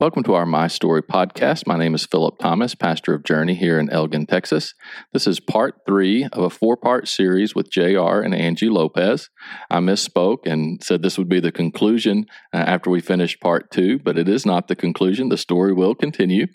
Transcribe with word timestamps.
Welcome 0.00 0.22
to 0.22 0.32
our 0.32 0.46
My 0.46 0.66
Story 0.66 1.02
podcast. 1.02 1.66
My 1.66 1.76
name 1.76 1.94
is 1.94 2.06
Philip 2.06 2.38
Thomas, 2.38 2.74
pastor 2.74 3.12
of 3.12 3.22
Journey 3.22 3.54
here 3.54 3.78
in 3.78 3.90
Elgin, 3.90 4.24
Texas. 4.24 4.72
This 5.12 5.26
is 5.26 5.40
part 5.40 5.82
three 5.84 6.24
of 6.32 6.42
a 6.42 6.48
four 6.48 6.78
part 6.78 7.06
series 7.06 7.54
with 7.54 7.70
JR 7.70 8.22
and 8.22 8.34
Angie 8.34 8.70
Lopez. 8.70 9.28
I 9.68 9.80
misspoke 9.80 10.46
and 10.46 10.82
said 10.82 11.02
this 11.02 11.18
would 11.18 11.28
be 11.28 11.38
the 11.38 11.52
conclusion 11.52 12.24
uh, 12.50 12.56
after 12.56 12.88
we 12.88 13.02
finished 13.02 13.42
part 13.42 13.70
two, 13.70 13.98
but 13.98 14.16
it 14.16 14.26
is 14.26 14.46
not 14.46 14.68
the 14.68 14.74
conclusion. 14.74 15.28
The 15.28 15.36
story 15.36 15.74
will 15.74 15.94
continue. 15.94 16.46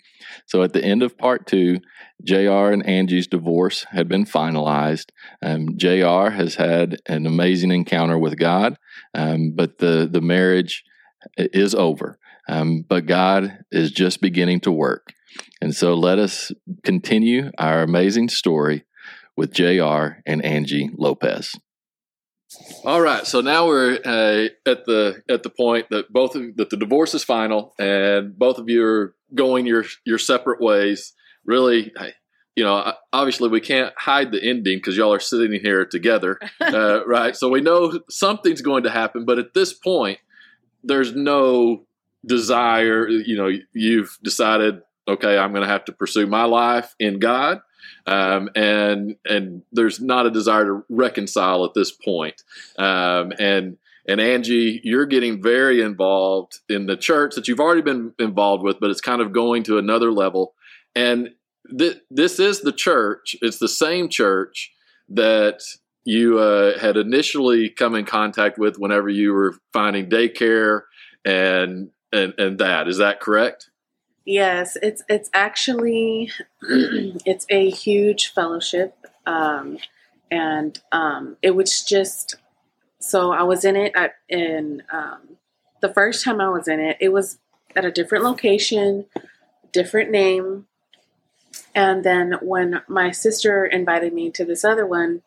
So 0.46 0.64
at 0.64 0.72
the 0.72 0.84
end 0.84 1.04
of 1.04 1.16
part 1.16 1.46
two, 1.46 1.78
JR 2.24 2.72
and 2.72 2.84
Angie's 2.84 3.28
divorce 3.28 3.86
had 3.92 4.08
been 4.08 4.24
finalized. 4.24 5.10
Um, 5.40 5.78
JR 5.78 6.30
has 6.30 6.56
had 6.56 6.96
an 7.06 7.26
amazing 7.26 7.70
encounter 7.70 8.18
with 8.18 8.40
God, 8.40 8.76
um, 9.14 9.52
but 9.54 9.78
the, 9.78 10.08
the 10.10 10.20
marriage 10.20 10.82
is 11.38 11.76
over. 11.76 12.18
Um, 12.48 12.84
but 12.88 13.06
God 13.06 13.64
is 13.70 13.90
just 13.90 14.20
beginning 14.20 14.60
to 14.60 14.72
work. 14.72 15.12
And 15.60 15.74
so 15.74 15.94
let 15.94 16.18
us 16.18 16.52
continue 16.84 17.50
our 17.58 17.82
amazing 17.82 18.28
story 18.28 18.84
with 19.36 19.52
JR 19.52 20.20
and 20.24 20.44
Angie 20.44 20.90
Lopez. 20.96 21.54
All 22.84 23.00
right, 23.00 23.26
so 23.26 23.40
now 23.40 23.66
we're 23.66 23.98
uh, 24.04 24.48
at 24.70 24.84
the 24.86 25.22
at 25.28 25.42
the 25.42 25.50
point 25.50 25.90
that 25.90 26.12
both 26.12 26.36
of, 26.36 26.56
that 26.56 26.70
the 26.70 26.76
divorce 26.76 27.12
is 27.12 27.24
final, 27.24 27.74
and 27.78 28.38
both 28.38 28.58
of 28.58 28.68
you 28.68 28.84
are 28.84 29.14
going 29.34 29.66
your 29.66 29.84
your 30.04 30.18
separate 30.18 30.60
ways. 30.60 31.12
Really, 31.44 31.92
you 32.54 32.64
know, 32.64 32.92
obviously 33.12 33.48
we 33.48 33.60
can't 33.60 33.92
hide 33.98 34.32
the 34.32 34.42
ending 34.42 34.78
because 34.78 34.96
y'all 34.96 35.12
are 35.12 35.20
sitting 35.20 35.60
here 35.60 35.84
together, 35.84 36.38
uh, 36.60 37.04
right? 37.06 37.36
So 37.36 37.48
we 37.48 37.60
know 37.60 38.00
something's 38.08 38.62
going 38.62 38.84
to 38.84 38.90
happen, 38.90 39.24
but 39.24 39.38
at 39.38 39.52
this 39.54 39.72
point, 39.72 40.18
there's 40.82 41.14
no 41.14 41.85
desire, 42.26 43.08
you 43.08 43.36
know, 43.36 43.50
you've 43.72 44.18
decided, 44.22 44.82
okay, 45.08 45.38
I'm 45.38 45.52
going 45.52 45.62
to 45.62 45.68
have 45.68 45.84
to 45.86 45.92
pursue 45.92 46.26
my 46.26 46.44
life 46.44 46.94
in 46.98 47.18
God. 47.18 47.60
Um, 48.06 48.50
and 48.54 49.16
and 49.24 49.62
there's 49.72 50.00
not 50.00 50.26
a 50.26 50.30
desire 50.30 50.64
to 50.64 50.84
reconcile 50.88 51.64
at 51.64 51.74
this 51.74 51.90
point. 51.90 52.42
Um, 52.78 53.32
and 53.38 53.78
and 54.08 54.20
Angie, 54.20 54.80
you're 54.84 55.06
getting 55.06 55.42
very 55.42 55.80
involved 55.80 56.60
in 56.68 56.86
the 56.86 56.96
church 56.96 57.34
that 57.34 57.48
you've 57.48 57.60
already 57.60 57.82
been 57.82 58.12
involved 58.18 58.62
with, 58.62 58.78
but 58.80 58.90
it's 58.90 59.00
kind 59.00 59.20
of 59.20 59.32
going 59.32 59.64
to 59.64 59.78
another 59.78 60.12
level. 60.12 60.54
And 60.94 61.30
th- 61.76 61.98
this 62.10 62.38
is 62.38 62.60
the 62.60 62.72
church. 62.72 63.34
It's 63.42 63.58
the 63.58 63.68
same 63.68 64.08
church 64.08 64.72
that 65.08 65.62
you 66.04 66.38
uh, 66.38 66.78
had 66.78 66.96
initially 66.96 67.68
come 67.68 67.96
in 67.96 68.04
contact 68.04 68.58
with 68.58 68.78
whenever 68.78 69.08
you 69.08 69.32
were 69.32 69.56
finding 69.72 70.08
daycare 70.08 70.82
and 71.24 71.90
and 72.12 72.34
and 72.38 72.58
that 72.58 72.88
is 72.88 72.98
that 72.98 73.20
correct? 73.20 73.70
Yes, 74.24 74.76
it's 74.82 75.02
it's 75.08 75.30
actually 75.32 76.30
it's 76.62 77.46
a 77.48 77.70
huge 77.70 78.32
fellowship, 78.32 78.96
um, 79.24 79.78
and 80.30 80.78
um, 80.90 81.36
it 81.42 81.54
was 81.54 81.82
just 81.82 82.36
so 82.98 83.32
I 83.32 83.44
was 83.44 83.64
in 83.64 83.76
it 83.76 83.92
at, 83.94 84.16
in 84.28 84.82
um, 84.90 85.36
the 85.80 85.92
first 85.92 86.24
time 86.24 86.40
I 86.40 86.48
was 86.48 86.66
in 86.66 86.80
it. 86.80 86.96
It 87.00 87.10
was 87.10 87.38
at 87.76 87.84
a 87.84 87.92
different 87.92 88.24
location, 88.24 89.06
different 89.72 90.10
name, 90.10 90.66
and 91.74 92.02
then 92.02 92.34
when 92.42 92.82
my 92.88 93.12
sister 93.12 93.64
invited 93.64 94.12
me 94.12 94.30
to 94.30 94.44
this 94.44 94.64
other 94.64 94.86
one, 94.86 95.22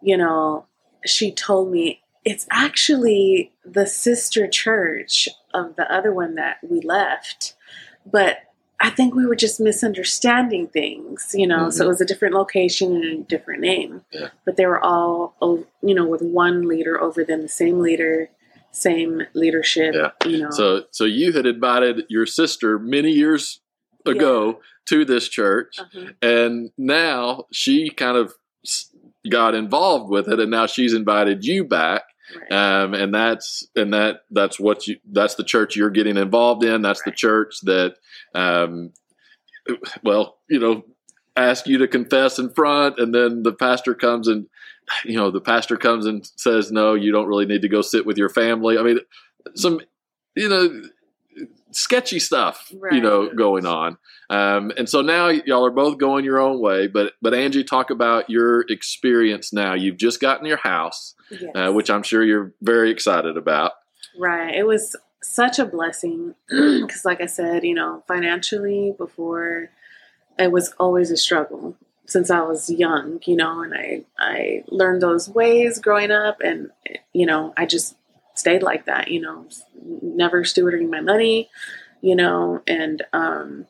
you 0.00 0.16
know, 0.16 0.66
she 1.04 1.32
told 1.32 1.72
me 1.72 2.00
it's 2.24 2.46
actually 2.50 3.52
the 3.64 3.86
sister 3.86 4.46
church 4.46 5.28
of 5.56 5.76
the 5.76 5.92
other 5.92 6.12
one 6.12 6.34
that 6.36 6.58
we 6.62 6.80
left. 6.80 7.54
But 8.04 8.38
I 8.78 8.90
think 8.90 9.14
we 9.14 9.26
were 9.26 9.36
just 9.36 9.58
misunderstanding 9.58 10.68
things, 10.68 11.34
you 11.34 11.46
know. 11.46 11.62
Mm-hmm. 11.62 11.70
So 11.70 11.86
it 11.86 11.88
was 11.88 12.00
a 12.00 12.04
different 12.04 12.34
location 12.34 12.94
and 12.94 13.04
a 13.04 13.22
different 13.24 13.60
name, 13.60 14.02
yeah. 14.12 14.28
but 14.44 14.56
they 14.56 14.66
were 14.66 14.80
all, 14.80 15.34
you 15.82 15.94
know, 15.94 16.06
with 16.06 16.20
one 16.20 16.68
leader 16.68 17.00
over 17.00 17.24
them, 17.24 17.42
the 17.42 17.48
same 17.48 17.80
leader, 17.80 18.28
same 18.72 19.22
leadership. 19.34 19.94
Yeah. 19.94 20.10
You 20.28 20.38
know. 20.38 20.50
So, 20.50 20.84
so 20.90 21.04
you 21.04 21.32
had 21.32 21.46
invited 21.46 22.04
your 22.08 22.26
sister 22.26 22.78
many 22.78 23.12
years 23.12 23.60
ago 24.04 24.46
yeah. 24.46 24.54
to 24.86 25.04
this 25.06 25.28
church, 25.28 25.78
uh-huh. 25.78 26.12
and 26.20 26.70
now 26.76 27.46
she 27.52 27.88
kind 27.88 28.18
of 28.18 28.34
got 29.30 29.54
involved 29.54 30.10
with 30.10 30.28
it, 30.28 30.38
and 30.38 30.50
now 30.50 30.66
she's 30.66 30.92
invited 30.92 31.44
you 31.46 31.64
back. 31.64 32.02
Right. 32.34 32.52
Um, 32.52 32.94
and 32.94 33.14
that's 33.14 33.68
and 33.76 33.94
that 33.94 34.22
that's 34.30 34.58
what 34.58 34.86
you 34.86 34.96
that's 35.10 35.36
the 35.36 35.44
church 35.44 35.76
you're 35.76 35.90
getting 35.90 36.16
involved 36.16 36.64
in. 36.64 36.82
That's 36.82 37.00
right. 37.00 37.12
the 37.12 37.16
church 37.16 37.60
that, 37.62 37.96
um, 38.34 38.92
well, 40.02 40.38
you 40.48 40.58
know, 40.58 40.84
ask 41.36 41.66
you 41.66 41.78
to 41.78 41.88
confess 41.88 42.38
in 42.38 42.52
front, 42.52 42.98
and 42.98 43.14
then 43.14 43.42
the 43.42 43.52
pastor 43.52 43.94
comes 43.94 44.26
and, 44.26 44.46
you 45.04 45.16
know, 45.16 45.30
the 45.30 45.40
pastor 45.40 45.76
comes 45.76 46.06
and 46.06 46.28
says, 46.36 46.72
no, 46.72 46.94
you 46.94 47.12
don't 47.12 47.28
really 47.28 47.46
need 47.46 47.62
to 47.62 47.68
go 47.68 47.82
sit 47.82 48.06
with 48.06 48.16
your 48.16 48.28
family. 48.28 48.78
I 48.78 48.82
mean, 48.82 48.98
some, 49.54 49.80
you 50.34 50.48
know, 50.48 50.82
sketchy 51.76 52.18
stuff, 52.18 52.72
right. 52.74 52.94
you 52.94 53.00
know, 53.00 53.32
going 53.32 53.66
on. 53.66 53.98
Um, 54.30 54.72
and 54.76 54.88
so 54.88 55.02
now 55.02 55.28
y'all 55.28 55.64
are 55.64 55.70
both 55.70 55.98
going 55.98 56.24
your 56.24 56.38
own 56.38 56.60
way. 56.60 56.86
But 56.86 57.12
but 57.22 57.34
Angie, 57.34 57.64
talk 57.64 57.90
about 57.90 58.30
your 58.30 58.62
experience 58.68 59.52
now. 59.52 59.74
You've 59.74 59.98
just 59.98 60.20
gotten 60.20 60.46
your 60.46 60.56
house, 60.56 61.14
uh, 61.30 61.36
yes. 61.40 61.52
uh, 61.54 61.72
which 61.72 61.90
I'm 61.90 62.02
sure 62.02 62.24
you're 62.24 62.52
very 62.62 62.90
excited 62.90 63.36
about. 63.36 63.72
Right. 64.18 64.54
It 64.54 64.66
was 64.66 64.96
such 65.22 65.58
a 65.58 65.64
blessing 65.64 66.34
because, 66.48 67.04
like 67.04 67.20
I 67.20 67.26
said, 67.26 67.64
you 67.64 67.74
know, 67.74 68.02
financially 68.08 68.94
before 68.96 69.70
it 70.38 70.50
was 70.50 70.74
always 70.78 71.10
a 71.10 71.16
struggle 71.16 71.76
since 72.06 72.30
I 72.30 72.40
was 72.42 72.70
young, 72.70 73.20
you 73.26 73.36
know, 73.36 73.62
and 73.62 73.74
I 73.74 74.04
I 74.18 74.64
learned 74.68 75.02
those 75.02 75.28
ways 75.28 75.78
growing 75.78 76.10
up, 76.10 76.40
and 76.40 76.70
you 77.12 77.26
know, 77.26 77.52
I 77.56 77.66
just 77.66 77.96
stayed 78.36 78.62
like 78.62 78.86
that, 78.86 79.10
you 79.10 79.20
know, 79.20 79.46
never 80.02 80.42
stewarding 80.42 80.90
my 80.90 81.00
money, 81.00 81.50
you 82.00 82.14
know, 82.14 82.62
and 82.66 83.02
um, 83.12 83.66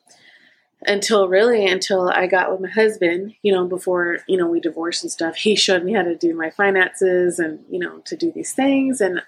until 0.85 1.27
really 1.27 1.65
until 1.65 2.09
I 2.09 2.27
got 2.27 2.51
with 2.51 2.61
my 2.61 2.69
husband, 2.69 3.33
you 3.41 3.51
know, 3.51 3.65
before, 3.65 4.19
you 4.27 4.37
know, 4.37 4.47
we 4.47 4.59
divorced 4.59 5.03
and 5.03 5.11
stuff, 5.11 5.35
he 5.35 5.55
showed 5.55 5.83
me 5.83 5.93
how 5.93 6.03
to 6.03 6.15
do 6.15 6.35
my 6.35 6.49
finances 6.49 7.39
and, 7.39 7.59
you 7.69 7.79
know, 7.79 7.99
to 8.05 8.15
do 8.15 8.31
these 8.31 8.53
things 8.53 9.01
and 9.01 9.21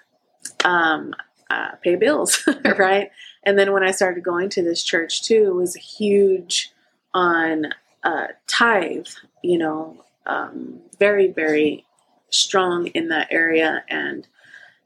um, 0.64 1.14
uh, 1.50 1.72
pay 1.82 1.96
bills, 1.96 2.46
right? 2.78 3.10
And 3.42 3.58
then 3.58 3.72
when 3.72 3.82
I 3.82 3.90
started 3.90 4.22
going 4.22 4.48
to 4.50 4.62
this 4.62 4.82
church 4.82 5.22
too, 5.22 5.48
it 5.48 5.54
was 5.54 5.74
huge 5.74 6.72
on 7.12 7.66
uh, 8.04 8.28
tithe, 8.46 9.08
you 9.42 9.58
know, 9.58 10.04
um, 10.26 10.80
very, 10.98 11.28
very 11.28 11.84
strong 12.30 12.86
in 12.88 13.08
that 13.08 13.28
area 13.30 13.82
and 13.88 14.26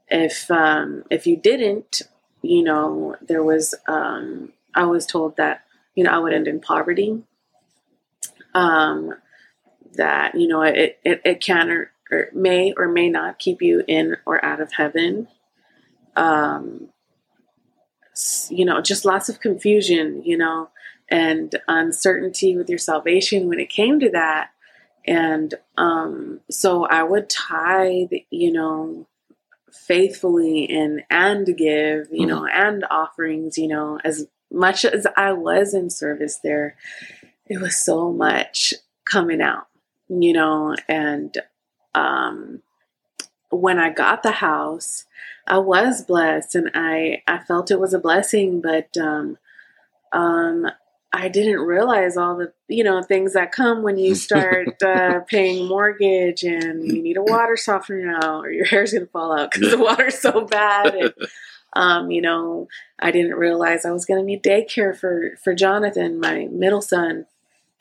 if 0.09 0.49
um, 0.51 1.03
if 1.09 1.25
you 1.25 1.37
didn't, 1.37 2.01
you 2.41 2.63
know, 2.63 3.15
there 3.21 3.43
was 3.43 3.73
um, 3.87 4.53
I 4.73 4.85
was 4.85 5.05
told 5.05 5.37
that 5.37 5.63
you 5.95 6.03
know 6.03 6.11
I 6.11 6.19
would 6.19 6.33
end 6.33 6.47
in 6.47 6.59
poverty. 6.59 7.23
Um, 8.53 9.13
that 9.95 10.35
you 10.35 10.47
know 10.47 10.61
it 10.61 10.99
it, 11.03 11.21
it 11.25 11.41
can 11.41 11.69
or, 11.69 11.91
or, 12.11 12.29
may 12.33 12.73
or 12.77 12.87
may 12.87 13.09
not 13.09 13.39
keep 13.39 13.61
you 13.61 13.83
in 13.87 14.17
or 14.25 14.43
out 14.43 14.61
of 14.61 14.73
heaven. 14.73 15.27
Um, 16.15 16.89
you 18.49 18.63
know, 18.63 18.81
just 18.81 19.03
lots 19.03 19.27
of 19.27 19.41
confusion, 19.41 20.23
you 20.23 20.37
know, 20.37 20.69
and 21.09 21.53
uncertainty 21.67 22.55
with 22.55 22.69
your 22.69 22.79
salvation 22.79 23.47
when 23.49 23.59
it 23.59 23.69
came 23.69 23.99
to 23.99 24.09
that. 24.11 24.51
And 25.05 25.53
um, 25.77 26.39
so 26.49 26.85
I 26.85 27.03
would 27.03 27.29
tithe, 27.29 28.11
you 28.29 28.51
know, 28.51 29.05
faithfully 29.75 30.69
and 30.69 31.03
and 31.09 31.57
give 31.57 32.07
you 32.11 32.25
know 32.25 32.41
mm-hmm. 32.41 32.67
and 32.67 32.85
offerings 32.89 33.57
you 33.57 33.67
know 33.67 33.99
as 34.03 34.27
much 34.51 34.85
as 34.85 35.05
i 35.17 35.31
was 35.31 35.73
in 35.73 35.89
service 35.89 36.39
there 36.43 36.75
it 37.47 37.59
was 37.59 37.77
so 37.77 38.11
much 38.11 38.73
coming 39.05 39.41
out 39.41 39.67
you 40.09 40.33
know 40.33 40.75
and 40.87 41.37
um 41.93 42.61
when 43.49 43.77
i 43.77 43.89
got 43.89 44.23
the 44.23 44.31
house 44.31 45.05
i 45.47 45.57
was 45.57 46.03
blessed 46.03 46.55
and 46.55 46.71
i 46.73 47.21
i 47.27 47.37
felt 47.37 47.71
it 47.71 47.79
was 47.79 47.93
a 47.93 47.99
blessing 47.99 48.61
but 48.61 48.95
um 48.97 49.37
um 50.13 50.67
I 51.15 51.29
didn't 51.29 51.61
realize 51.61 52.17
all 52.17 52.35
the 52.35 52.51
you 52.67 52.83
know 52.83 53.01
things 53.01 53.33
that 53.33 53.51
come 53.51 53.83
when 53.83 53.97
you 53.97 54.15
start 54.15 54.81
uh, 54.83 55.21
paying 55.21 55.67
mortgage 55.67 56.43
and 56.43 56.85
you 56.85 57.01
need 57.01 57.17
a 57.17 57.23
water 57.23 57.55
softener 57.55 58.19
now 58.19 58.41
or 58.41 58.51
your 58.51 58.65
hair's 58.65 58.93
gonna 58.93 59.05
fall 59.05 59.37
out 59.37 59.51
because 59.51 59.71
the 59.71 59.77
water's 59.77 60.19
so 60.19 60.41
bad. 60.41 60.93
And, 60.93 61.13
um, 61.73 62.11
you 62.11 62.21
know, 62.21 62.67
I 62.99 63.11
didn't 63.11 63.35
realize 63.35 63.85
I 63.85 63.91
was 63.91 64.05
gonna 64.05 64.23
need 64.23 64.43
daycare 64.43 64.95
for 64.95 65.37
for 65.43 65.55
Jonathan, 65.55 66.19
my 66.19 66.47
middle 66.51 66.81
son. 66.81 67.25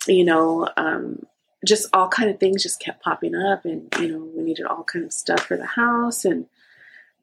You 0.07 0.25
know, 0.25 0.69
um, 0.77 1.27
just 1.67 1.89
all 1.93 2.09
kind 2.09 2.31
of 2.31 2.39
things 2.39 2.63
just 2.63 2.81
kept 2.81 3.03
popping 3.03 3.35
up, 3.35 3.65
and 3.65 3.93
you 3.99 4.09
know, 4.09 4.31
we 4.37 4.43
needed 4.43 4.67
all 4.67 4.85
kind 4.85 5.05
of 5.05 5.13
stuff 5.13 5.41
for 5.41 5.57
the 5.57 5.67
house 5.67 6.25
and 6.25 6.47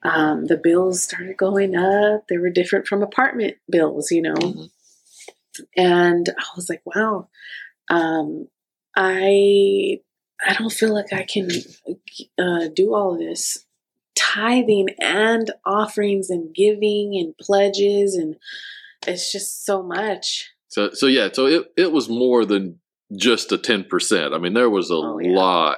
um, 0.03 0.47
the 0.47 0.57
bills 0.57 1.03
started 1.03 1.37
going 1.37 1.75
up. 1.75 2.27
They 2.27 2.37
were 2.37 2.49
different 2.49 2.87
from 2.87 3.03
apartment 3.03 3.57
bills, 3.69 4.11
you 4.11 4.21
know. 4.21 4.33
Mm-hmm. 4.33 4.65
And 5.75 6.29
I 6.37 6.43
was 6.55 6.69
like, 6.69 6.81
wow, 6.85 7.29
um, 7.89 8.47
I 8.95 9.99
I 10.45 10.53
don't 10.53 10.71
feel 10.71 10.93
like 10.93 11.13
I 11.13 11.23
can 11.23 11.49
uh, 12.39 12.67
do 12.73 12.93
all 12.93 13.17
this 13.17 13.65
tithing 14.15 14.89
and 14.99 15.51
offerings 15.65 16.29
and 16.29 16.53
giving 16.53 17.15
and 17.15 17.37
pledges 17.37 18.15
and 18.15 18.35
it's 19.07 19.31
just 19.31 19.65
so 19.65 19.81
much. 19.81 20.49
So 20.67 20.91
so 20.91 21.07
yeah, 21.07 21.29
so 21.31 21.47
it 21.47 21.71
it 21.77 21.91
was 21.91 22.09
more 22.09 22.45
than 22.45 22.79
just 23.15 23.51
a 23.51 23.57
ten 23.57 23.83
percent. 23.83 24.33
I 24.33 24.37
mean, 24.37 24.53
there 24.53 24.69
was 24.69 24.91
a 24.91 24.95
oh, 24.95 25.19
yeah. 25.19 25.35
lot 25.35 25.77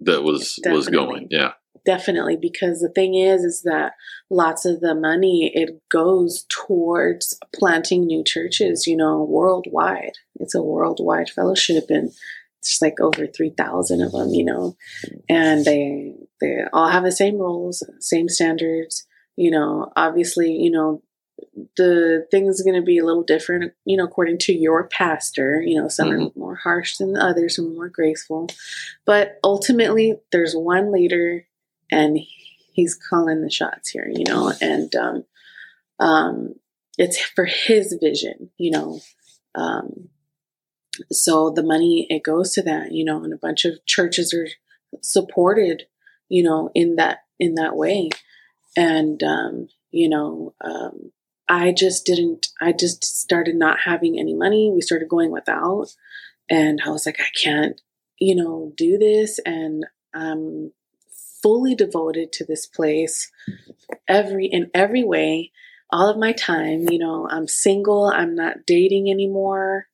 that 0.00 0.22
was 0.22 0.56
Definitely. 0.62 0.76
was 0.76 0.88
going. 0.88 1.26
Yeah 1.30 1.52
definitely 1.84 2.36
because 2.36 2.80
the 2.80 2.88
thing 2.88 3.14
is 3.14 3.42
is 3.42 3.62
that 3.62 3.92
lots 4.30 4.64
of 4.64 4.80
the 4.80 4.94
money 4.94 5.50
it 5.54 5.80
goes 5.90 6.46
towards 6.48 7.38
planting 7.54 8.06
new 8.06 8.24
churches 8.24 8.86
you 8.86 8.96
know 8.96 9.22
worldwide 9.22 10.14
it's 10.40 10.54
a 10.54 10.62
worldwide 10.62 11.30
fellowship 11.30 11.84
and 11.88 12.12
it's 12.60 12.80
like 12.80 13.00
over 13.00 13.26
3000 13.26 14.00
of 14.00 14.12
them 14.12 14.30
you 14.30 14.44
know 14.44 14.76
and 15.28 15.64
they 15.64 16.14
they 16.40 16.58
all 16.72 16.88
have 16.88 17.04
the 17.04 17.12
same 17.12 17.36
rules 17.36 17.82
same 18.00 18.28
standards 18.28 19.06
you 19.36 19.50
know 19.50 19.90
obviously 19.96 20.52
you 20.52 20.70
know 20.70 21.02
the 21.76 22.26
thing's 22.30 22.62
going 22.62 22.76
to 22.76 22.84
be 22.84 22.98
a 22.98 23.04
little 23.04 23.22
different, 23.22 23.72
you 23.84 23.96
know, 23.96 24.04
according 24.04 24.38
to 24.38 24.52
your 24.52 24.88
pastor. 24.88 25.62
You 25.62 25.80
know, 25.80 25.88
some 25.88 26.10
mm-hmm. 26.10 26.26
are 26.26 26.30
more 26.36 26.54
harsh 26.54 26.96
than 26.96 27.16
others, 27.16 27.56
some 27.56 27.66
are 27.66 27.74
more 27.74 27.88
graceful. 27.88 28.48
But 29.04 29.38
ultimately, 29.42 30.14
there's 30.32 30.54
one 30.54 30.92
leader 30.92 31.46
and 31.94 32.18
he's 32.72 32.94
calling 32.94 33.40
the 33.40 33.50
shots 33.50 33.90
here, 33.90 34.10
you 34.12 34.24
know, 34.24 34.52
and 34.60 34.94
um, 34.96 35.24
um, 36.00 36.54
it's 36.98 37.20
for 37.20 37.44
his 37.44 37.96
vision, 38.02 38.50
you 38.58 38.72
know. 38.72 39.00
Um, 39.54 40.08
so 41.10 41.50
the 41.50 41.62
money 41.62 42.06
it 42.10 42.24
goes 42.24 42.52
to 42.52 42.62
that, 42.62 42.92
you 42.92 43.04
know, 43.04 43.22
and 43.22 43.32
a 43.32 43.38
bunch 43.38 43.64
of 43.64 43.84
churches 43.86 44.34
are 44.34 44.48
supported, 45.02 45.84
you 46.28 46.42
know, 46.42 46.70
in 46.74 46.96
that 46.96 47.18
in 47.38 47.54
that 47.54 47.76
way, 47.76 48.10
and 48.76 49.22
um, 49.22 49.68
you 49.90 50.08
know, 50.08 50.54
um, 50.64 51.12
I 51.48 51.72
just 51.72 52.04
didn't. 52.04 52.48
I 52.60 52.72
just 52.72 53.04
started 53.04 53.54
not 53.54 53.80
having 53.80 54.18
any 54.18 54.34
money. 54.34 54.72
We 54.74 54.80
started 54.80 55.08
going 55.08 55.30
without, 55.30 55.94
and 56.50 56.80
I 56.84 56.90
was 56.90 57.06
like, 57.06 57.20
I 57.20 57.30
can't, 57.40 57.80
you 58.18 58.34
know, 58.34 58.72
do 58.76 58.98
this, 58.98 59.38
and 59.46 59.86
um, 60.12 60.72
fully 61.44 61.74
devoted 61.74 62.32
to 62.32 62.44
this 62.46 62.66
place 62.66 63.30
every 64.08 64.46
in 64.46 64.70
every 64.72 65.04
way 65.04 65.52
all 65.92 66.08
of 66.08 66.16
my 66.16 66.32
time. 66.32 66.86
You 66.90 66.98
know 66.98 67.28
i'm 67.30 67.46
single. 67.46 68.06
I'm 68.06 68.34
not 68.34 68.64
dating 68.66 69.10
anymore. 69.10 69.86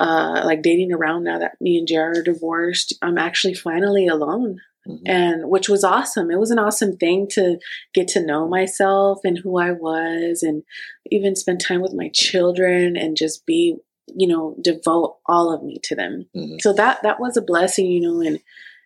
Uh 0.00 0.42
like 0.44 0.62
dating 0.62 0.92
around 0.92 1.22
now 1.24 1.38
that 1.38 1.60
me 1.60 1.78
and 1.78 1.86
JR 1.86 2.18
are 2.18 2.22
divorced 2.22 2.94
i'm 3.00 3.18
actually 3.18 3.54
finally 3.54 4.08
alone. 4.08 4.58
Mm-hmm. 4.88 5.06
and 5.06 5.50
which 5.50 5.68
was 5.68 5.84
awesome. 5.84 6.30
It 6.30 6.38
was 6.40 6.50
an 6.50 6.58
awesome 6.58 6.96
thing 6.96 7.28
to 7.32 7.58
get 7.92 8.08
to 8.08 8.26
know 8.26 8.48
myself 8.48 9.20
and 9.24 9.36
who 9.38 9.58
i 9.58 9.70
was 9.72 10.42
and 10.42 10.62
even 11.10 11.36
spend 11.36 11.60
time 11.60 11.82
with 11.82 11.92
my 11.92 12.10
children 12.14 12.96
and 12.96 13.14
just 13.14 13.44
be 13.44 13.76
you 14.06 14.26
know 14.26 14.56
devote 14.60 15.18
all 15.26 15.52
of 15.54 15.62
me 15.62 15.78
to 15.84 15.94
them. 15.94 16.26
Mm-hmm. 16.34 16.58
so 16.60 16.72
that 16.72 17.02
that 17.02 17.20
was 17.20 17.36
a 17.36 17.42
blessing 17.42 17.86
you 17.86 18.00
know 18.00 18.20
and 18.26 18.40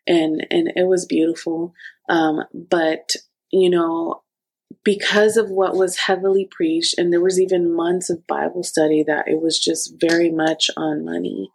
and 0.06 0.46
and 0.50 0.72
it 0.76 0.86
was 0.86 1.06
beautiful 1.06 1.74
um, 2.08 2.44
but, 2.52 3.16
you 3.50 3.70
know, 3.70 4.22
because 4.84 5.36
of 5.36 5.50
what 5.50 5.74
was 5.74 5.96
heavily 5.96 6.48
preached, 6.50 6.94
and 6.98 7.12
there 7.12 7.20
was 7.20 7.40
even 7.40 7.74
months 7.74 8.10
of 8.10 8.26
Bible 8.26 8.62
study 8.62 9.02
that 9.04 9.28
it 9.28 9.40
was 9.40 9.58
just 9.58 9.94
very 10.00 10.30
much 10.30 10.70
on 10.76 11.04
money. 11.04 11.50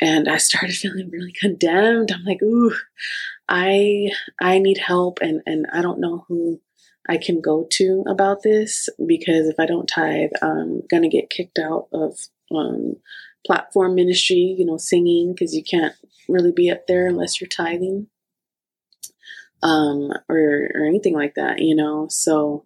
And 0.00 0.28
I 0.28 0.36
started 0.38 0.76
feeling 0.76 1.10
really 1.10 1.32
condemned. 1.32 2.12
I'm 2.12 2.24
like, 2.24 2.42
ooh, 2.42 2.74
I 3.48 4.10
I 4.40 4.58
need 4.58 4.78
help 4.78 5.18
and, 5.20 5.42
and 5.44 5.66
I 5.72 5.82
don't 5.82 6.00
know 6.00 6.24
who 6.28 6.60
I 7.08 7.16
can 7.16 7.40
go 7.40 7.66
to 7.72 8.04
about 8.06 8.42
this 8.42 8.88
because 9.04 9.48
if 9.48 9.58
I 9.58 9.66
don't 9.66 9.88
tithe, 9.88 10.30
I'm 10.40 10.82
gonna 10.88 11.08
get 11.08 11.30
kicked 11.30 11.58
out 11.58 11.88
of 11.92 12.16
um, 12.54 12.94
platform 13.44 13.96
ministry, 13.96 14.54
you 14.56 14.64
know, 14.64 14.76
singing 14.76 15.34
because 15.34 15.54
you 15.54 15.64
can't 15.64 15.94
really 16.28 16.52
be 16.52 16.70
up 16.70 16.86
there 16.86 17.08
unless 17.08 17.40
you're 17.40 17.48
tithing 17.48 18.06
um, 19.62 20.12
or 20.28 20.70
or 20.74 20.84
anything 20.86 21.14
like 21.14 21.34
that, 21.34 21.60
you 21.60 21.74
know. 21.74 22.06
So 22.08 22.64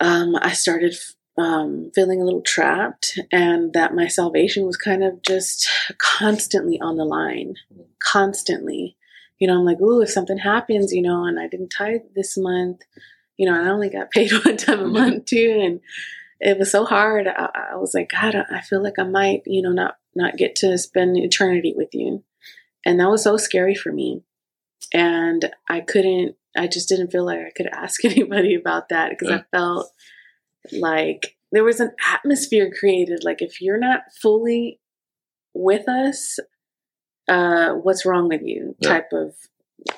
um, 0.00 0.36
I 0.40 0.52
started 0.52 0.94
um, 1.36 1.90
feeling 1.94 2.20
a 2.20 2.24
little 2.24 2.42
trapped, 2.42 3.18
and 3.30 3.72
that 3.72 3.94
my 3.94 4.08
salvation 4.08 4.66
was 4.66 4.76
kind 4.76 5.04
of 5.04 5.22
just 5.22 5.68
constantly 5.98 6.80
on 6.80 6.96
the 6.96 7.04
line, 7.04 7.54
constantly. 8.02 8.96
You 9.38 9.46
know, 9.46 9.58
I'm 9.58 9.64
like, 9.64 9.80
ooh, 9.80 10.02
if 10.02 10.10
something 10.10 10.38
happens, 10.38 10.92
you 10.92 11.02
know, 11.02 11.24
and 11.24 11.40
I 11.40 11.46
didn't 11.46 11.70
tithe 11.70 12.02
this 12.14 12.36
month, 12.36 12.82
you 13.38 13.46
know, 13.46 13.58
and 13.58 13.66
I 13.66 13.70
only 13.70 13.88
got 13.88 14.10
paid 14.12 14.32
one 14.32 14.56
time 14.56 14.80
a 14.80 14.82
mm-hmm. 14.82 14.92
month 14.92 15.26
too, 15.26 15.60
and 15.62 15.80
it 16.40 16.58
was 16.58 16.70
so 16.70 16.84
hard. 16.84 17.26
I, 17.28 17.72
I 17.72 17.76
was 17.76 17.94
like, 17.94 18.10
God, 18.10 18.34
I 18.34 18.60
feel 18.60 18.82
like 18.82 18.98
I 18.98 19.04
might, 19.04 19.42
you 19.46 19.62
know, 19.62 19.72
not 19.72 19.96
not 20.14 20.36
get 20.36 20.56
to 20.56 20.76
spend 20.76 21.16
eternity 21.16 21.72
with 21.76 21.90
you, 21.92 22.24
and 22.84 22.98
that 22.98 23.10
was 23.10 23.22
so 23.22 23.36
scary 23.36 23.74
for 23.74 23.92
me 23.92 24.24
and 24.92 25.50
I 25.68 25.80
couldn't, 25.80 26.36
I 26.56 26.66
just 26.66 26.88
didn't 26.88 27.10
feel 27.10 27.24
like 27.24 27.38
I 27.38 27.50
could 27.56 27.66
ask 27.72 28.04
anybody 28.04 28.54
about 28.54 28.88
that 28.90 29.10
because 29.10 29.28
yeah. 29.28 29.36
I 29.36 29.56
felt 29.56 29.90
like 30.72 31.36
there 31.52 31.64
was 31.64 31.80
an 31.80 31.92
atmosphere 32.12 32.70
created. 32.78 33.24
Like, 33.24 33.42
if 33.42 33.60
you're 33.60 33.78
not 33.78 34.02
fully 34.20 34.80
with 35.54 35.88
us, 35.88 36.38
uh, 37.28 37.72
what's 37.74 38.06
wrong 38.06 38.28
with 38.28 38.42
you? 38.42 38.76
Yeah. 38.78 38.88
Type 38.88 39.12
of 39.12 39.34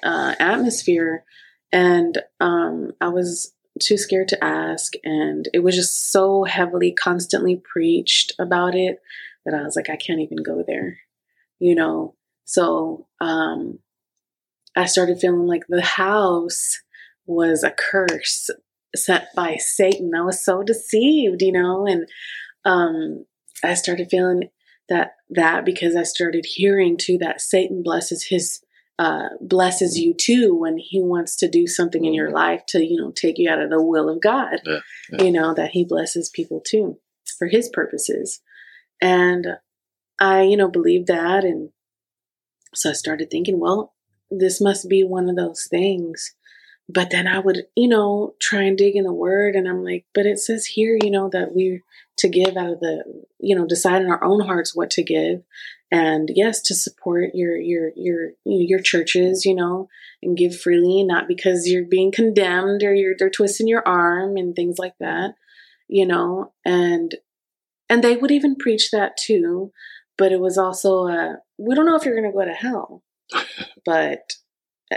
uh, 0.03 0.35
atmosphere. 0.39 1.25
And 1.73 2.19
um, 2.41 2.93
I 3.01 3.09
was 3.09 3.55
too 3.81 3.97
scared 3.97 4.29
to 4.29 4.45
ask. 4.45 4.93
And 5.05 5.49
it 5.53 5.61
was 5.61 5.75
just 5.75 6.11
so 6.13 6.45
heavily, 6.45 6.93
constantly 6.93 7.57
preached 7.57 8.33
about 8.39 8.75
it 8.75 8.99
that 9.45 9.55
I 9.55 9.63
was 9.63 9.77
like, 9.77 9.91
I 9.91 9.97
can't 9.97 10.21
even 10.21 10.39
go 10.43 10.63
there, 10.67 10.99
you 11.59 11.75
know? 11.75 12.15
So, 12.45 13.07
um, 13.21 13.79
I 14.75 14.87
started 14.87 15.21
feeling 15.21 15.47
like 15.47 15.65
the 15.69 15.83
house 15.83 16.81
was 17.27 17.63
a 17.63 17.71
curse 17.71 18.51
sent 18.95 19.25
by 19.35 19.57
Satan. 19.57 20.13
I 20.15 20.23
was 20.23 20.45
so 20.45 20.63
deceived, 20.63 21.43
you 21.43 21.53
know, 21.53 21.87
and 21.87 22.09
um, 22.65 23.25
I 23.63 23.75
started 23.75 24.09
feeling 24.11 24.51
that 24.89 25.13
that 25.31 25.65
because 25.65 25.97
I 25.97 26.03
started 26.03 26.45
hearing 26.47 26.97
too 26.97 27.19
that 27.19 27.41
Satan 27.41 27.83
blesses 27.83 28.27
his 28.29 28.61
uh, 28.99 29.31
blesses 29.41 29.99
you 29.99 30.15
too 30.15 30.55
when 30.55 30.77
he 30.79 31.01
wants 31.01 31.37
to 31.37 31.49
do 31.49 31.67
something 31.67 32.05
in 32.05 32.15
your 32.15 32.27
mm-hmm. 32.27 32.37
life 32.37 32.63
to 32.69 32.85
you 32.85 33.01
know 33.01 33.11
take 33.11 33.39
you 33.39 33.51
out 33.51 33.61
of 33.61 33.71
the 33.71 33.83
will 33.83 34.09
of 34.09 34.21
God. 34.21 34.61
Yeah, 34.65 34.81
yeah. 35.11 35.25
You 35.25 35.33
know 35.33 35.55
that 35.55 35.71
he 35.71 35.85
blesses 35.85 36.29
people 36.29 36.61
too 36.61 36.99
for 37.39 37.49
his 37.49 37.69
purposes, 37.69 38.41
and 39.01 39.47
I 40.21 40.43
you 40.43 40.57
know 40.57 40.69
believed 40.69 41.07
that, 41.07 41.45
and 41.45 41.71
so 42.75 42.91
I 42.91 42.95
started 42.95 43.31
thinking, 43.31 43.59
well, 43.59 43.92
this 44.39 44.61
must 44.61 44.89
be 44.89 45.05
one 45.05 45.29
of 45.29 45.37
those 45.37 45.67
things. 45.71 46.35
But 46.89 47.11
then 47.11 47.27
I 47.27 47.39
would, 47.39 47.67
you 47.77 47.89
know, 47.89 48.35
try 48.41 48.63
and 48.63 48.77
dig 48.77 48.97
in 48.97 49.05
the 49.05 49.13
word 49.13 49.55
and 49.55 49.69
I'm 49.69 49.85
like, 49.85 50.05
but 50.15 50.27
it 50.27 50.39
says 50.39 50.67
here, 50.67 50.99
you 51.01 51.11
know, 51.11 51.29
that 51.31 51.55
we're 51.55 51.81
to 52.19 52.29
give 52.29 52.57
out 52.57 52.71
of 52.71 52.81
the, 52.81 53.05
you 53.39 53.57
know, 53.57 53.67
decide 53.67 54.03
in 54.03 54.11
our 54.11 54.23
own 54.23 54.41
hearts 54.41 54.75
what 54.75 54.91
to 54.91 55.03
give. 55.03 55.43
And 55.91 56.31
yes, 56.35 56.61
to 56.63 56.75
support 56.75 57.31
your, 57.35 57.57
your, 57.57 57.93
your, 57.97 58.31
your 58.45 58.81
churches, 58.81 59.45
you 59.45 59.55
know, 59.55 59.89
and 60.23 60.37
give 60.37 60.59
freely, 60.59 61.05
not 61.05 61.29
because 61.29 61.69
you're 61.69 61.85
being 61.85 62.13
condemned 62.13 62.83
or 62.83 62.95
you're, 62.95 63.15
they're 63.19 63.31
twisting 63.31 63.69
your 63.69 63.87
arm 63.87 64.37
and 64.37 64.55
things 64.55 64.79
like 64.79 64.95
that, 65.01 65.35
you 65.89 66.07
know, 66.07 66.53
and, 66.65 67.15
and 67.89 68.03
they 68.03 68.17
would 68.17 68.31
even 68.31 68.57
preach 68.57 68.91
that 68.91 69.17
too. 69.17 69.73
But 70.19 70.33
it 70.33 70.41
was 70.41 70.59
also, 70.59 71.07
a, 71.07 71.39
we 71.59 71.75
don't 71.75 71.87
know 71.87 71.97
if 71.97 72.05
you're 72.05 72.19
going 72.19 72.31
to 72.31 72.37
go 72.37 72.45
to 72.45 72.53
hell 72.53 73.03
but 73.85 74.33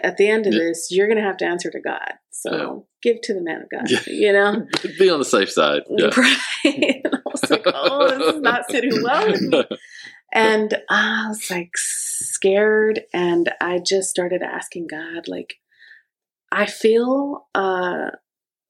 at 0.03 0.17
the 0.17 0.27
end 0.27 0.45
of 0.47 0.53
yeah. 0.53 0.59
this, 0.59 0.89
you're 0.91 1.07
going 1.07 1.17
to 1.17 1.23
have 1.23 1.37
to 1.37 1.45
answer 1.45 1.71
to 1.71 1.79
God. 1.79 2.13
So 2.31 2.85
yeah. 3.03 3.11
give 3.11 3.21
to 3.23 3.33
the 3.33 3.41
man 3.41 3.61
of 3.61 3.69
God, 3.69 3.89
yeah. 3.89 3.99
you 4.07 4.33
know? 4.33 4.67
Be 4.99 5.09
on 5.09 5.19
the 5.19 5.25
safe 5.25 5.51
side. 5.51 5.83
Yeah. 5.89 6.09
Right. 6.15 6.37
And 6.65 7.05
I 7.13 7.19
was 7.25 7.49
like, 7.49 7.63
oh, 7.65 8.17
this 8.17 8.35
is 8.35 8.41
not 8.41 8.69
sitting 8.69 9.03
well 9.03 9.27
with 9.27 9.41
me. 9.41 9.63
And 10.33 10.73
I 10.89 11.27
was 11.29 11.49
like 11.49 11.71
scared. 11.77 13.01
And 13.13 13.51
I 13.61 13.79
just 13.79 14.09
started 14.09 14.41
asking 14.41 14.87
God, 14.87 15.27
like, 15.27 15.55
I 16.51 16.65
feel 16.65 17.47
uh, 17.55 18.11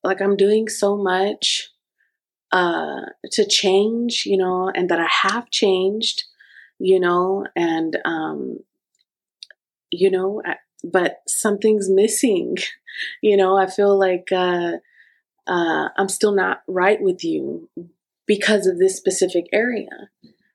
like 0.04 0.22
I'm 0.22 0.38
doing 0.38 0.70
so 0.70 0.96
much 0.96 1.70
uh, 2.52 3.02
to 3.32 3.46
change, 3.48 4.24
you 4.26 4.38
know, 4.38 4.72
and 4.74 4.90
that 4.90 5.00
I 5.00 5.08
have 5.28 5.50
changed, 5.50 6.24
you 6.80 7.00
know, 7.00 7.46
and 7.56 7.98
um, 8.06 8.60
you 9.96 10.12
know, 10.12 10.42
but 10.84 11.22
something's 11.28 11.90
missing. 11.90 12.58
You 13.22 13.36
know, 13.36 13.58
I 13.58 13.68
feel 13.68 14.00
like 14.00 14.30
uh, 14.32 14.78
uh, 15.46 15.90
I'm 15.98 16.08
still 16.08 16.34
not 16.34 16.62
right 16.66 16.98
with 17.02 17.26
you 17.26 17.70
because 18.26 18.68
of 18.68 18.80
this 18.80 18.96
specific 18.96 19.48
area. 19.52 19.90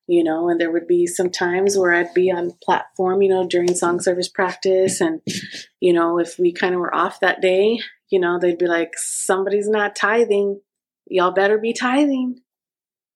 You 0.07 0.25
know, 0.25 0.49
and 0.49 0.59
there 0.59 0.71
would 0.73 0.87
be 0.87 1.07
some 1.07 1.29
times 1.29 1.77
where 1.77 1.93
I'd 1.93 2.15
be 2.15 2.33
on 2.33 2.57
platform, 2.65 3.21
you 3.21 3.29
know, 3.29 3.47
during 3.47 3.75
song 3.75 4.01
service 4.01 4.31
practice, 4.31 5.03
and 5.03 5.21
you 5.81 5.93
know, 5.93 6.19
if 6.19 6.39
we 6.39 6.51
kind 6.51 6.73
of 6.73 6.81
were 6.81 6.95
off 6.95 7.21
that 7.21 7.43
day, 7.43 7.81
you 8.09 8.19
know, 8.19 8.39
they'd 8.39 8.57
be 8.57 8.67
like, 8.67 8.97
"Somebody's 8.97 9.69
not 9.69 9.95
tithing. 9.95 10.63
Y'all 11.11 11.33
better 11.33 11.59
be 11.59 11.75
tithing." 11.75 12.41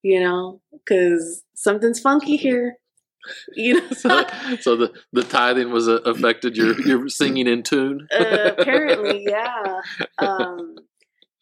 You 0.02 0.20
know, 0.20 0.60
because 0.70 1.44
something's 1.54 1.98
funky 1.98 2.36
here 2.36 2.76
you 3.54 3.74
know 3.74 3.90
so, 3.90 4.24
so 4.60 4.76
the 4.76 4.92
the 5.12 5.22
tithing 5.22 5.70
was 5.70 5.88
uh, 5.88 6.00
affected 6.04 6.56
your 6.56 6.80
your 6.86 7.08
singing 7.08 7.46
in 7.46 7.62
tune 7.62 8.06
uh, 8.12 8.52
apparently 8.56 9.26
yeah 9.28 9.80
um 10.18 10.76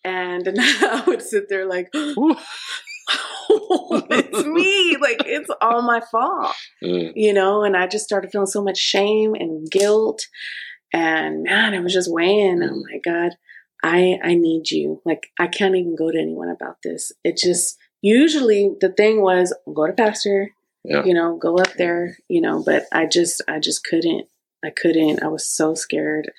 and, 0.04 0.46
and 0.46 0.58
i 0.60 1.02
would 1.06 1.22
sit 1.22 1.48
there 1.48 1.66
like 1.66 1.88
it's 1.94 2.86
me 4.46 4.96
like 5.00 5.22
it's 5.26 5.50
all 5.60 5.82
my 5.82 6.00
fault 6.10 6.54
mm. 6.82 7.12
you 7.14 7.32
know 7.32 7.64
and 7.64 7.76
i 7.76 7.86
just 7.86 8.04
started 8.04 8.30
feeling 8.30 8.46
so 8.46 8.62
much 8.62 8.78
shame 8.78 9.34
and 9.34 9.70
guilt 9.70 10.26
and 10.92 11.44
man 11.44 11.74
I 11.74 11.80
was 11.80 11.92
just 11.92 12.12
weighing 12.12 12.60
mm. 12.60 12.68
oh 12.70 12.82
my 12.90 12.98
god 13.04 13.36
i 13.82 14.18
i 14.22 14.34
need 14.34 14.70
you 14.70 15.00
like 15.04 15.28
i 15.38 15.46
can't 15.46 15.74
even 15.74 15.96
go 15.96 16.10
to 16.10 16.18
anyone 16.18 16.48
about 16.48 16.76
this 16.84 17.12
it 17.24 17.36
just 17.36 17.76
usually 18.00 18.74
the 18.80 18.92
thing 18.92 19.22
was 19.22 19.54
go 19.74 19.86
to 19.86 19.92
pastor 19.92 20.50
yeah. 20.84 21.04
you 21.04 21.14
know, 21.14 21.36
go 21.36 21.58
up 21.58 21.74
there, 21.74 22.16
you 22.28 22.40
know, 22.40 22.62
but 22.64 22.84
I 22.92 23.06
just, 23.06 23.42
I 23.48 23.58
just 23.58 23.84
couldn't, 23.84 24.26
I 24.64 24.70
couldn't, 24.70 25.22
I 25.22 25.28
was 25.28 25.48
so 25.48 25.74
scared. 25.74 26.30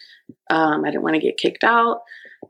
Um, 0.50 0.86
I 0.86 0.90
didn't 0.90 1.04
want 1.04 1.16
to 1.16 1.22
get 1.22 1.38
kicked 1.38 1.64
out 1.64 2.02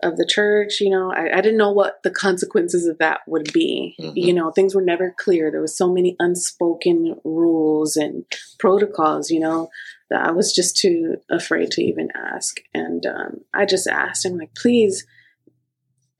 of 0.02 0.18
the 0.18 0.26
church, 0.26 0.80
you 0.82 0.90
know, 0.90 1.12
I, 1.12 1.38
I 1.38 1.42
didn't 1.42 1.58
know 1.58 1.72
what 1.72 2.02
the 2.04 2.10
consequences 2.12 2.88
of 2.88 2.98
that 2.98 3.22
would 3.28 3.54
be. 3.54 3.96
Mm-hmm. 4.00 4.18
You 4.18 4.34
know, 4.34 4.52
things 4.52 4.74
were 4.74 4.82
never 4.82 5.14
clear. 5.18 5.52
There 5.52 5.62
was 5.62 5.78
so 5.78 5.92
many 5.92 6.16
unspoken 6.20 7.20
rules 7.24 7.96
and 7.96 8.26
protocols, 8.60 9.30
you 9.30 9.40
know, 9.40 9.70
that 10.10 10.26
I 10.26 10.32
was 10.32 10.54
just 10.54 10.78
too 10.78 11.18
afraid 11.30 11.72
to 11.72 11.84
even 11.84 12.10
ask. 12.16 12.58
And 12.74 13.06
um, 13.06 13.42
I 13.54 13.66
just 13.66 13.88
asked 13.88 14.26
him, 14.26 14.38
like, 14.38 14.56
please, 14.56 15.06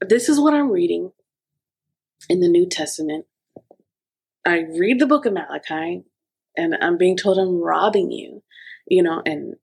this 0.02 0.30
is 0.30 0.40
what 0.40 0.54
I'm 0.54 0.70
reading 0.70 1.12
in 2.30 2.40
the 2.42 2.50
New 2.50 2.68
Testament. 2.68 3.26
I 4.46 4.66
read 4.78 5.00
the 5.00 5.08
book 5.08 5.26
of 5.26 5.34
Malachi 5.34 6.04
and 6.58 6.76
I'm 6.82 6.98
being 6.98 7.18
told 7.18 7.38
I'm 7.38 7.62
robbing 7.62 8.12
you, 8.12 8.44
you 8.88 9.02
know, 9.04 9.22
and 9.26 9.56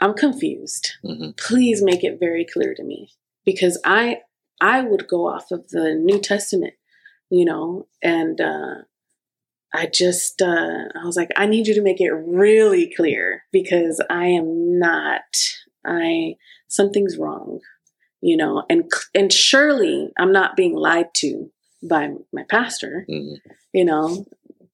I'm 0.00 0.14
confused. 0.14 0.92
Mm-hmm. 1.04 1.30
Please 1.36 1.82
make 1.82 2.04
it 2.04 2.18
very 2.20 2.44
clear 2.44 2.74
to 2.74 2.82
me 2.82 3.10
because 3.44 3.80
I 3.84 4.18
I 4.60 4.82
would 4.82 5.08
go 5.08 5.28
off 5.28 5.50
of 5.50 5.68
the 5.68 5.94
New 5.94 6.20
Testament, 6.20 6.74
you 7.30 7.44
know, 7.44 7.86
and 8.02 8.40
uh, 8.40 8.82
I 9.72 9.86
just 9.86 10.42
uh, 10.42 10.88
I 10.94 11.04
was 11.04 11.16
like, 11.16 11.30
I 11.36 11.46
need 11.46 11.66
you 11.66 11.74
to 11.74 11.82
make 11.82 12.00
it 12.00 12.10
really 12.10 12.92
clear 12.94 13.44
because 13.52 14.02
I 14.10 14.26
am 14.26 14.78
not 14.78 15.22
I 15.86 16.34
something's 16.68 17.16
wrong, 17.16 17.60
you 18.20 18.36
know, 18.36 18.64
and 18.68 18.90
and 19.14 19.32
surely 19.32 20.10
I'm 20.18 20.32
not 20.32 20.56
being 20.56 20.74
lied 20.74 21.14
to 21.18 21.50
by 21.82 22.10
my 22.32 22.42
pastor. 22.48 23.06
Mm-hmm 23.08 23.52
you 23.74 23.84
know, 23.84 24.24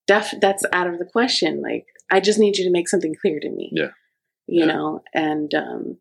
def- 0.06 0.40
that's 0.40 0.64
out 0.72 0.86
of 0.86 0.98
the 0.98 1.04
question. 1.04 1.62
Like, 1.62 1.86
I 2.10 2.20
just 2.20 2.38
need 2.38 2.58
you 2.58 2.64
to 2.64 2.70
make 2.70 2.88
something 2.88 3.16
clear 3.20 3.40
to 3.40 3.50
me. 3.50 3.70
Yeah. 3.72 3.90
You 4.46 4.66
yeah. 4.66 4.72
know, 4.72 5.02
and 5.14 5.52
um, 5.54 5.98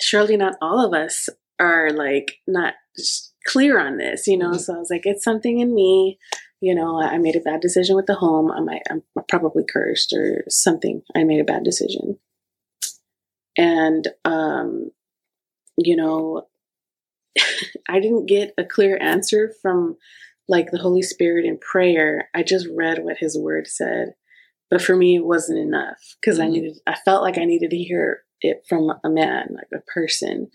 surely 0.00 0.36
not 0.36 0.54
all 0.60 0.84
of 0.84 0.94
us 0.94 1.28
are 1.58 1.90
like 1.90 2.38
not 2.46 2.74
clear 3.44 3.78
on 3.78 3.98
this, 3.98 4.26
you 4.26 4.38
know. 4.38 4.50
Mm-hmm. 4.50 4.58
So 4.58 4.74
I 4.74 4.78
was 4.78 4.90
like, 4.90 5.02
it's 5.04 5.24
something 5.24 5.60
in 5.60 5.74
me. 5.74 6.18
You 6.60 6.74
know, 6.74 7.02
I 7.02 7.18
made 7.18 7.36
a 7.36 7.40
bad 7.40 7.60
decision 7.60 7.96
with 7.96 8.06
the 8.06 8.14
home. 8.14 8.50
I 8.50 8.60
might, 8.60 8.82
I'm 8.90 9.02
probably 9.28 9.64
cursed 9.70 10.14
or 10.14 10.44
something. 10.48 11.02
I 11.14 11.24
made 11.24 11.40
a 11.40 11.44
bad 11.44 11.64
decision. 11.64 12.18
And, 13.58 14.08
um, 14.24 14.90
you 15.76 15.96
know, 15.96 16.46
I 17.88 18.00
didn't 18.00 18.26
get 18.26 18.54
a 18.56 18.64
clear 18.64 18.96
answer 19.00 19.52
from 19.60 19.96
like 20.48 20.70
the 20.70 20.78
Holy 20.78 21.02
Spirit 21.02 21.44
in 21.44 21.58
prayer, 21.58 22.28
I 22.34 22.42
just 22.42 22.66
read 22.74 23.02
what 23.02 23.18
his 23.18 23.38
word 23.38 23.66
said. 23.66 24.14
But 24.70 24.82
for 24.82 24.96
me, 24.96 25.16
it 25.16 25.24
wasn't 25.24 25.58
enough 25.58 26.16
because 26.20 26.38
mm-hmm. 26.38 26.46
I 26.46 26.50
needed, 26.50 26.78
I 26.86 26.94
felt 27.04 27.22
like 27.22 27.38
I 27.38 27.44
needed 27.44 27.70
to 27.70 27.76
hear 27.76 28.22
it 28.40 28.64
from 28.68 28.92
a 29.04 29.08
man, 29.08 29.48
like 29.54 29.68
a 29.80 29.90
person. 29.92 30.48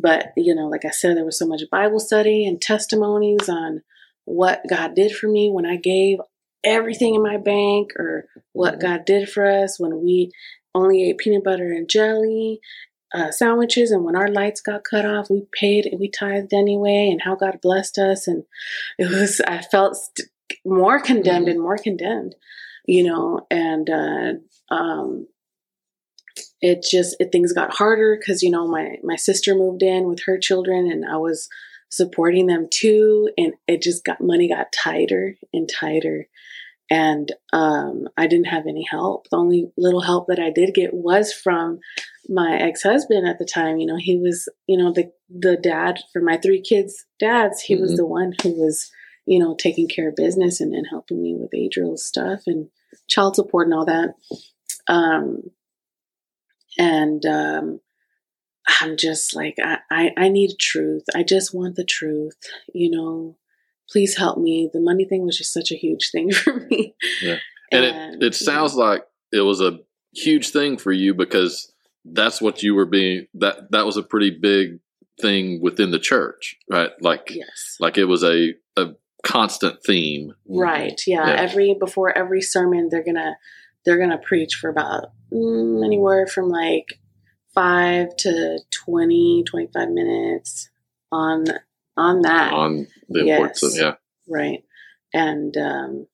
But, 0.00 0.32
you 0.36 0.54
know, 0.54 0.68
like 0.68 0.84
I 0.84 0.90
said, 0.90 1.16
there 1.16 1.24
was 1.24 1.38
so 1.38 1.46
much 1.46 1.62
Bible 1.70 2.00
study 2.00 2.46
and 2.46 2.60
testimonies 2.60 3.48
on 3.48 3.82
what 4.24 4.62
God 4.68 4.94
did 4.94 5.12
for 5.12 5.28
me 5.28 5.50
when 5.50 5.66
I 5.66 5.76
gave 5.76 6.18
everything 6.64 7.14
in 7.14 7.22
my 7.22 7.36
bank 7.36 7.92
or 7.98 8.26
what 8.52 8.74
mm-hmm. 8.74 8.86
God 8.86 9.04
did 9.04 9.28
for 9.28 9.46
us 9.46 9.78
when 9.78 10.02
we 10.02 10.30
only 10.74 11.08
ate 11.08 11.18
peanut 11.18 11.44
butter 11.44 11.72
and 11.72 11.88
jelly 11.88 12.60
uh, 13.14 13.30
sandwiches, 13.30 13.90
and 13.90 14.04
when 14.04 14.16
our 14.16 14.28
lights 14.28 14.60
got 14.60 14.84
cut 14.84 15.04
off, 15.04 15.30
we 15.30 15.46
paid, 15.52 15.88
we 15.98 16.10
tithed 16.10 16.52
anyway, 16.52 17.08
and 17.10 17.22
how 17.22 17.34
God 17.34 17.58
blessed 17.62 17.98
us, 17.98 18.26
and 18.28 18.44
it 18.98 19.08
was 19.10 19.40
I 19.46 19.62
felt 19.62 19.96
st- 19.96 20.28
more 20.64 21.00
condemned 21.00 21.46
mm-hmm. 21.46 21.52
and 21.52 21.60
more 21.60 21.78
condemned, 21.78 22.34
you 22.86 23.04
know, 23.04 23.46
and 23.50 23.88
uh, 23.90 24.74
um, 24.74 25.26
it 26.60 26.82
just 26.82 27.16
it, 27.20 27.30
things 27.32 27.52
got 27.52 27.74
harder 27.74 28.16
because 28.18 28.42
you 28.42 28.50
know 28.50 28.66
my 28.66 28.96
my 29.02 29.16
sister 29.16 29.54
moved 29.54 29.82
in 29.82 30.06
with 30.06 30.22
her 30.26 30.38
children, 30.38 30.90
and 30.90 31.04
I 31.04 31.16
was 31.16 31.48
supporting 31.90 32.46
them 32.46 32.68
too, 32.70 33.30
and 33.36 33.54
it 33.66 33.82
just 33.82 34.04
got 34.04 34.20
money 34.20 34.48
got 34.48 34.72
tighter 34.72 35.36
and 35.52 35.68
tighter, 35.68 36.28
and 36.90 37.32
um, 37.52 38.08
I 38.16 38.26
didn't 38.26 38.46
have 38.46 38.66
any 38.66 38.84
help. 38.90 39.28
The 39.30 39.36
only 39.36 39.70
little 39.76 40.00
help 40.00 40.26
that 40.28 40.38
I 40.38 40.50
did 40.50 40.74
get 40.74 40.94
was 40.94 41.32
from 41.32 41.80
my 42.28 42.58
ex-husband 42.60 43.26
at 43.26 43.38
the 43.38 43.44
time. 43.44 43.78
You 43.78 43.86
know, 43.86 43.98
he 43.98 44.16
was, 44.18 44.48
you 44.66 44.78
know, 44.78 44.92
the 44.92 45.12
the 45.28 45.56
dad 45.56 45.98
for 46.12 46.22
my 46.22 46.38
three 46.38 46.62
kids' 46.62 47.04
dads. 47.18 47.60
He 47.60 47.74
mm-hmm. 47.74 47.82
was 47.82 47.96
the 47.96 48.06
one 48.06 48.32
who 48.42 48.52
was, 48.52 48.90
you 49.26 49.38
know, 49.38 49.54
taking 49.58 49.88
care 49.88 50.08
of 50.08 50.16
business 50.16 50.60
and, 50.60 50.72
and 50.72 50.86
helping 50.88 51.22
me 51.22 51.36
with 51.38 51.54
Adriel's 51.54 52.04
stuff 52.04 52.40
and 52.46 52.68
child 53.08 53.36
support 53.36 53.66
and 53.66 53.74
all 53.74 53.84
that. 53.84 54.14
Um, 54.86 55.42
and 56.78 57.24
um, 57.26 57.80
I'm 58.80 58.96
just 58.96 59.36
like, 59.36 59.56
I, 59.62 59.78
I, 59.90 60.10
I 60.16 60.28
need 60.30 60.56
truth. 60.58 61.04
I 61.14 61.22
just 61.22 61.54
want 61.54 61.76
the 61.76 61.84
truth, 61.84 62.38
you 62.72 62.90
know 62.90 63.36
please 63.90 64.16
help 64.16 64.38
me. 64.38 64.70
The 64.72 64.80
money 64.80 65.04
thing 65.04 65.24
was 65.24 65.38
just 65.38 65.52
such 65.52 65.72
a 65.72 65.76
huge 65.76 66.10
thing 66.10 66.30
for 66.32 66.54
me. 66.70 66.94
Yeah. 67.22 67.38
And, 67.70 67.84
and 67.84 68.22
it, 68.22 68.26
it 68.28 68.34
sounds 68.34 68.74
like 68.74 69.02
it 69.32 69.40
was 69.40 69.60
a 69.60 69.78
huge 70.14 70.50
thing 70.50 70.78
for 70.78 70.92
you 70.92 71.14
because 71.14 71.72
that's 72.04 72.40
what 72.40 72.62
you 72.62 72.74
were 72.74 72.86
being 72.86 73.26
that 73.34 73.70
that 73.70 73.84
was 73.84 73.96
a 73.96 74.02
pretty 74.02 74.30
big 74.30 74.78
thing 75.20 75.60
within 75.60 75.90
the 75.90 75.98
church, 75.98 76.56
right? 76.70 76.90
Like 77.00 77.30
yes. 77.30 77.76
like 77.80 77.98
it 77.98 78.04
was 78.04 78.24
a 78.24 78.54
a 78.76 78.94
constant 79.24 79.82
theme. 79.84 80.32
Right. 80.48 81.00
Yeah. 81.06 81.26
yeah. 81.26 81.34
Every 81.34 81.76
before 81.78 82.16
every 82.16 82.40
sermon 82.40 82.88
they're 82.90 83.04
going 83.04 83.16
to 83.16 83.34
they're 83.84 83.98
going 83.98 84.10
to 84.10 84.18
preach 84.18 84.54
for 84.54 84.70
about 84.70 85.12
mm, 85.32 85.84
anywhere 85.84 86.26
from 86.26 86.48
like 86.48 87.00
5 87.54 88.16
to 88.18 88.58
20 88.70 89.44
25 89.44 89.88
minutes 89.90 90.70
on 91.10 91.44
on 91.98 92.22
that 92.22 92.52
on 92.52 92.86
the 93.08 93.24
yes. 93.24 93.36
importance 93.36 93.62
of 93.64 93.74
yeah 93.74 93.94
right 94.28 94.64
and 95.12 95.56
um 95.56 96.06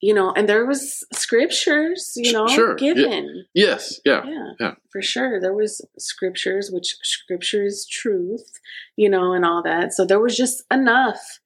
you 0.00 0.14
know 0.14 0.32
and 0.32 0.48
there 0.48 0.64
was 0.64 1.04
scriptures 1.12 2.12
you 2.16 2.32
know 2.32 2.46
sure. 2.46 2.74
given 2.76 3.44
yeah. 3.52 3.66
yes 3.66 4.00
yeah. 4.04 4.22
yeah 4.24 4.52
yeah 4.60 4.74
for 4.90 5.02
sure 5.02 5.40
there 5.40 5.54
was 5.54 5.84
scriptures 5.98 6.70
which 6.72 6.96
scripture 7.02 7.64
is 7.64 7.86
truth 7.86 8.52
you 8.96 9.08
know 9.08 9.32
and 9.32 9.44
all 9.44 9.62
that 9.62 9.92
so 9.92 10.04
there 10.04 10.20
was 10.20 10.36
just 10.36 10.62
enough 10.70 11.40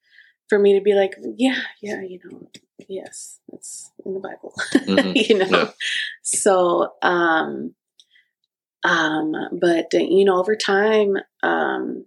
for 0.49 0.59
me 0.59 0.76
to 0.76 0.83
be 0.83 0.95
like 0.95 1.17
yeah 1.38 1.61
yeah 1.81 2.02
you 2.02 2.19
know 2.25 2.49
yes 2.88 3.38
it's 3.52 3.91
in 4.05 4.14
the 4.14 4.21
bible 4.21 4.52
mm-hmm. 4.75 5.12
you 5.14 5.38
know 5.38 5.59
yeah. 5.59 5.71
so 6.23 6.93
um 7.00 7.75
um 8.85 9.33
but 9.61 9.93
you 9.93 10.25
know 10.25 10.38
over 10.38 10.57
time 10.57 11.17
um 11.43 12.05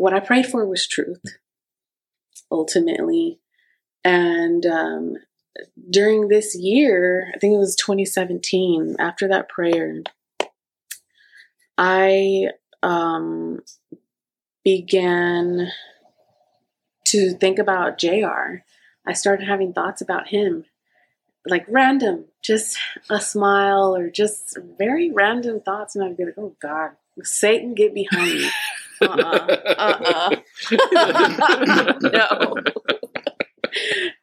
what 0.00 0.14
I 0.14 0.20
prayed 0.20 0.46
for 0.46 0.64
was 0.64 0.88
truth, 0.88 1.22
ultimately. 2.50 3.38
And 4.02 4.64
um, 4.64 5.16
during 5.90 6.28
this 6.28 6.56
year, 6.56 7.30
I 7.34 7.38
think 7.38 7.52
it 7.54 7.58
was 7.58 7.76
2017, 7.76 8.96
after 8.98 9.28
that 9.28 9.50
prayer, 9.50 10.02
I 11.76 12.46
um, 12.82 13.60
began 14.64 15.70
to 17.08 17.34
think 17.34 17.58
about 17.58 17.98
JR. 17.98 18.62
I 19.06 19.12
started 19.12 19.46
having 19.46 19.72
thoughts 19.74 20.00
about 20.00 20.28
him. 20.28 20.64
like 21.46 21.64
random, 21.68 22.26
just 22.42 22.78
a 23.10 23.20
smile 23.20 23.96
or 23.96 24.10
just 24.10 24.58
very 24.78 25.10
random 25.10 25.60
thoughts, 25.60 25.96
and 25.96 26.04
I'd 26.04 26.16
be 26.16 26.26
like, 26.26 26.38
"Oh 26.38 26.54
God, 26.60 26.90
Satan, 27.22 27.74
get 27.74 27.94
behind 27.94 28.34
me!" 28.34 28.50
Uh-uh, 29.00 29.56
uh-uh. 30.72 31.96
no, 32.02 32.54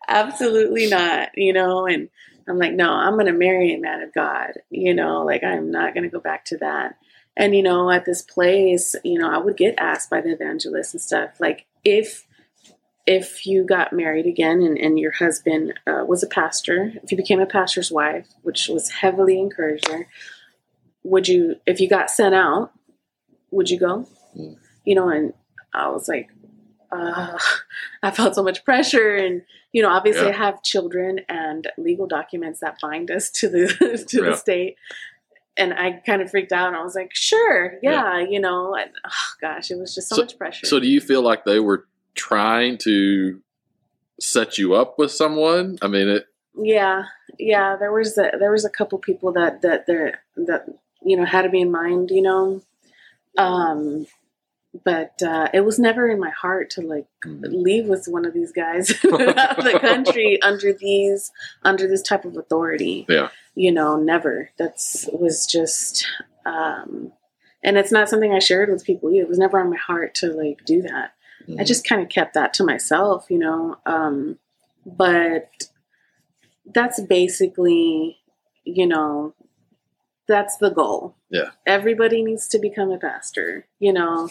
absolutely 0.08 0.88
not. 0.88 1.30
You 1.36 1.54
know, 1.54 1.86
and 1.86 2.10
I'm 2.48 2.58
like, 2.58 2.74
no, 2.74 2.92
I'm 2.92 3.14
going 3.14 3.26
to 3.28 3.34
marry 3.34 3.74
a 3.74 3.80
man 3.80 4.02
of 4.02 4.14
God. 4.14 4.54
You 4.70 4.94
know, 4.94 5.24
like 5.24 5.44
I'm 5.44 5.72
not 5.72 5.94
going 5.94 6.04
to 6.04 6.10
go 6.10 6.20
back 6.20 6.46
to 6.46 6.58
that. 6.58 6.98
And 7.36 7.56
you 7.56 7.62
know, 7.62 7.92
at 7.92 8.06
this 8.06 8.22
place, 8.22 8.96
you 9.04 9.20
know, 9.20 9.30
I 9.30 9.38
would 9.38 9.58
get 9.58 9.76
asked 9.78 10.10
by 10.10 10.22
the 10.22 10.32
evangelists 10.32 10.94
and 10.94 11.02
stuff, 11.02 11.40
like 11.40 11.66
if 11.84 12.26
if 13.08 13.46
you 13.48 13.64
got 13.64 13.94
married 13.94 14.26
again 14.26 14.62
and, 14.62 14.78
and 14.78 15.00
your 15.00 15.14
husband 15.14 15.74
uh, 15.88 16.04
was 16.06 16.22
a 16.24 16.28
pastor, 16.28 16.92
if 17.02 17.10
you 17.10 17.18
became 17.18 17.40
a 17.40 17.46
pastor's 17.46 17.90
wife, 17.90 18.28
which 18.44 18.68
was 18.68 18.90
heavily 18.90 19.40
encouraged 19.40 19.88
there, 19.88 20.08
would 21.04 21.28
you, 21.28 21.56
if 21.66 21.80
you 21.80 21.88
got 21.88 22.10
sent 22.10 22.36
out, 22.36 22.74
would 23.50 23.70
you 23.70 23.80
go? 23.80 24.06
Mm. 24.38 24.58
You 24.88 24.96
know, 24.96 25.10
and 25.10 25.34
I 25.74 25.90
was 25.90 26.08
like, 26.08 26.30
uh, 26.92 27.38
I 28.04 28.12
felt 28.12 28.36
so 28.36 28.44
much 28.44 28.64
pressure, 28.64 29.16
and 29.16 29.42
you 29.74 29.82
know, 29.82 29.90
obviously, 29.90 30.28
yeah. 30.28 30.30
I 30.30 30.38
have 30.38 30.64
children 30.64 31.20
and 31.28 31.68
legal 31.78 32.08
documents 32.08 32.62
that 32.62 32.78
bind 32.82 33.12
us 33.12 33.30
to 33.32 33.50
the 33.50 33.68
to 34.08 34.24
yeah. 34.24 34.30
the 34.30 34.38
state. 34.38 34.76
And 35.58 35.74
I 35.74 36.02
kind 36.06 36.22
of 36.22 36.30
freaked 36.30 36.52
out, 36.52 36.68
and 36.68 36.78
I 36.78 36.84
was 36.84 36.96
like, 36.96 37.14
"Sure, 37.14 37.74
yeah, 37.82 38.20
yeah. 38.20 38.28
you 38.30 38.40
know." 38.40 38.76
And, 38.76 38.92
oh 39.06 39.34
gosh, 39.42 39.72
it 39.72 39.78
was 39.78 39.94
just 39.94 40.08
so, 40.08 40.16
so 40.16 40.22
much 40.22 40.38
pressure. 40.38 40.66
So, 40.68 40.80
do 40.80 40.88
you 40.88 41.02
feel 41.02 41.22
like 41.22 41.44
they 41.46 41.60
were 41.60 41.86
trying 42.16 42.78
to 42.80 43.42
set 44.20 44.58
you 44.58 44.74
up 44.76 44.98
with 44.98 45.12
someone? 45.12 45.78
I 45.82 45.88
mean, 45.88 46.08
it. 46.08 46.28
Yeah, 46.56 47.06
yeah. 47.38 47.76
There 47.76 47.92
was 47.92 48.18
a, 48.18 48.32
there 48.40 48.52
was 48.52 48.66
a 48.66 48.70
couple 48.70 49.00
people 49.00 49.34
that 49.34 49.64
that 49.64 49.88
there 49.88 50.22
that 50.38 50.68
you 51.04 51.18
know 51.18 51.26
had 51.26 51.42
to 51.42 51.50
be 51.50 51.62
in 51.62 51.72
mind. 51.72 52.12
You 52.12 52.22
know, 52.22 52.62
um, 53.38 54.06
but 54.84 55.22
uh, 55.22 55.50
it 55.54 55.62
was 55.62 55.80
never 55.80 56.10
in 56.10 56.20
my 56.20 56.30
heart 56.30 56.70
to 56.72 56.82
like 56.82 57.08
mm. 57.26 57.42
leave 57.44 57.88
with 57.88 58.06
one 58.08 58.26
of 58.26 58.34
these 58.34 58.52
guys 58.52 58.92
out 59.06 59.60
of 59.60 59.64
the 59.64 59.78
country 59.80 60.42
under 60.42 60.74
these 60.74 61.32
under 61.64 61.88
this 61.88 62.02
type 62.02 62.26
of 62.26 62.38
authority. 62.38 63.06
Yeah, 63.08 63.30
you 63.56 63.72
know, 63.72 63.98
never. 63.98 64.50
That's 64.58 65.08
was 65.12 65.46
just, 65.46 66.08
um, 66.46 67.12
and 67.64 67.78
it's 67.78 67.92
not 67.92 68.10
something 68.10 68.34
I 68.34 68.40
shared 68.40 68.70
with 68.70 68.86
people. 68.86 69.12
Either. 69.12 69.24
It 69.24 69.30
was 69.30 69.40
never 69.40 69.60
on 69.60 69.70
my 69.70 69.78
heart 69.78 70.16
to 70.16 70.28
like 70.28 70.66
do 70.66 70.82
that. 70.84 71.14
Mm. 71.48 71.60
I 71.60 71.64
just 71.64 71.88
kind 71.88 72.02
of 72.02 72.10
kept 72.10 72.34
that 72.34 72.54
to 72.56 72.64
myself, 72.64 73.28
you 73.30 73.40
know. 73.40 73.78
Um, 73.86 74.38
but 74.86 75.50
that's 76.66 77.00
basically, 77.02 78.18
you 78.64 78.86
know, 78.86 79.34
that's 80.28 80.58
the 80.58 80.70
goal. 80.70 81.16
Yeah. 81.30 81.52
Everybody 81.66 82.24
needs 82.24 82.48
to 82.50 82.60
become 82.60 82.92
a 82.92 82.98
pastor, 82.98 83.68
you 83.80 83.94
know 83.94 84.30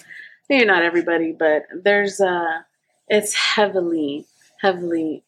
maybe 0.49 0.65
not 0.65 0.83
everybody, 0.83 1.33
but 1.33 1.65
there's 1.73 2.21
a 2.21 2.65
it's 3.09 3.35
heavily, 3.35 4.27
heavily 4.61 5.25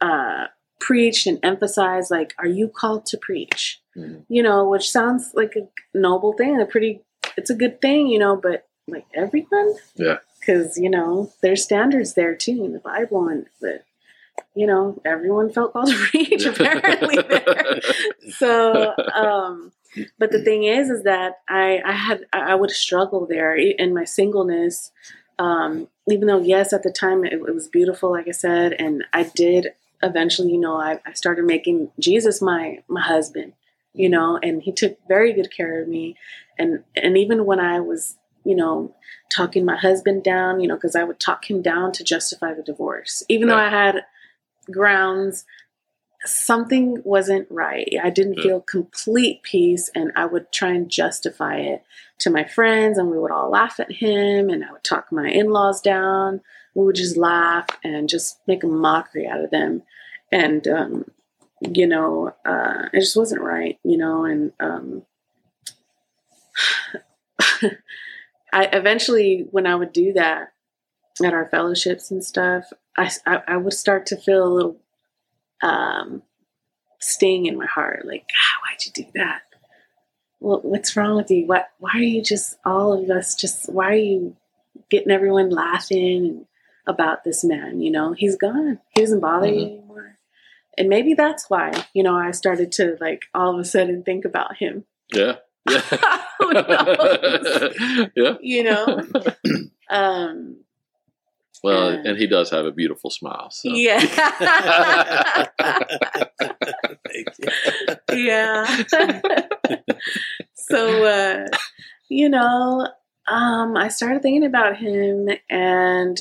uh 0.00 0.46
preached 0.80 1.26
and 1.28 1.38
emphasized 1.42 2.10
like, 2.10 2.34
are 2.38 2.46
you 2.46 2.68
called 2.68 3.06
to 3.06 3.18
preach? 3.18 3.80
Mm-hmm. 3.96 4.20
You 4.28 4.42
know, 4.42 4.68
which 4.68 4.90
sounds 4.90 5.30
like 5.34 5.54
a 5.56 5.68
noble 5.96 6.32
thing, 6.32 6.60
a 6.60 6.66
pretty 6.66 7.02
it's 7.36 7.50
a 7.50 7.54
good 7.54 7.80
thing, 7.80 8.08
you 8.08 8.18
know, 8.18 8.36
but 8.36 8.66
like 8.88 9.06
everyone? 9.14 9.74
Yeah. 9.94 10.18
Because, 10.40 10.76
you 10.76 10.90
know, 10.90 11.32
there's 11.40 11.62
standards 11.62 12.14
there 12.14 12.34
too 12.34 12.64
in 12.64 12.72
the 12.72 12.80
Bible 12.80 13.28
and 13.28 13.46
but 13.60 13.84
you 14.54 14.66
know, 14.66 15.00
everyone 15.04 15.50
felt 15.50 15.72
called 15.72 15.88
to 15.88 15.96
preach 16.10 16.44
apparently 16.44 17.16
there. 17.28 17.80
so 18.30 18.94
um 19.14 19.72
but 20.18 20.30
the 20.30 20.42
thing 20.42 20.64
is, 20.64 20.88
is 20.88 21.02
that 21.02 21.40
I, 21.48 21.80
I 21.84 21.92
had, 21.92 22.24
I 22.32 22.54
would 22.54 22.70
struggle 22.70 23.26
there 23.26 23.54
in 23.54 23.92
my 23.92 24.04
singleness. 24.04 24.90
Um, 25.38 25.88
even 26.08 26.28
though, 26.28 26.40
yes, 26.40 26.72
at 26.72 26.82
the 26.82 26.90
time 26.90 27.24
it, 27.24 27.34
it, 27.34 27.54
was 27.54 27.68
beautiful, 27.68 28.10
like 28.10 28.28
I 28.28 28.32
said, 28.32 28.72
and 28.74 29.04
I 29.12 29.24
did 29.34 29.68
eventually, 30.02 30.52
you 30.52 30.60
know, 30.60 30.76
I, 30.76 31.00
I 31.04 31.12
started 31.12 31.44
making 31.44 31.90
Jesus 31.98 32.40
my, 32.40 32.82
my 32.88 33.02
husband, 33.02 33.52
you 33.92 34.08
know, 34.08 34.38
and 34.42 34.62
he 34.62 34.72
took 34.72 34.96
very 35.08 35.32
good 35.32 35.54
care 35.54 35.82
of 35.82 35.88
me. 35.88 36.16
And, 36.58 36.84
and 36.96 37.18
even 37.18 37.44
when 37.44 37.60
I 37.60 37.80
was, 37.80 38.16
you 38.44 38.54
know, 38.54 38.94
talking 39.30 39.64
my 39.64 39.76
husband 39.76 40.24
down, 40.24 40.60
you 40.60 40.68
know, 40.68 40.76
because 40.76 40.96
I 40.96 41.04
would 41.04 41.20
talk 41.20 41.50
him 41.50 41.62
down 41.62 41.92
to 41.92 42.04
justify 42.04 42.54
the 42.54 42.62
divorce, 42.62 43.22
even 43.28 43.48
though 43.48 43.56
I 43.56 43.70
had 43.70 44.04
grounds 44.70 45.44
something 46.24 47.02
wasn't 47.04 47.46
right. 47.50 47.88
I 48.02 48.10
didn't 48.10 48.40
feel 48.40 48.60
complete 48.60 49.42
peace, 49.42 49.90
and 49.94 50.12
I 50.16 50.26
would 50.26 50.52
try 50.52 50.70
and 50.70 50.88
justify 50.88 51.56
it 51.56 51.82
to 52.18 52.30
my 52.30 52.44
friends, 52.44 52.98
and 52.98 53.10
we 53.10 53.18
would 53.18 53.32
all 53.32 53.50
laugh 53.50 53.80
at 53.80 53.90
him, 53.92 54.48
and 54.48 54.64
I 54.64 54.72
would 54.72 54.84
talk 54.84 55.10
my 55.10 55.28
in 55.28 55.50
laws 55.50 55.80
down. 55.80 56.40
We 56.74 56.84
would 56.84 56.96
just 56.96 57.16
laugh 57.16 57.66
and 57.82 58.08
just 58.08 58.38
make 58.46 58.62
a 58.62 58.68
mockery 58.68 59.26
out 59.26 59.42
of 59.42 59.50
them. 59.50 59.82
And, 60.30 60.66
um, 60.68 61.04
you 61.60 61.86
know, 61.86 62.34
uh, 62.44 62.88
it 62.92 63.00
just 63.00 63.16
wasn't 63.16 63.42
right, 63.42 63.78
you 63.84 63.98
know, 63.98 64.24
and 64.24 64.52
um, 64.60 65.02
I 68.52 68.68
eventually, 68.72 69.46
when 69.50 69.66
I 69.66 69.74
would 69.74 69.92
do 69.92 70.12
that 70.14 70.51
at 71.24 71.34
our 71.34 71.48
fellowships 71.48 72.10
and 72.10 72.24
stuff, 72.24 72.72
I, 72.96 73.10
I, 73.26 73.42
I 73.48 73.56
would 73.56 73.72
start 73.72 74.06
to 74.06 74.16
feel 74.16 74.44
a 74.44 74.48
little 74.48 74.76
um, 75.62 76.22
sting 77.00 77.46
in 77.46 77.58
my 77.58 77.66
heart. 77.66 78.06
Like, 78.06 78.28
ah, 78.30 78.60
why'd 78.62 78.86
you 78.86 78.92
do 78.92 79.10
that? 79.14 79.42
Well, 80.40 80.60
what's 80.62 80.96
wrong 80.96 81.16
with 81.16 81.30
you? 81.30 81.46
What? 81.46 81.68
Why 81.78 81.90
are 81.94 82.00
you 82.00 82.22
just 82.22 82.56
all 82.64 82.92
of 82.92 83.08
us? 83.10 83.34
Just 83.34 83.72
why 83.72 83.90
are 83.90 83.96
you 83.96 84.36
getting 84.90 85.12
everyone 85.12 85.50
laughing 85.50 86.46
about 86.86 87.22
this 87.24 87.44
man? 87.44 87.80
You 87.80 87.92
know, 87.92 88.12
he's 88.12 88.36
gone. 88.36 88.80
He 88.94 89.02
doesn't 89.02 89.20
bother 89.20 89.46
mm-hmm. 89.46 89.58
you 89.58 89.66
anymore. 89.66 90.18
And 90.76 90.88
maybe 90.88 91.14
that's 91.14 91.48
why 91.48 91.70
you 91.94 92.02
know 92.02 92.16
I 92.16 92.32
started 92.32 92.72
to 92.72 92.96
like 93.00 93.22
all 93.34 93.54
of 93.54 93.60
a 93.60 93.64
sudden 93.64 94.02
think 94.02 94.24
about 94.24 94.56
him. 94.56 94.84
Yeah. 95.12 95.36
Yeah. 96.52 97.68
yeah. 98.16 98.34
You 98.40 98.64
know. 98.64 99.06
um 99.88 100.56
well, 101.62 101.92
yeah. 101.92 102.02
and 102.04 102.18
he 102.18 102.26
does 102.26 102.50
have 102.50 102.66
a 102.66 102.72
beautiful 102.72 103.10
smile. 103.10 103.48
So. 103.50 103.70
Yeah. 103.72 104.04
yeah. 108.12 108.82
so, 110.54 111.04
uh, 111.04 111.46
you 112.08 112.28
know, 112.28 112.88
um, 113.28 113.76
I 113.76 113.88
started 113.88 114.22
thinking 114.22 114.44
about 114.44 114.76
him 114.76 115.28
and 115.48 116.18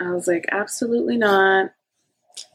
I 0.00 0.12
was 0.12 0.28
like, 0.28 0.46
absolutely 0.52 1.16
not. 1.16 1.72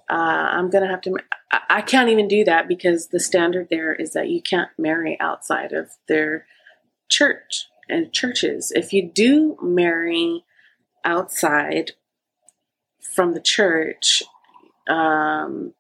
Uh, 0.10 0.14
I'm 0.14 0.70
going 0.70 0.84
to 0.84 0.90
have 0.90 1.02
to. 1.02 1.18
I, 1.52 1.60
I 1.70 1.82
can't 1.82 2.10
even 2.10 2.28
do 2.28 2.44
that 2.46 2.68
because 2.68 3.08
the 3.08 3.20
standard 3.20 3.68
there 3.70 3.94
is 3.94 4.14
that 4.14 4.30
you 4.30 4.42
can't 4.42 4.70
marry 4.78 5.18
outside 5.20 5.74
of 5.74 5.90
their 6.08 6.46
church 7.10 7.68
and 7.90 8.14
churches. 8.14 8.72
If 8.74 8.94
you 8.94 9.10
do 9.10 9.58
marry 9.62 10.46
outside 11.04 11.92
from 13.14 13.34
the 13.34 13.42
church, 13.42 14.24
um, 14.88 15.74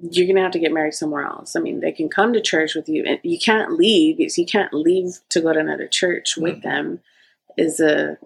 you're 0.00 0.26
gonna 0.26 0.42
have 0.42 0.52
to 0.52 0.58
get 0.58 0.72
married 0.72 0.94
somewhere 0.94 1.24
else. 1.24 1.56
I 1.56 1.60
mean, 1.60 1.80
they 1.80 1.92
can 1.92 2.08
come 2.08 2.32
to 2.32 2.40
church 2.40 2.74
with 2.74 2.88
you, 2.88 3.04
and 3.04 3.18
you 3.22 3.38
can't 3.38 3.72
leave. 3.72 4.20
You 4.20 4.46
can't 4.46 4.72
leave 4.72 5.18
to 5.30 5.40
go 5.40 5.52
to 5.52 5.58
another 5.58 5.88
church 5.88 6.36
with 6.36 6.56
mm-hmm. 6.56 6.68
them. 6.68 7.00
Is 7.56 7.80
a 7.80 8.16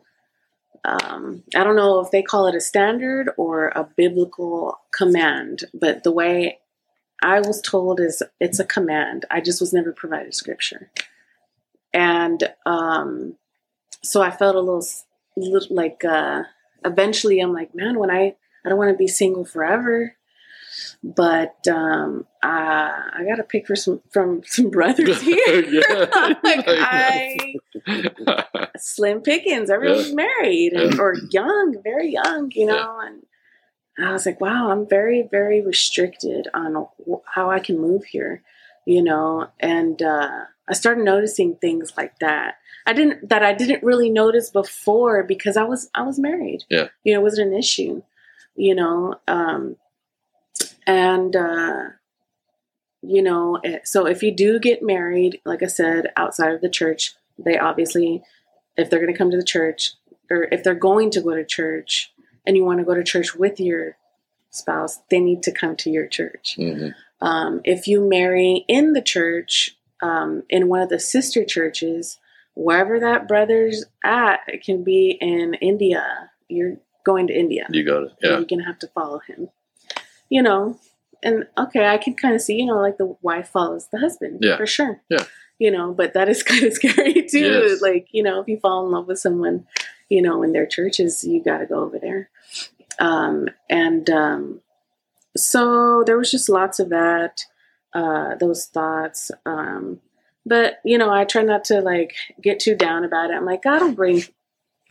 um, 0.84 1.42
I 1.54 1.64
don't 1.64 1.76
know 1.76 2.00
if 2.00 2.10
they 2.10 2.22
call 2.22 2.46
it 2.46 2.54
a 2.54 2.60
standard 2.60 3.30
or 3.36 3.68
a 3.68 3.88
biblical 3.96 4.80
command, 4.90 5.64
but 5.72 6.02
the 6.02 6.12
way 6.12 6.58
I 7.22 7.40
was 7.40 7.62
told 7.62 8.00
is 8.00 8.22
it's 8.40 8.58
a 8.58 8.64
command. 8.64 9.24
I 9.30 9.40
just 9.40 9.60
was 9.60 9.72
never 9.72 9.92
provided 9.92 10.34
scripture, 10.34 10.90
and 11.94 12.52
um, 12.66 13.36
so 14.02 14.20
I 14.20 14.30
felt 14.30 14.56
a 14.56 14.60
little, 14.60 14.86
little 15.36 15.74
like. 15.74 16.04
Uh, 16.04 16.42
eventually 16.84 17.40
I'm 17.40 17.52
like, 17.52 17.74
man, 17.74 17.98
when 17.98 18.10
I 18.10 18.36
I 18.64 18.68
don't 18.68 18.78
want 18.78 18.90
to 18.90 18.96
be 18.96 19.08
single 19.08 19.44
forever, 19.44 20.16
but 21.02 21.66
um, 21.68 22.26
uh, 22.42 22.46
I 22.46 23.24
got 23.28 23.36
to 23.36 23.44
pick 23.44 23.66
for 23.66 23.76
some 23.76 24.00
from 24.10 24.42
some 24.44 24.70
brothers 24.70 25.20
here. 25.22 25.62
like 26.42 26.64
I 26.66 27.54
slim 28.78 29.20
pickings. 29.20 29.70
Everyone's 29.70 30.10
yeah. 30.10 30.14
married 30.14 30.72
and, 30.72 30.98
or 31.00 31.14
young, 31.30 31.76
very 31.82 32.12
young, 32.12 32.50
you 32.54 32.66
know. 32.66 32.76
Yeah. 32.76 33.08
And 33.96 34.06
I 34.06 34.12
was 34.12 34.26
like, 34.26 34.40
wow, 34.40 34.70
I'm 34.70 34.88
very 34.88 35.26
very 35.30 35.60
restricted 35.60 36.48
on 36.54 36.86
how 37.26 37.50
I 37.50 37.58
can 37.58 37.78
move 37.78 38.04
here, 38.04 38.42
you 38.86 39.02
know. 39.02 39.48
And 39.60 40.00
uh, 40.02 40.44
I 40.68 40.74
started 40.74 41.04
noticing 41.04 41.56
things 41.56 41.92
like 41.96 42.18
that. 42.20 42.56
I 42.86 42.92
didn't 42.92 43.28
that 43.28 43.42
I 43.42 43.52
didn't 43.52 43.82
really 43.82 44.10
notice 44.10 44.50
before 44.50 45.22
because 45.22 45.56
I 45.56 45.64
was 45.64 45.90
I 45.94 46.02
was 46.02 46.18
married. 46.18 46.64
Yeah. 46.68 46.88
You 47.04 47.14
know, 47.14 47.20
it 47.20 47.22
wasn't 47.22 47.52
an 47.52 47.58
issue. 47.58 48.02
You 48.56 48.74
know, 48.74 49.20
um 49.28 49.76
And, 50.86 51.34
uh, 51.36 51.90
you 53.02 53.22
know, 53.22 53.60
eh, 53.64 53.78
so 53.84 54.06
if 54.06 54.22
you 54.22 54.34
do 54.34 54.58
get 54.58 54.82
married, 54.82 55.40
like 55.44 55.62
I 55.62 55.68
said, 55.68 56.12
outside 56.16 56.54
of 56.54 56.60
the 56.60 56.68
church, 56.68 57.14
they 57.38 57.58
obviously, 57.58 58.22
if 58.76 58.90
they're 58.90 59.00
going 59.00 59.12
to 59.12 59.18
come 59.18 59.30
to 59.30 59.36
the 59.36 59.44
church, 59.44 59.92
or 60.30 60.48
if 60.50 60.62
they're 60.62 60.74
going 60.74 61.10
to 61.12 61.20
go 61.20 61.34
to 61.34 61.44
church 61.44 62.12
and 62.44 62.56
you 62.56 62.64
want 62.64 62.78
to 62.80 62.84
go 62.84 62.94
to 62.94 63.04
church 63.04 63.34
with 63.34 63.60
your 63.60 63.96
spouse, 64.50 65.00
they 65.08 65.20
need 65.20 65.42
to 65.44 65.52
come 65.52 65.76
to 65.76 65.90
your 65.90 66.06
church. 66.06 66.56
Mm-hmm. 66.58 66.88
Um, 67.22 67.60
if 67.64 67.86
you 67.86 68.06
marry 68.06 68.64
in 68.68 68.92
the 68.92 69.00
church, 69.00 69.76
um, 70.02 70.42
in 70.50 70.68
one 70.68 70.82
of 70.82 70.88
the 70.88 70.98
sister 70.98 71.44
churches, 71.44 72.18
wherever 72.54 72.98
that 73.00 73.28
brother's 73.28 73.84
at, 74.04 74.40
it 74.48 74.64
can 74.64 74.82
be 74.82 75.16
in 75.20 75.54
India. 75.54 76.30
You're 76.48 76.78
going 77.04 77.28
to 77.28 77.32
India. 77.32 77.66
You 77.70 77.84
go 77.84 78.08
to, 78.08 78.10
yeah. 78.20 78.30
You're 78.30 78.44
going 78.44 78.58
to 78.58 78.66
have 78.66 78.80
to 78.80 78.88
follow 78.88 79.20
him. 79.20 79.48
You 80.28 80.42
know, 80.42 80.78
and 81.22 81.46
okay, 81.56 81.86
I 81.86 81.98
can 81.98 82.14
kind 82.14 82.34
of 82.34 82.40
see, 82.40 82.56
you 82.56 82.66
know, 82.66 82.80
like 82.80 82.98
the 82.98 83.16
wife 83.22 83.48
follows 83.48 83.88
the 83.92 83.98
husband. 83.98 84.40
Yeah. 84.42 84.56
For 84.56 84.66
sure. 84.66 85.00
Yeah. 85.08 85.24
You 85.58 85.70
know, 85.70 85.92
but 85.92 86.14
that 86.14 86.28
is 86.28 86.42
kind 86.42 86.64
of 86.64 86.72
scary 86.72 87.26
too. 87.30 87.68
Yes. 87.68 87.80
Like, 87.80 88.08
you 88.10 88.22
know, 88.22 88.40
if 88.40 88.48
you 88.48 88.58
fall 88.58 88.84
in 88.84 88.92
love 88.92 89.06
with 89.06 89.20
someone, 89.20 89.66
you 90.08 90.22
know, 90.22 90.42
in 90.42 90.52
their 90.52 90.66
churches, 90.66 91.22
you 91.22 91.42
got 91.42 91.58
to 91.58 91.66
go 91.66 91.84
over 91.84 91.98
there. 92.00 92.30
Um, 92.98 93.48
and 93.70 94.08
um, 94.10 94.60
so 95.36 96.02
there 96.06 96.18
was 96.18 96.30
just 96.30 96.48
lots 96.48 96.78
of 96.78 96.90
that, 96.90 97.44
uh, 97.94 98.34
those 98.36 98.66
thoughts. 98.66 99.30
Um, 99.46 100.00
but 100.44 100.80
you 100.84 100.98
know, 100.98 101.10
I 101.10 101.24
try 101.24 101.42
not 101.42 101.64
to 101.66 101.80
like 101.80 102.14
get 102.40 102.60
too 102.60 102.74
down 102.74 103.04
about 103.04 103.30
it. 103.30 103.34
I'm 103.34 103.44
like, 103.44 103.62
God 103.62 103.82
will 103.82 103.92
bring 103.92 104.22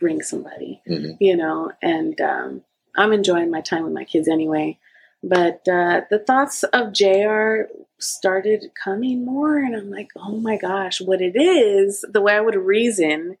bring 0.00 0.22
somebody, 0.22 0.82
mm-hmm. 0.88 1.12
you 1.20 1.36
know, 1.36 1.72
and 1.80 2.20
um, 2.20 2.62
I'm 2.96 3.12
enjoying 3.12 3.50
my 3.50 3.60
time 3.60 3.84
with 3.84 3.92
my 3.92 4.04
kids 4.04 4.28
anyway. 4.28 4.78
But 5.22 5.66
uh, 5.68 6.02
the 6.10 6.18
thoughts 6.18 6.64
of 6.64 6.92
JR 6.92 7.70
started 7.98 8.72
coming 8.82 9.24
more, 9.24 9.58
and 9.58 9.76
I'm 9.76 9.90
like, 9.90 10.08
oh 10.16 10.36
my 10.38 10.56
gosh, 10.56 11.00
what 11.00 11.22
it 11.22 11.40
is, 11.40 12.04
the 12.08 12.20
way 12.20 12.34
I 12.34 12.40
would 12.40 12.56
reason 12.56 13.36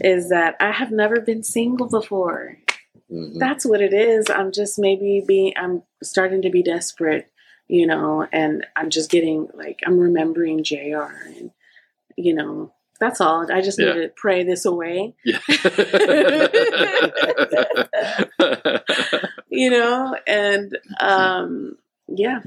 is 0.00 0.28
that 0.30 0.56
I 0.60 0.72
have 0.72 0.90
never 0.90 1.20
been 1.20 1.44
single 1.44 1.88
before. 1.88 2.58
Mm-hmm. 3.12 3.38
That's 3.38 3.66
what 3.66 3.80
it 3.80 3.92
is. 3.92 4.30
I'm 4.30 4.52
just 4.52 4.78
maybe 4.78 5.22
being, 5.26 5.52
I'm 5.56 5.82
starting 6.02 6.42
to 6.42 6.50
be 6.50 6.62
desperate, 6.62 7.30
you 7.68 7.86
know, 7.86 8.26
and 8.32 8.66
I'm 8.76 8.90
just 8.90 9.10
getting 9.10 9.48
like, 9.54 9.80
I'm 9.86 9.98
remembering 9.98 10.62
JR 10.62 11.08
and, 11.26 11.50
you 12.16 12.34
know, 12.34 12.72
that's 13.00 13.20
all. 13.20 13.50
I 13.50 13.62
just 13.62 13.80
yeah. 13.80 13.86
need 13.86 14.02
to 14.02 14.12
pray 14.14 14.44
this 14.44 14.66
away. 14.66 15.14
Yeah. 15.24 15.40
you 19.48 19.70
know, 19.70 20.14
and 20.26 20.78
um, 21.00 21.78
yeah. 22.08 22.40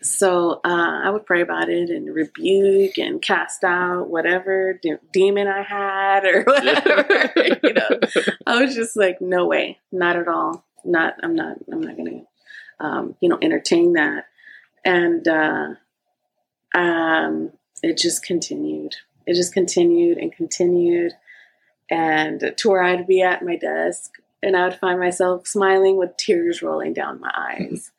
So 0.00 0.60
uh, 0.64 1.00
I 1.04 1.10
would 1.10 1.26
pray 1.26 1.40
about 1.40 1.68
it 1.68 1.90
and 1.90 2.14
rebuke 2.14 2.98
and 2.98 3.20
cast 3.20 3.64
out 3.64 4.08
whatever 4.08 4.78
de- 4.80 5.00
demon 5.12 5.48
I 5.48 5.62
had 5.62 6.24
or 6.24 6.42
whatever. 6.46 7.32
you 7.62 7.72
know, 7.72 7.88
I 8.46 8.62
was 8.62 8.74
just 8.74 8.96
like, 8.96 9.20
no 9.20 9.46
way, 9.46 9.78
not 9.90 10.16
at 10.16 10.28
all. 10.28 10.64
Not, 10.84 11.14
I'm 11.22 11.34
not, 11.34 11.56
I'm 11.72 11.80
not 11.80 11.96
going 11.96 12.26
to, 12.80 12.86
um, 12.86 13.16
you 13.20 13.28
know, 13.28 13.38
entertain 13.42 13.94
that. 13.94 14.26
And 14.84 15.26
uh, 15.26 15.68
um, 16.74 17.52
it 17.82 17.98
just 17.98 18.22
continued 18.22 18.94
it 19.28 19.34
just 19.34 19.52
continued 19.52 20.16
and 20.16 20.32
continued. 20.32 21.12
And 21.90 22.54
to 22.56 22.68
where 22.68 22.82
I'd 22.82 23.06
be 23.06 23.20
at 23.22 23.44
my 23.44 23.56
desk 23.56 24.12
and 24.42 24.56
I 24.56 24.64
would 24.64 24.78
find 24.78 24.98
myself 24.98 25.46
smiling 25.46 25.98
with 25.98 26.16
tears 26.16 26.62
rolling 26.62 26.94
down 26.94 27.20
my 27.20 27.30
eyes. 27.36 27.90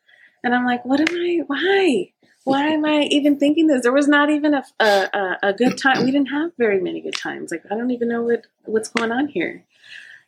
And 0.42 0.54
I'm 0.54 0.64
like, 0.64 0.84
what 0.84 1.00
am 1.00 1.08
I? 1.10 1.40
Why? 1.46 2.12
Why 2.44 2.68
am 2.68 2.84
I 2.84 3.02
even 3.10 3.38
thinking 3.38 3.66
this? 3.66 3.82
There 3.82 3.92
was 3.92 4.08
not 4.08 4.30
even 4.30 4.54
a, 4.54 4.64
a, 4.80 5.36
a 5.42 5.52
good 5.52 5.76
time. 5.76 6.04
We 6.04 6.10
didn't 6.10 6.30
have 6.30 6.52
very 6.56 6.80
many 6.80 7.00
good 7.00 7.16
times. 7.16 7.50
Like, 7.50 7.64
I 7.70 7.74
don't 7.74 7.90
even 7.90 8.08
know 8.08 8.22
what, 8.22 8.46
what's 8.64 8.88
going 8.88 9.12
on 9.12 9.28
here. 9.28 9.64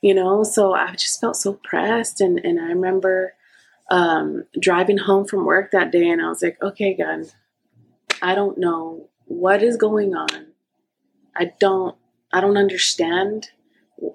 You 0.02 0.14
know, 0.14 0.42
so 0.44 0.74
I 0.74 0.92
just 0.92 1.20
felt 1.20 1.36
so 1.36 1.54
pressed. 1.64 2.20
And, 2.20 2.38
and 2.44 2.60
I 2.60 2.64
remember 2.64 3.34
um, 3.90 4.44
driving 4.60 4.98
home 4.98 5.24
from 5.24 5.46
work 5.46 5.70
that 5.70 5.90
day 5.90 6.08
and 6.08 6.20
I 6.20 6.28
was 6.28 6.42
like, 6.42 6.58
okay, 6.62 6.94
God, 6.94 7.32
I 8.20 8.34
don't 8.34 8.58
know 8.58 9.08
what 9.26 9.62
is 9.62 9.76
going 9.76 10.14
on 10.14 10.52
I 11.34 11.52
don't 11.58 11.96
I 12.32 12.40
don't 12.40 12.56
understand. 12.56 13.50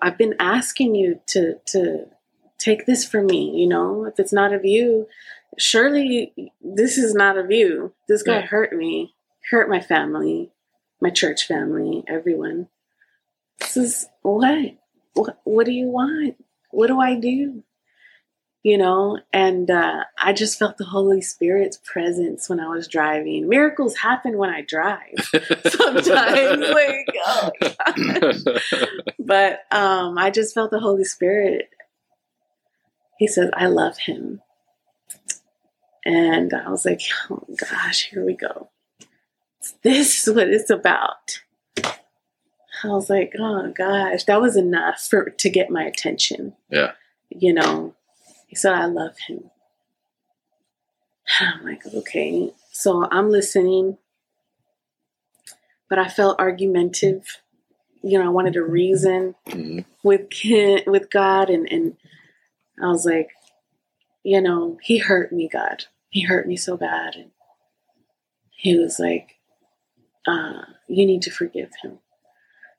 I've 0.02 0.18
been 0.18 0.36
asking 0.40 0.96
you 0.96 1.20
to 1.28 1.56
to 1.68 2.06
take 2.58 2.86
this 2.86 3.06
from 3.06 3.28
me, 3.28 3.52
you 3.56 3.68
know? 3.68 4.06
If 4.06 4.20
it's 4.20 4.34
not 4.34 4.54
of 4.54 4.66
you, 4.66 5.08
surely 5.58 6.34
this 6.62 6.98
is 6.98 7.14
not 7.14 7.38
of 7.38 7.52
you. 7.52 7.94
This 8.08 8.24
guy 8.24 8.40
yeah. 8.40 8.46
hurt 8.46 8.74
me, 8.74 9.16
hurt 9.50 9.70
my 9.70 9.80
family, 9.80 10.52
my 11.02 11.10
church 11.10 11.46
family, 11.46 12.04
everyone. 12.08 12.68
This 13.60 13.78
is 13.78 14.08
what? 14.22 14.76
What 15.14 15.40
what 15.44 15.66
do 15.66 15.72
you 15.72 15.88
want? 15.88 16.36
What 16.72 16.88
do 16.88 17.00
I 17.00 17.16
do? 17.16 17.64
you 18.68 18.78
know 18.78 19.18
and 19.32 19.72
uh, 19.72 20.04
i 20.18 20.34
just 20.34 20.60
felt 20.60 20.78
the 20.78 20.84
holy 20.84 21.22
spirit's 21.22 21.80
presence 21.86 22.50
when 22.50 22.60
i 22.60 22.68
was 22.68 22.88
driving 22.88 23.48
miracles 23.48 23.96
happen 23.96 24.38
when 24.38 24.50
i 24.50 24.62
drive 24.62 25.14
sometimes 25.70 26.66
like 26.70 27.08
oh 27.26 27.52
but 29.20 29.62
um, 29.72 30.18
i 30.18 30.30
just 30.30 30.54
felt 30.54 30.70
the 30.70 30.82
holy 30.82 31.06
spirit 31.06 31.70
he 33.18 33.26
says 33.26 33.50
i 33.54 33.68
love 33.68 33.98
him 33.98 34.42
and 36.08 36.54
i 36.54 36.70
was 36.70 36.86
like 36.86 37.02
oh 37.30 37.46
gosh 37.70 38.10
here 38.10 38.26
we 38.26 38.34
go 38.34 38.70
this 39.84 40.28
is 40.28 40.34
what 40.34 40.50
it's 40.50 40.70
about 40.70 41.42
i 42.84 42.88
was 42.88 43.10
like 43.10 43.34
oh 43.40 43.72
gosh 43.76 44.24
that 44.24 44.42
was 44.42 44.56
enough 44.56 45.00
for 45.00 45.30
to 45.32 45.50
get 45.50 45.70
my 45.70 45.84
attention 45.84 46.54
yeah 46.70 46.92
you 47.30 47.54
know 47.54 47.94
he 48.48 48.56
said, 48.56 48.74
I 48.74 48.86
love 48.86 49.18
him. 49.28 49.52
And 51.40 51.50
I'm 51.54 51.66
like, 51.66 51.86
okay. 51.86 52.54
So 52.72 53.08
I'm 53.12 53.30
listening, 53.30 53.98
but 55.90 56.00
I 56.00 56.08
felt 56.08 56.40
argumentative. 56.40 57.42
You 58.02 58.20
know, 58.20 58.26
I 58.26 58.30
wanted 58.30 58.54
to 58.54 58.64
reason 58.64 59.36
mm-hmm. 59.48 59.80
with 60.02 60.28
with 60.88 61.10
God, 61.10 61.50
and 61.50 61.68
and 61.70 61.98
I 62.82 62.88
was 62.88 63.06
like, 63.06 63.32
you 64.24 64.40
know, 64.42 64.78
He 64.82 65.00
hurt 65.00 65.34
me, 65.34 65.50
God. 65.52 65.86
He 66.10 66.22
hurt 66.22 66.48
me 66.48 66.58
so 66.58 66.78
bad, 66.78 67.16
and 67.16 67.32
He 68.52 68.78
was 68.78 69.00
like, 69.00 69.36
uh, 70.26 70.62
you 70.88 71.06
need 71.06 71.22
to 71.24 71.32
forgive 71.32 71.72
him. 71.82 72.00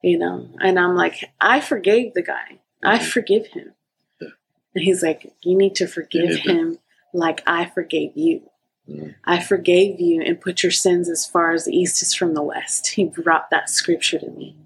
You 0.02 0.18
know, 0.18 0.48
and 0.60 0.78
I'm 0.78 0.94
like, 0.94 1.24
I 1.40 1.60
forgave 1.60 2.14
the 2.14 2.22
guy. 2.22 2.60
Mm-hmm. 2.84 2.88
I 2.88 2.98
forgive 3.00 3.48
him. 3.48 3.74
And 4.20 4.84
he's 4.84 5.02
like, 5.02 5.32
You 5.42 5.56
need 5.56 5.74
to 5.76 5.88
forgive 5.88 6.36
him 6.36 6.78
like 7.12 7.42
I 7.46 7.64
forgave 7.64 8.16
you. 8.16 8.42
Mm. 8.88 9.14
I 9.24 9.42
forgave 9.42 10.00
you 10.00 10.22
and 10.22 10.40
put 10.40 10.62
your 10.62 10.72
sins 10.72 11.08
as 11.08 11.26
far 11.26 11.52
as 11.52 11.64
the 11.64 11.76
east 11.76 12.00
is 12.02 12.14
from 12.14 12.34
the 12.34 12.42
west. 12.42 12.88
He 12.94 13.04
brought 13.04 13.50
that 13.50 13.70
scripture 13.70 14.18
to 14.18 14.30
me. 14.30 14.56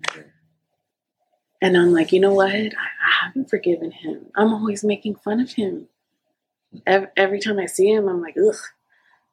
And 1.60 1.76
I'm 1.76 1.92
like, 1.92 2.12
you 2.12 2.20
know 2.20 2.34
what? 2.34 2.54
I, 2.54 2.66
I 2.66 3.24
haven't 3.24 3.48
forgiven 3.48 3.92
him. 3.92 4.26
I'm 4.36 4.52
always 4.52 4.84
making 4.84 5.14
fun 5.16 5.40
of 5.40 5.52
him. 5.52 5.88
Every, 6.86 7.40
time 7.40 7.58
I 7.58 7.66
see 7.66 7.90
him, 7.90 8.08
I'm 8.08 8.22
like, 8.22 8.36
ugh, 8.36 8.56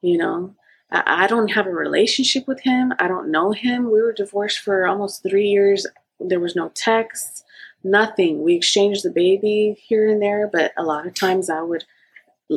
you 0.02 0.17
know, 0.17 0.56
I, 0.91 1.23
I 1.23 1.28
don't 1.28 1.52
have 1.52 1.67
a 1.67 1.71
relationship 1.71 2.47
with 2.47 2.62
him. 2.62 2.93
I 2.99 3.08
don't 3.08 3.32
know 3.32 3.52
him. 3.52 3.86
We 3.86 4.02
were 4.02 4.13
divorced 4.13 4.60
for 4.60 4.86
almost 4.86 5.23
three 5.23 5.47
years. 5.47 5.88
There 6.19 6.39
was 6.39 6.56
no 6.56 6.69
texts 6.69 7.43
nothing. 7.84 8.43
We 8.43 8.56
exchanged 8.56 9.04
the 9.04 9.12
baby 9.12 9.78
here 9.88 10.08
and 10.08 10.21
there, 10.21 10.47
but 10.52 10.73
a 10.78 10.84
lot 10.84 11.08
of 11.08 11.13
times 11.13 11.49
I 11.49 11.62
would 11.62 11.86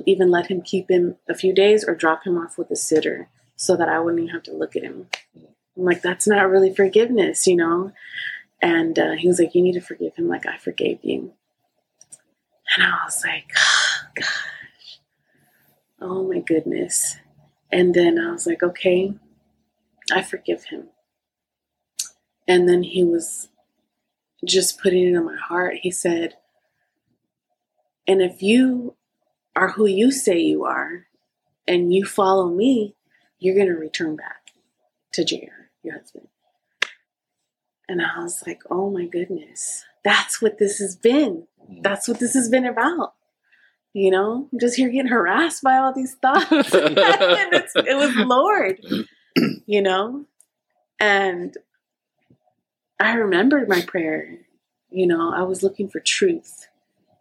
even 0.06 0.30
let 0.30 0.46
him 0.46 0.62
keep 0.62 0.90
him 0.90 1.16
a 1.28 1.34
few 1.34 1.52
days 1.52 1.84
or 1.84 1.94
drop 1.94 2.24
him 2.24 2.38
off 2.38 2.58
with 2.58 2.70
a 2.70 2.76
sitter 2.76 3.28
so 3.56 3.76
that 3.76 3.88
I 3.88 4.00
wouldn't 4.00 4.32
have 4.32 4.42
to 4.44 4.54
look 4.54 4.74
at 4.74 4.82
him. 4.82 5.08
I'm 5.76 5.84
like, 5.84 6.02
that's 6.02 6.26
not 6.26 6.48
really 6.48 6.74
forgiveness, 6.74 7.46
you 7.46 7.56
know? 7.56 7.92
And 8.60 8.98
uh, 8.98 9.12
he 9.12 9.28
was 9.28 9.38
like, 9.38 9.54
you 9.54 9.62
need 9.62 9.74
to 9.74 9.80
forgive 9.80 10.16
him 10.16 10.28
like 10.28 10.46
I 10.46 10.56
forgave 10.56 11.00
you. 11.02 11.32
And 12.74 12.86
I 12.86 13.04
was 13.04 13.22
like, 13.24 13.52
oh, 13.56 14.06
gosh, 14.14 14.26
oh 16.02 16.26
my 16.26 16.40
goodness. 16.40 17.16
And 17.70 17.94
then 17.94 18.18
I 18.18 18.32
was 18.32 18.46
like, 18.46 18.62
okay, 18.62 19.14
I 20.12 20.22
forgive 20.22 20.64
him. 20.64 20.88
And 22.46 22.68
then 22.68 22.82
he 22.82 23.04
was 23.04 23.48
just 24.44 24.80
putting 24.80 25.04
it 25.04 25.16
in 25.16 25.24
my 25.24 25.36
heart. 25.36 25.76
He 25.82 25.90
said, 25.90 26.34
And 28.06 28.20
if 28.20 28.42
you 28.42 28.96
are 29.54 29.70
who 29.70 29.86
you 29.86 30.10
say 30.10 30.38
you 30.38 30.64
are 30.64 31.06
and 31.66 31.94
you 31.94 32.04
follow 32.04 32.48
me, 32.48 32.96
you're 33.38 33.54
going 33.54 33.68
to 33.68 33.74
return 33.74 34.16
back 34.16 34.50
to 35.12 35.24
JR, 35.24 35.70
your 35.82 35.98
husband. 35.98 36.28
And 37.88 38.00
I 38.00 38.22
was 38.22 38.42
like, 38.46 38.62
oh 38.70 38.90
my 38.90 39.06
goodness, 39.06 39.84
that's 40.04 40.40
what 40.40 40.58
this 40.58 40.78
has 40.78 40.96
been. 40.96 41.46
Mm-hmm. 41.62 41.82
That's 41.82 42.08
what 42.08 42.18
this 42.18 42.34
has 42.34 42.48
been 42.48 42.64
about. 42.64 43.14
You 43.94 44.10
know, 44.10 44.48
I'm 44.50 44.58
just 44.58 44.76
here 44.76 44.88
getting 44.88 45.10
harassed 45.10 45.62
by 45.62 45.76
all 45.76 45.92
these 45.92 46.14
thoughts. 46.14 46.46
it 46.50 47.96
was 47.96 48.16
Lord, 48.16 48.80
you 49.66 49.82
know? 49.82 50.24
And 50.98 51.56
I 52.98 53.14
remembered 53.14 53.68
my 53.68 53.82
prayer. 53.82 54.38
You 54.90 55.06
know, 55.06 55.32
I 55.34 55.42
was 55.42 55.62
looking 55.62 55.88
for 55.88 56.00
truth, 56.00 56.68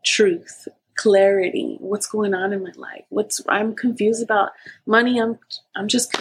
truth, 0.06 0.68
clarity. 0.96 1.78
What's 1.80 2.08
going 2.08 2.34
on 2.34 2.54
in 2.54 2.64
my 2.64 2.72
life? 2.76 3.04
What's 3.10 3.42
I'm 3.50 3.76
confused 3.76 4.24
about 4.24 4.52
money. 4.86 5.20
I'm 5.20 5.40
I'm 5.76 5.88
just 5.88 6.16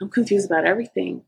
I'm 0.00 0.10
confused 0.10 0.46
about 0.46 0.64
everything. 0.64 1.22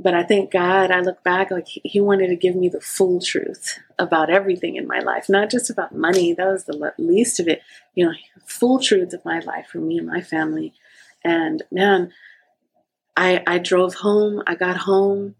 But 0.00 0.14
I 0.14 0.22
thank 0.22 0.52
God, 0.52 0.92
I 0.92 1.00
look 1.00 1.24
back 1.24 1.50
like 1.50 1.66
He 1.66 2.00
wanted 2.00 2.28
to 2.28 2.36
give 2.36 2.54
me 2.54 2.68
the 2.68 2.80
full 2.80 3.20
truth 3.20 3.78
about 3.98 4.30
everything 4.30 4.76
in 4.76 4.86
my 4.86 5.00
life, 5.00 5.28
not 5.28 5.50
just 5.50 5.70
about 5.70 5.94
money. 5.94 6.32
That 6.32 6.46
was 6.46 6.64
the 6.64 6.92
least 6.98 7.40
of 7.40 7.48
it. 7.48 7.62
You 7.94 8.06
know, 8.06 8.12
full 8.46 8.78
truth 8.78 9.12
of 9.12 9.24
my 9.24 9.40
life 9.40 9.66
for 9.72 9.78
me 9.78 9.98
and 9.98 10.06
my 10.06 10.20
family. 10.20 10.72
And 11.24 11.62
man, 11.72 12.12
I 13.16 13.42
I 13.46 13.58
drove 13.58 13.94
home. 13.94 14.42
I 14.46 14.54
got 14.54 14.76
home, 14.76 15.34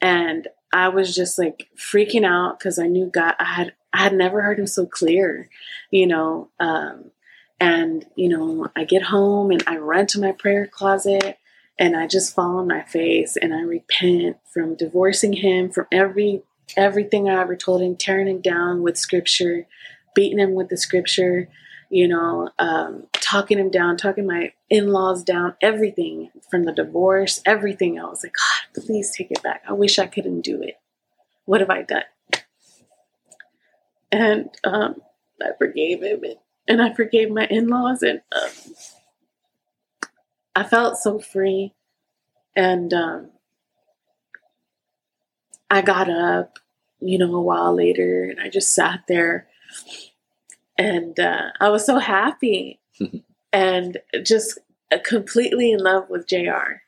and 0.00 0.46
I 0.72 0.88
was 0.88 1.14
just 1.14 1.38
like 1.38 1.68
freaking 1.76 2.26
out 2.26 2.58
because 2.58 2.78
I 2.78 2.88
knew 2.88 3.06
God. 3.06 3.34
I 3.38 3.44
had 3.44 3.74
I 3.94 4.02
had 4.02 4.12
never 4.12 4.42
heard 4.42 4.58
Him 4.58 4.66
so 4.66 4.84
clear. 4.84 5.48
You 5.90 6.06
know, 6.06 6.50
um, 6.60 7.12
and 7.58 8.04
you 8.14 8.28
know, 8.28 8.68
I 8.76 8.84
get 8.84 9.04
home 9.04 9.50
and 9.50 9.64
I 9.66 9.78
run 9.78 10.06
to 10.08 10.20
my 10.20 10.32
prayer 10.32 10.66
closet 10.66 11.38
and 11.78 11.96
I 11.96 12.06
just 12.06 12.34
fall 12.34 12.58
on 12.58 12.68
my 12.68 12.82
face 12.82 13.36
and 13.36 13.54
I 13.54 13.60
repent 13.60 14.38
from 14.52 14.76
divorcing 14.76 15.34
him 15.34 15.70
from 15.70 15.86
every 15.92 16.42
everything 16.76 17.28
I 17.28 17.40
ever 17.40 17.54
told 17.54 17.82
him, 17.82 17.96
tearing 17.96 18.26
him 18.26 18.40
down 18.40 18.82
with 18.82 18.98
scripture, 18.98 19.66
beating 20.14 20.38
him 20.38 20.54
with 20.54 20.68
the 20.68 20.76
scripture, 20.76 21.48
you 21.90 22.08
know, 22.08 22.50
um, 22.58 23.06
talking 23.12 23.58
him 23.58 23.70
down, 23.70 23.96
talking 23.96 24.26
my 24.26 24.52
in-laws 24.68 25.22
down, 25.22 25.54
everything 25.60 26.30
from 26.50 26.64
the 26.64 26.72
divorce, 26.72 27.40
everything. 27.46 28.00
I 28.00 28.04
was 28.04 28.24
like, 28.24 28.32
God, 28.32 28.84
please 28.84 29.14
take 29.14 29.30
it 29.30 29.42
back. 29.42 29.62
I 29.68 29.74
wish 29.74 29.98
I 29.98 30.06
couldn't 30.06 30.40
do 30.40 30.60
it. 30.62 30.80
What 31.44 31.60
have 31.60 31.70
I 31.70 31.82
done? 31.82 32.02
And 34.10 34.50
um, 34.64 34.96
I 35.40 35.50
forgave 35.58 36.02
him 36.02 36.24
and, 36.24 36.36
and 36.66 36.82
I 36.82 36.94
forgave 36.94 37.30
my 37.30 37.46
in-laws 37.46 38.02
and 38.02 38.22
um, 38.32 38.50
I 40.56 40.64
felt 40.64 40.96
so 40.96 41.18
free. 41.18 41.74
And 42.56 42.92
um, 42.94 43.30
I 45.70 45.82
got 45.82 46.08
up, 46.08 46.58
you 46.98 47.18
know, 47.18 47.34
a 47.34 47.40
while 47.40 47.74
later 47.74 48.24
and 48.24 48.40
I 48.40 48.48
just 48.48 48.72
sat 48.72 49.02
there 49.06 49.46
and 50.78 51.20
uh, 51.20 51.50
I 51.60 51.68
was 51.68 51.84
so 51.84 51.98
happy 51.98 52.80
and 53.52 53.98
just 54.22 54.58
completely 55.04 55.72
in 55.72 55.80
love 55.80 56.08
with 56.08 56.26
JR. 56.26 56.82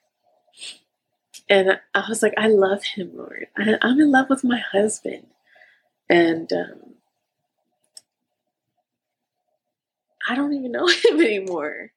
And 1.51 1.79
I 1.95 2.05
was 2.09 2.23
like, 2.23 2.35
I 2.39 2.49
love 2.49 2.85
him, 2.85 3.11
Lord. 3.15 3.49
I, 3.57 3.77
am 3.83 4.01
in 4.01 4.11
love 4.11 4.31
with 4.31 4.45
my 4.45 4.59
husband. 4.73 5.27
And 6.09 6.51
um, 6.53 6.95
I 10.27 10.35
don't 10.35 10.55
even 10.55 10.73
know 10.73 10.87
him 11.05 11.21
anymore. 11.21 11.93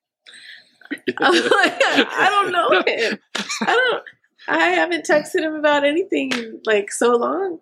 I 1.19 2.27
don't 2.30 2.51
know 2.51 2.69
him. 2.86 3.19
I 3.62 3.65
don't. 3.65 4.04
I 4.47 4.69
haven't 4.69 5.06
texted 5.06 5.41
him 5.41 5.54
about 5.54 5.86
anything 5.86 6.32
in 6.32 6.62
like 6.65 6.91
so 6.91 7.15
long. 7.15 7.60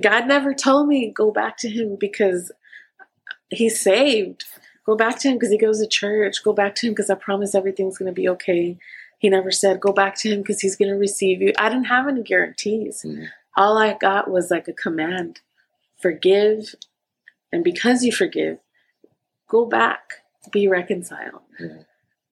God 0.00 0.26
never 0.26 0.54
told 0.54 0.88
me 0.88 1.10
go 1.10 1.30
back 1.30 1.56
to 1.58 1.68
him 1.68 1.96
because 1.98 2.50
he's 3.50 3.80
saved. 3.80 4.44
Go 4.84 4.96
back 4.96 5.18
to 5.20 5.28
him 5.28 5.34
because 5.34 5.50
he 5.50 5.58
goes 5.58 5.78
to 5.80 5.86
church. 5.86 6.42
Go 6.42 6.52
back 6.52 6.74
to 6.76 6.88
him 6.88 6.92
because 6.92 7.10
I 7.10 7.14
promise 7.14 7.54
everything's 7.54 7.98
going 7.98 8.12
to 8.12 8.12
be 8.12 8.28
okay. 8.30 8.76
He 9.18 9.28
never 9.28 9.52
said 9.52 9.78
go 9.80 9.92
back 9.92 10.16
to 10.16 10.30
him 10.30 10.40
because 10.40 10.60
he's 10.60 10.74
going 10.76 10.90
to 10.90 10.96
receive 10.96 11.40
you. 11.40 11.52
I 11.58 11.68
didn't 11.68 11.84
have 11.84 12.08
any 12.08 12.22
guarantees. 12.22 13.02
Mm. 13.06 13.28
All 13.56 13.78
I 13.78 13.92
got 13.94 14.28
was 14.28 14.50
like 14.50 14.66
a 14.66 14.72
command 14.72 15.40
forgive. 16.02 16.74
And 17.52 17.62
because 17.62 18.02
you 18.02 18.12
forgive, 18.12 18.58
go 19.48 19.64
back 19.64 20.21
be 20.50 20.68
reconciled. 20.68 21.42
Mm-hmm. 21.60 21.82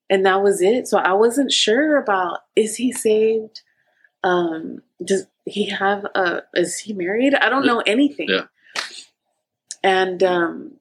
And 0.09 0.27
that 0.27 0.43
was 0.43 0.61
it. 0.61 0.89
So 0.89 0.99
I 0.99 1.13
wasn't 1.13 1.53
sure 1.53 1.97
about 1.97 2.41
is 2.57 2.77
he 2.77 2.93
saved? 2.93 3.63
Um, 4.25 4.83
does 5.03 5.27
he 5.45 5.71
have 5.71 6.05
a 6.15 6.43
is 6.55 6.79
he 6.79 6.93
married? 6.93 7.35
I 7.35 7.49
don't 7.49 7.67
know 7.67 7.81
anything. 7.81 8.29
Yeah. 8.29 8.47
And 9.83 10.23
um 10.23 10.73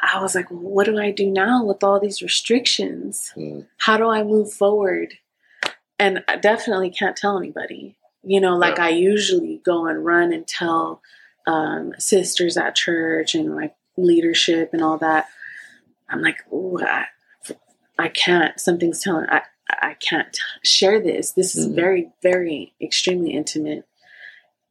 I 0.00 0.22
was 0.22 0.34
like, 0.34 0.50
well, 0.50 0.60
what 0.60 0.86
do 0.86 0.98
I 0.98 1.10
do 1.10 1.28
now 1.28 1.64
with 1.64 1.82
all 1.82 2.00
these 2.00 2.22
restrictions? 2.22 3.32
Mm. 3.36 3.66
How 3.78 3.96
do 3.96 4.08
I 4.08 4.22
move 4.22 4.52
forward? 4.52 5.14
And 5.98 6.22
I 6.28 6.36
definitely 6.36 6.90
can't 6.90 7.16
tell 7.16 7.36
anybody. 7.36 7.96
You 8.22 8.40
know, 8.40 8.56
like 8.56 8.78
yeah. 8.78 8.86
I 8.86 8.88
usually 8.90 9.60
go 9.64 9.86
and 9.86 10.04
run 10.04 10.32
and 10.32 10.46
tell 10.46 11.02
um, 11.46 11.94
sisters 11.98 12.56
at 12.56 12.74
church 12.74 13.34
and 13.34 13.56
like 13.56 13.74
leadership 13.98 14.70
and 14.72 14.82
all 14.82 14.98
that. 14.98 15.26
I'm 16.08 16.22
like, 16.22 16.38
oh, 16.50 16.80
I, 16.82 17.06
I, 17.98 18.08
can't. 18.08 18.58
Something's 18.58 19.02
telling 19.02 19.26
I 19.28 19.42
I 19.68 19.94
can't 19.94 20.36
share 20.64 21.00
this. 21.00 21.32
This 21.32 21.54
is 21.54 21.66
mm-hmm. 21.66 21.76
very, 21.76 22.10
very, 22.22 22.74
extremely 22.80 23.32
intimate. 23.32 23.86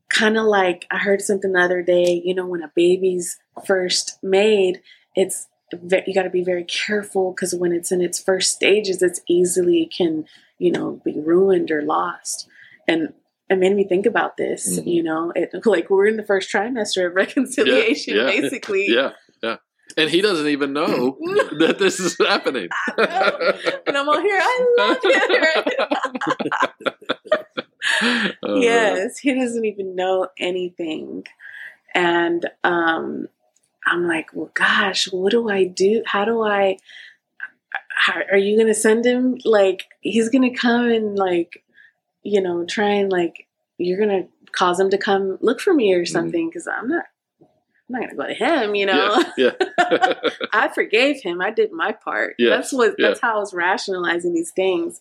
Kind 0.10 0.38
of 0.38 0.46
like 0.46 0.88
I 0.90 0.98
heard 0.98 1.22
something 1.22 1.52
the 1.52 1.60
other 1.60 1.84
day. 1.84 2.22
You 2.24 2.34
know, 2.34 2.48
when 2.48 2.64
a 2.64 2.72
baby's 2.76 3.38
first 3.66 4.18
made, 4.24 4.82
it's 5.16 5.48
you 5.72 6.14
got 6.14 6.24
to 6.24 6.30
be 6.30 6.44
very 6.44 6.64
careful 6.64 7.32
because 7.32 7.54
when 7.54 7.74
it's 7.74 7.92
in 7.92 8.02
its 8.02 8.22
first 8.22 8.56
stages, 8.56 9.02
it's 9.02 9.22
easily 9.28 9.86
can 9.86 10.26
you 10.58 10.72
know 10.72 11.02
be 11.04 11.20
ruined 11.20 11.70
or 11.72 11.82
lost. 11.82 12.48
And 12.88 13.14
it 13.50 13.58
made 13.58 13.76
me 13.76 13.86
think 13.86 14.06
about 14.06 14.38
this. 14.38 14.80
Mm-hmm. 14.80 14.90
You 14.90 15.04
know, 15.04 15.32
it 15.36 15.52
like 15.66 15.90
we're 15.90 16.08
in 16.08 16.18
the 16.18 16.26
first 16.26 16.52
trimester 16.52 17.08
of 17.08 17.16
reconciliation, 17.16 18.16
yeah, 18.16 18.30
yeah, 18.30 18.42
basically. 18.42 18.88
Yeah, 18.88 19.12
yeah. 19.42 19.58
And 19.96 20.10
he 20.10 20.22
doesn't 20.22 20.48
even 20.48 20.74
know 20.74 21.18
that 21.60 21.78
this 21.80 22.00
is 22.00 22.18
happening. 22.18 22.68
and 22.98 23.98
I'm 23.98 24.10
all 24.10 24.22
here. 24.22 24.40
I 24.40 24.76
love 24.78 24.98
it. 25.04 25.80
uh, 28.44 28.56
yes, 28.56 29.18
he 29.20 29.34
doesn't 29.34 29.66
even 29.66 29.96
know 29.96 30.28
anything, 30.38 31.24
and 31.96 32.46
um, 32.64 33.28
I'm 33.86 34.08
like, 34.08 34.32
well, 34.34 34.52
gosh, 34.54 35.06
what 35.12 35.32
do 35.32 35.50
I 35.50 35.64
do? 35.64 36.04
How 36.06 36.26
do 36.26 36.44
I? 36.44 36.78
How, 37.90 38.22
are 38.32 38.38
you 38.38 38.56
going 38.56 38.68
to 38.68 38.76
send 38.76 39.06
him? 39.06 39.40
Like, 39.46 39.86
he's 40.02 40.30
going 40.30 40.52
to 40.52 40.56
come 40.56 40.90
and 40.90 41.18
like 41.18 41.64
you 42.28 42.42
know, 42.42 42.66
try 42.66 42.90
and 42.90 43.10
like 43.10 43.48
you're 43.78 43.98
gonna 43.98 44.28
cause 44.52 44.80
him 44.80 44.90
to 44.90 44.98
come 44.98 45.38
look 45.40 45.62
for 45.62 45.74
me 45.74 45.94
or 45.94 46.00
mm-hmm. 46.00 46.12
something 46.12 46.50
because 46.50 46.68
I'm 46.68 46.90
not 46.90 47.06
I'm 47.42 47.48
not 47.88 48.02
gonna 48.02 48.16
go 48.16 48.28
to 48.28 48.34
him, 48.34 48.76
you 48.76 48.86
know. 48.86 49.24
Yeah. 49.38 49.52
yeah. 49.80 50.14
I 50.54 50.68
forgave 50.68 51.22
him. 51.22 51.42
I 51.42 51.52
did 51.52 51.72
my 51.72 51.94
part. 51.94 52.36
That's 52.38 52.74
what 52.74 52.96
yeah. 52.98 53.08
that's 53.08 53.22
how 53.22 53.38
I 53.38 53.40
was 53.40 53.54
rationalizing 53.54 54.34
these 54.34 54.52
things. 54.52 55.00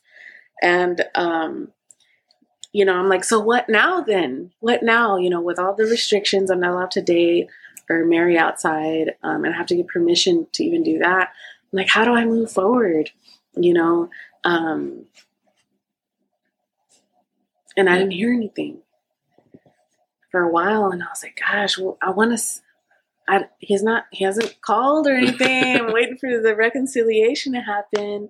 And 0.62 1.04
um, 1.16 1.72
you 2.72 2.84
know, 2.84 2.94
I'm 2.94 3.08
like, 3.08 3.24
so 3.24 3.40
what 3.40 3.68
now 3.68 4.02
then? 4.02 4.52
What 4.60 4.84
now? 4.84 5.16
You 5.16 5.28
know, 5.28 5.40
with 5.40 5.58
all 5.58 5.74
the 5.74 5.84
restrictions, 5.84 6.48
I'm 6.48 6.60
not 6.60 6.74
allowed 6.74 6.92
to 6.92 7.02
date 7.02 7.48
or 7.90 8.04
marry 8.04 8.38
outside, 8.38 9.16
um, 9.24 9.44
and 9.44 9.52
I 9.52 9.56
have 9.56 9.66
to 9.66 9.76
get 9.76 9.88
permission 9.88 10.46
to 10.52 10.64
even 10.64 10.84
do 10.84 10.98
that. 10.98 11.30
I'm 11.72 11.76
like, 11.76 11.88
how 11.88 12.04
do 12.04 12.12
I 12.12 12.24
move 12.24 12.52
forward? 12.52 13.10
You 13.54 13.74
know, 13.74 14.10
um, 14.44 15.06
and 17.76 17.88
I 17.90 17.98
didn't 17.98 18.12
hear 18.12 18.32
anything 18.32 18.78
for 20.30 20.42
a 20.42 20.50
while. 20.50 20.90
And 20.90 21.02
I 21.02 21.06
was 21.06 21.22
like, 21.22 21.40
gosh, 21.40 21.78
well, 21.78 21.98
I 22.02 22.10
want 22.10 22.38
to. 22.38 22.44
I, 23.28 23.46
he's 23.58 23.82
not. 23.82 24.04
He 24.12 24.24
hasn't 24.24 24.60
called 24.60 25.06
or 25.06 25.14
anything. 25.14 25.76
I'm 25.76 25.92
waiting 25.92 26.18
for 26.18 26.40
the 26.40 26.54
reconciliation 26.54 27.52
to 27.54 27.60
happen. 27.60 28.28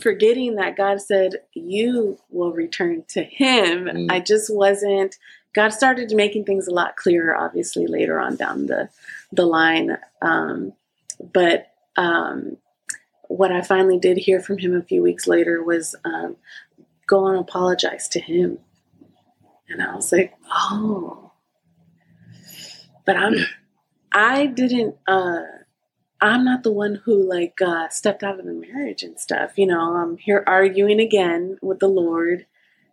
Forgetting 0.00 0.56
that 0.56 0.76
God 0.76 1.00
said 1.00 1.36
you 1.54 2.18
will 2.28 2.52
return 2.52 3.04
to 3.10 3.22
Him. 3.22 3.84
Mm. 3.84 4.12
I 4.12 4.20
just 4.20 4.52
wasn't. 4.54 5.16
God 5.54 5.70
started 5.70 6.12
making 6.14 6.44
things 6.44 6.68
a 6.68 6.74
lot 6.74 6.96
clearer, 6.96 7.34
obviously 7.34 7.86
later 7.86 8.20
on 8.20 8.36
down 8.36 8.66
the 8.66 8.90
the 9.32 9.46
line. 9.46 9.96
Um, 10.20 10.72
but 11.32 11.72
um, 11.96 12.58
what 13.28 13.50
I 13.50 13.62
finally 13.62 13.98
did 13.98 14.18
hear 14.18 14.40
from 14.40 14.58
Him 14.58 14.74
a 14.74 14.82
few 14.82 15.02
weeks 15.02 15.26
later 15.26 15.62
was 15.62 15.94
um, 16.04 16.36
go 17.06 17.26
and 17.28 17.38
apologize 17.38 18.08
to 18.08 18.20
Him 18.20 18.58
and 19.68 19.82
I 19.82 19.94
was 19.94 20.12
like, 20.12 20.34
oh. 20.50 21.32
But 23.04 23.16
I'm 23.16 23.34
I 24.12 24.46
didn't 24.46 24.96
uh 25.06 25.42
I'm 26.20 26.44
not 26.44 26.62
the 26.62 26.72
one 26.72 27.00
who 27.04 27.28
like 27.28 27.60
uh 27.60 27.88
stepped 27.88 28.22
out 28.22 28.38
of 28.38 28.46
the 28.46 28.52
marriage 28.52 29.02
and 29.02 29.18
stuff. 29.18 29.52
You 29.56 29.66
know, 29.66 29.96
I'm 29.96 30.16
here 30.16 30.44
arguing 30.46 31.00
again 31.00 31.58
with 31.62 31.78
the 31.78 31.88
Lord. 31.88 32.46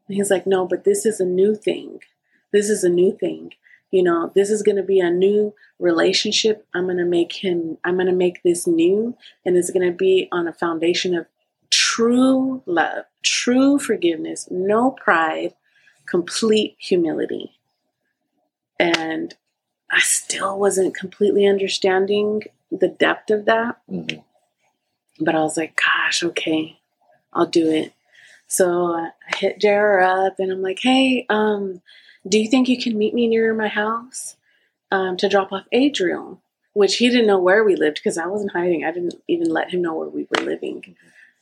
And 0.07 0.15
he's 0.15 0.29
like, 0.29 0.45
no, 0.45 0.67
but 0.67 0.83
this 0.83 1.05
is 1.05 1.19
a 1.19 1.25
new 1.25 1.55
thing. 1.55 1.99
This 2.51 2.69
is 2.69 2.83
a 2.83 2.89
new 2.89 3.17
thing. 3.17 3.51
You 3.91 4.03
know, 4.03 4.31
this 4.35 4.49
is 4.49 4.61
going 4.61 4.75
to 4.75 4.83
be 4.83 4.99
a 4.99 5.09
new 5.09 5.53
relationship. 5.79 6.65
I'm 6.73 6.85
going 6.85 6.97
to 6.97 7.05
make 7.05 7.33
him, 7.33 7.77
I'm 7.83 7.95
going 7.95 8.07
to 8.07 8.13
make 8.13 8.43
this 8.43 8.67
new, 8.67 9.17
and 9.45 9.55
it's 9.55 9.71
going 9.71 9.89
to 9.89 9.95
be 9.95 10.27
on 10.31 10.47
a 10.47 10.53
foundation 10.53 11.15
of 11.15 11.27
true 11.69 12.61
love, 12.65 13.05
true 13.23 13.79
forgiveness, 13.79 14.47
no 14.51 14.91
pride, 14.91 15.53
complete 16.05 16.75
humility. 16.77 17.59
And 18.79 19.33
I 19.91 19.99
still 19.99 20.59
wasn't 20.59 20.95
completely 20.95 21.45
understanding 21.45 22.43
the 22.71 22.87
depth 22.87 23.29
of 23.29 23.45
that. 23.45 23.77
Mm-hmm. 23.89 24.19
But 25.23 25.35
I 25.35 25.39
was 25.39 25.55
like, 25.55 25.79
gosh, 25.81 26.23
okay, 26.23 26.79
I'll 27.31 27.45
do 27.45 27.71
it. 27.71 27.93
So 28.47 28.93
I 28.93 29.11
hit 29.35 29.59
JR 29.59 29.99
up 30.01 30.39
and 30.39 30.51
I'm 30.51 30.61
like, 30.61 30.79
hey, 30.79 31.25
um, 31.29 31.81
do 32.27 32.39
you 32.39 32.49
think 32.49 32.67
you 32.67 32.81
can 32.81 32.97
meet 32.97 33.13
me 33.13 33.27
near 33.27 33.53
my 33.53 33.67
house 33.67 34.35
um, 34.91 35.17
to 35.17 35.29
drop 35.29 35.51
off 35.51 35.65
Adriel? 35.71 36.41
Which 36.73 36.97
he 36.97 37.09
didn't 37.09 37.27
know 37.27 37.39
where 37.39 37.63
we 37.63 37.77
lived 37.77 37.95
because 37.95 38.17
I 38.17 38.27
wasn't 38.27 38.51
hiding. 38.51 38.83
I 38.83 38.91
didn't 38.91 39.15
even 39.29 39.49
let 39.49 39.71
him 39.71 39.81
know 39.81 39.93
where 39.93 40.09
we 40.09 40.27
were 40.29 40.43
living. 40.43 40.97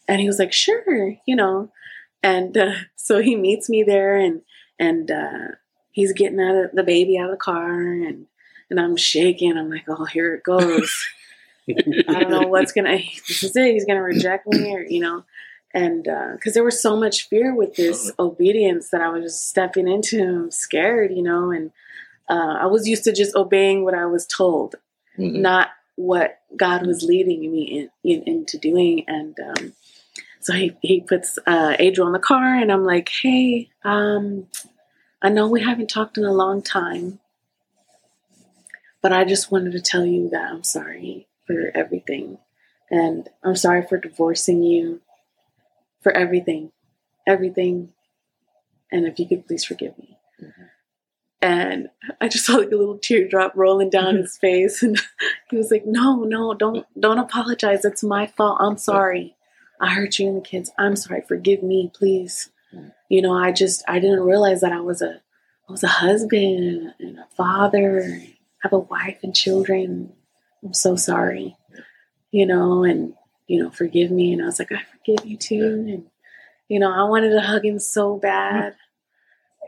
And 0.08 0.22
he 0.22 0.28
was 0.28 0.38
like, 0.38 0.54
sure, 0.54 1.16
you 1.26 1.36
know. 1.36 1.72
And 2.22 2.56
uh, 2.56 2.74
so 2.96 3.20
he 3.20 3.36
meets 3.36 3.68
me 3.68 3.82
there 3.82 4.16
and, 4.16 4.44
and, 4.80 5.10
uh, 5.10 5.48
he's 5.92 6.14
getting 6.14 6.40
out 6.40 6.56
of 6.56 6.72
the 6.74 6.84
baby 6.84 7.18
out 7.18 7.30
of 7.30 7.32
the 7.32 7.38
car 7.38 7.82
and, 7.82 8.26
and 8.70 8.80
I'm 8.80 8.98
shaking. 8.98 9.58
I'm 9.58 9.70
like, 9.70 9.86
oh, 9.88 10.06
here 10.06 10.34
it 10.34 10.44
goes. 10.44 11.06
I 11.70 12.20
don't 12.20 12.30
know 12.30 12.48
what's 12.48 12.74
gonna. 12.74 12.98
This 13.28 13.44
is 13.44 13.56
it. 13.56 13.74
He's 13.74 13.86
gonna 13.86 14.02
reject 14.02 14.48
me, 14.48 14.74
or 14.74 14.82
you 14.82 15.00
know, 15.00 15.24
and 15.74 16.04
because 16.04 16.52
uh, 16.52 16.56
there 16.56 16.64
was 16.64 16.82
so 16.82 16.98
much 16.98 17.30
fear 17.30 17.56
with 17.56 17.76
this 17.76 18.12
obedience 18.20 18.90
that 18.90 19.02
I 19.02 19.10
was 19.10 19.24
just 19.24 19.48
stepping 19.48 19.88
into. 19.88 20.22
I'm 20.22 20.52
scared, 20.52 21.12
you 21.12 21.24
know, 21.24 21.52
and 21.52 21.72
uh, 22.30 22.58
I 22.62 22.66
was 22.66 22.88
used 22.88 23.06
to 23.06 23.14
just 23.14 23.36
obeying 23.36 23.84
what 23.84 23.94
I 23.94 24.06
was 24.06 24.28
told, 24.28 24.76
mm-hmm. 25.18 25.42
not 25.42 25.70
what 25.96 26.40
God 26.58 26.86
was 26.86 27.04
leading 27.04 27.50
me 27.52 27.90
in, 28.04 28.12
in, 28.12 28.24
into 28.24 28.58
doing. 28.58 29.06
And 29.08 29.38
um, 29.40 29.74
so 30.44 30.52
he 30.52 30.76
he 30.82 31.00
puts 31.00 31.40
uh, 31.48 31.76
Adriel 31.80 32.08
in 32.08 32.14
the 32.14 32.20
car, 32.20 32.56
and 32.56 32.70
I'm 32.70 32.84
like, 32.84 33.10
hey, 33.10 33.70
um, 33.86 34.48
I 35.22 35.30
know 35.30 35.48
we 35.48 35.62
haven't 35.62 35.90
talked 35.90 36.18
in 36.18 36.26
a 36.26 36.34
long 36.34 36.62
time, 36.62 37.20
but 39.02 39.14
I 39.14 39.24
just 39.24 39.52
wanted 39.52 39.72
to 39.72 39.82
tell 39.82 40.06
you 40.06 40.30
that 40.32 40.52
I'm 40.52 40.64
sorry 40.64 41.28
for 41.48 41.72
everything. 41.74 42.40
And 42.92 43.30
I'm 43.42 43.56
sorry 43.56 43.88
for 43.88 43.98
divorcing 43.98 44.64
you, 44.64 45.00
for 46.02 46.12
everything, 46.12 46.74
everything. 47.26 47.94
And 48.92 49.08
if 49.08 49.18
you 49.20 49.28
could 49.28 49.48
please 49.48 49.64
forgive 49.64 49.98
me. 49.98 50.18
Mm-hmm. 50.42 50.64
And 51.42 51.90
I 52.20 52.28
just 52.28 52.46
saw 52.46 52.58
like 52.58 52.72
a 52.72 52.76
little 52.76 52.98
teardrop 52.98 53.54
rolling 53.56 53.90
down 53.90 54.18
his 54.18 54.38
face, 54.38 54.84
and 54.84 55.00
he 55.50 55.56
was 55.56 55.72
like, 55.72 55.86
"No, 55.86 56.24
no, 56.24 56.54
don't, 56.54 56.86
don't 57.00 57.18
apologize. 57.18 57.86
It's 57.86 58.04
my 58.04 58.28
fault. 58.28 58.58
I'm 58.60 58.78
sorry. 58.78 59.38
I 59.84 59.90
hurt 59.90 60.18
you 60.18 60.28
and 60.28 60.38
the 60.38 60.42
kids. 60.42 60.72
I'm 60.78 60.96
sorry. 60.96 61.22
Forgive 61.28 61.62
me, 61.62 61.92
please." 61.94 62.50
You 63.10 63.22
know, 63.22 63.34
I 63.34 63.52
just 63.52 63.84
I 63.88 64.00
didn't 64.00 64.22
realize 64.22 64.62
that 64.62 64.72
I 64.72 64.82
was 64.82 65.02
a 65.02 65.22
I 65.68 65.72
was 65.72 65.84
a 65.84 65.88
husband 65.88 66.94
and 67.00 67.20
a 67.20 67.28
father, 67.36 68.22
have 68.64 68.74
a 68.74 68.80
wife 68.80 69.20
and 69.24 69.36
children. 69.36 70.14
I'm 70.64 70.74
so 70.74 70.96
sorry, 70.96 71.56
you 72.32 72.46
know, 72.46 72.84
and, 72.84 73.14
you 73.48 73.62
know, 73.62 73.70
forgive 73.70 74.12
me. 74.12 74.34
And 74.34 74.42
I 74.42 74.46
was 74.46 74.60
like, 74.60 74.72
I 74.72 74.82
forgive 74.98 75.26
you 75.26 75.38
too. 75.38 75.86
And, 75.88 76.06
you 76.68 76.80
know, 76.80 76.92
I 76.92 77.04
wanted 77.04 77.32
to 77.32 77.42
hug 77.42 77.66
him 77.66 77.80
so 77.80 78.18
bad, 78.18 78.76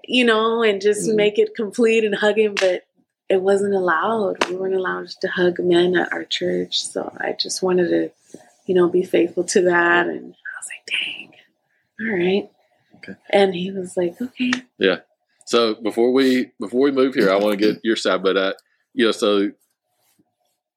you 0.03 0.25
know, 0.25 0.63
and 0.63 0.81
just 0.81 1.07
mm-hmm. 1.07 1.17
make 1.17 1.37
it 1.37 1.55
complete 1.55 2.03
and 2.03 2.15
hug 2.15 2.37
him, 2.37 2.55
but 2.55 2.85
it 3.27 3.41
wasn't 3.41 3.73
allowed. 3.73 4.47
We 4.49 4.55
weren't 4.55 4.75
allowed 4.75 5.09
to 5.21 5.27
hug 5.27 5.59
men 5.59 5.95
at 5.95 6.13
our 6.13 6.23
church. 6.23 6.81
So 6.81 7.15
I 7.19 7.33
just 7.33 7.61
wanted 7.61 7.89
to, 7.89 8.39
you 8.65 8.75
know, 8.75 8.89
be 8.89 9.03
faithful 9.03 9.43
to 9.45 9.61
that. 9.63 10.07
And 10.07 10.33
I 10.33 10.57
was 10.59 10.69
like, 10.69 10.85
dang, 10.87 11.33
all 12.01 12.17
right. 12.17 12.49
Okay. 12.97 13.19
And 13.29 13.53
he 13.53 13.71
was 13.71 13.95
like, 13.95 14.19
okay. 14.21 14.51
Yeah. 14.77 14.97
So 15.45 15.75
before 15.75 16.11
we 16.11 16.51
before 16.59 16.81
we 16.81 16.91
move 16.91 17.13
here, 17.13 17.31
I 17.31 17.35
want 17.35 17.57
to 17.59 17.73
get 17.73 17.81
your 17.83 17.95
side, 17.95 18.23
but 18.23 18.35
uh, 18.35 18.53
you 18.93 19.05
know, 19.05 19.11
so 19.11 19.51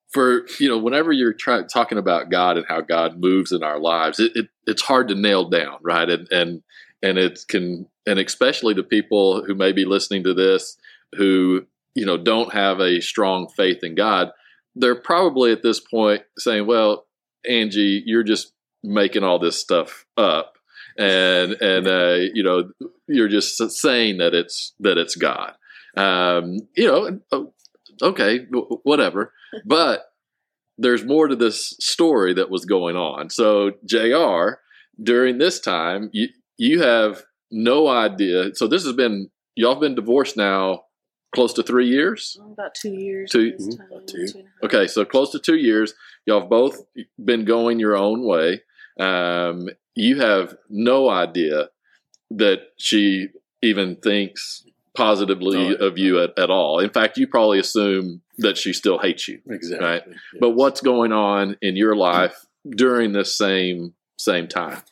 for 0.09 0.47
you 0.59 0.69
know 0.69 0.79
whenever 0.79 1.13
you're 1.13 1.33
try, 1.33 1.63
talking 1.63 1.99
about 1.99 2.31
god 2.31 2.57
and 2.57 2.67
how 2.67 2.81
god 2.81 3.19
moves 3.19 3.53
in 3.53 3.63
our 3.63 3.79
lives 3.79 4.19
it, 4.19 4.33
it, 4.35 4.49
it's 4.67 4.83
hard 4.83 5.09
to 5.09 5.15
nail 5.15 5.49
down 5.49 5.79
right 5.83 6.09
and 6.09 6.27
and 6.33 6.63
and 7.03 7.19
it 7.19 7.41
can 7.49 7.87
and 8.07 8.19
especially 8.19 8.75
to 8.75 8.83
people 8.83 9.45
who 9.45 9.55
may 9.55 9.73
be 9.73 9.85
listening 9.85 10.25
to 10.25 10.35
this 10.35 10.77
who 11.17 11.65
you 11.95 12.07
know 12.07 12.17
don't 12.17 12.53
have 12.55 12.81
a 12.81 13.01
strong 13.01 13.49
faith 13.49 13.83
in 13.83 13.95
god 13.95 14.31
they're 14.75 14.95
probably 14.95 15.53
at 15.53 15.63
this 15.63 15.81
point 15.81 16.23
saying 16.39 16.67
well 16.67 17.05
angie 17.49 18.03
you're 18.07 18.23
just 18.23 18.53
making 18.83 19.25
all 19.25 19.39
this 19.39 19.59
stuff 19.59 20.07
up 20.17 20.57
and 20.99 21.53
and 21.61 21.87
uh, 21.87 22.17
you 22.35 22.43
know 22.43 22.71
you're 23.07 23.29
just 23.29 23.57
saying 23.71 24.19
that 24.19 24.35
it's 24.35 24.75
that 24.81 24.99
it's 24.99 25.17
god 25.17 25.55
um, 25.97 26.59
you 26.77 26.87
know 26.87 27.19
oh, 27.33 27.53
okay 28.03 28.47
whatever 28.83 29.33
but 29.65 30.09
there's 30.79 31.05
more 31.05 31.27
to 31.27 31.37
this 31.37 31.75
story 31.81 32.33
that 32.35 32.51
was 32.51 32.65
going 32.65 32.97
on. 32.97 33.31
So, 33.31 33.73
JR, 33.85 34.61
during 35.03 35.39
this 35.39 35.61
time, 35.61 36.09
you, 36.13 36.29
you 36.57 36.83
have 36.83 37.25
no 37.51 37.89
idea. 37.89 38.55
So, 38.55 38.69
this 38.69 38.85
has 38.85 38.95
been, 38.95 39.29
y'all 39.57 39.75
have 39.75 39.81
been 39.81 39.97
divorced 39.97 40.37
now 40.37 40.85
close 41.35 41.53
to 41.55 41.63
three 41.63 41.89
years? 41.89 42.39
About 42.53 42.75
two 42.75 42.93
years. 42.93 43.31
Two, 43.31 43.53
mm-hmm. 43.53 44.07
two. 44.07 44.27
two 44.27 44.45
okay, 44.63 44.87
so 44.87 45.05
close 45.05 45.31
to 45.33 45.39
two 45.39 45.57
years. 45.57 45.95
Y'all 46.27 46.41
have 46.41 46.51
both 46.51 46.83
been 47.23 47.45
going 47.45 47.79
your 47.79 47.97
own 47.97 48.25
way. 48.25 48.63
Um, 48.99 49.69
you 49.95 50.21
have 50.21 50.57
no 50.69 51.09
idea 51.09 51.69
that 52.31 52.61
she 52.77 53.29
even 53.63 53.97
thinks 53.97 54.65
positively 54.97 55.71
no, 55.71 55.75
of 55.87 55.99
you 55.99 56.21
at, 56.21 56.39
at 56.39 56.51
all. 56.51 56.81
In 56.81 56.91
fact, 56.91 57.19
you 57.19 57.27
probably 57.27 57.59
assume 57.59 58.21
that 58.39 58.57
she 58.57 58.73
still 58.73 58.99
hates 58.99 59.29
you. 59.29 59.41
Exactly. 59.49 59.87
Right. 59.87 60.03
Yes. 60.07 60.19
But 60.41 60.51
what's 60.51 60.81
going 60.81 61.13
on 61.13 61.57
in 61.63 61.77
your 61.77 61.97
life 61.97 62.47
during 62.69 63.13
this 63.13 63.37
same 63.37 63.95
same 64.17 64.49
time? 64.49 64.83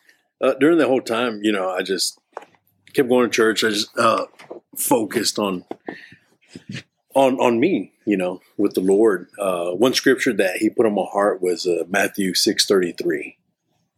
Uh, 0.40 0.54
during 0.60 0.78
the 0.78 0.86
whole 0.86 1.00
time, 1.00 1.40
you 1.42 1.52
know, 1.52 1.70
I 1.70 1.82
just 1.82 2.20
kept 2.92 3.08
going 3.08 3.28
to 3.28 3.34
church. 3.34 3.64
I 3.64 3.70
just 3.70 3.96
uh, 3.98 4.26
focused 4.76 5.38
on 5.38 5.64
on 7.14 7.38
on 7.40 7.58
me, 7.58 7.92
you 8.04 8.16
know, 8.16 8.40
with 8.56 8.74
the 8.74 8.80
Lord. 8.80 9.28
Uh, 9.38 9.70
one 9.70 9.94
scripture 9.94 10.32
that 10.34 10.58
He 10.58 10.68
put 10.68 10.86
on 10.86 10.94
my 10.94 11.06
heart 11.10 11.40
was 11.42 11.66
uh, 11.66 11.84
Matthew 11.88 12.34
six 12.34 12.66
thirty 12.66 12.92
three. 12.92 13.38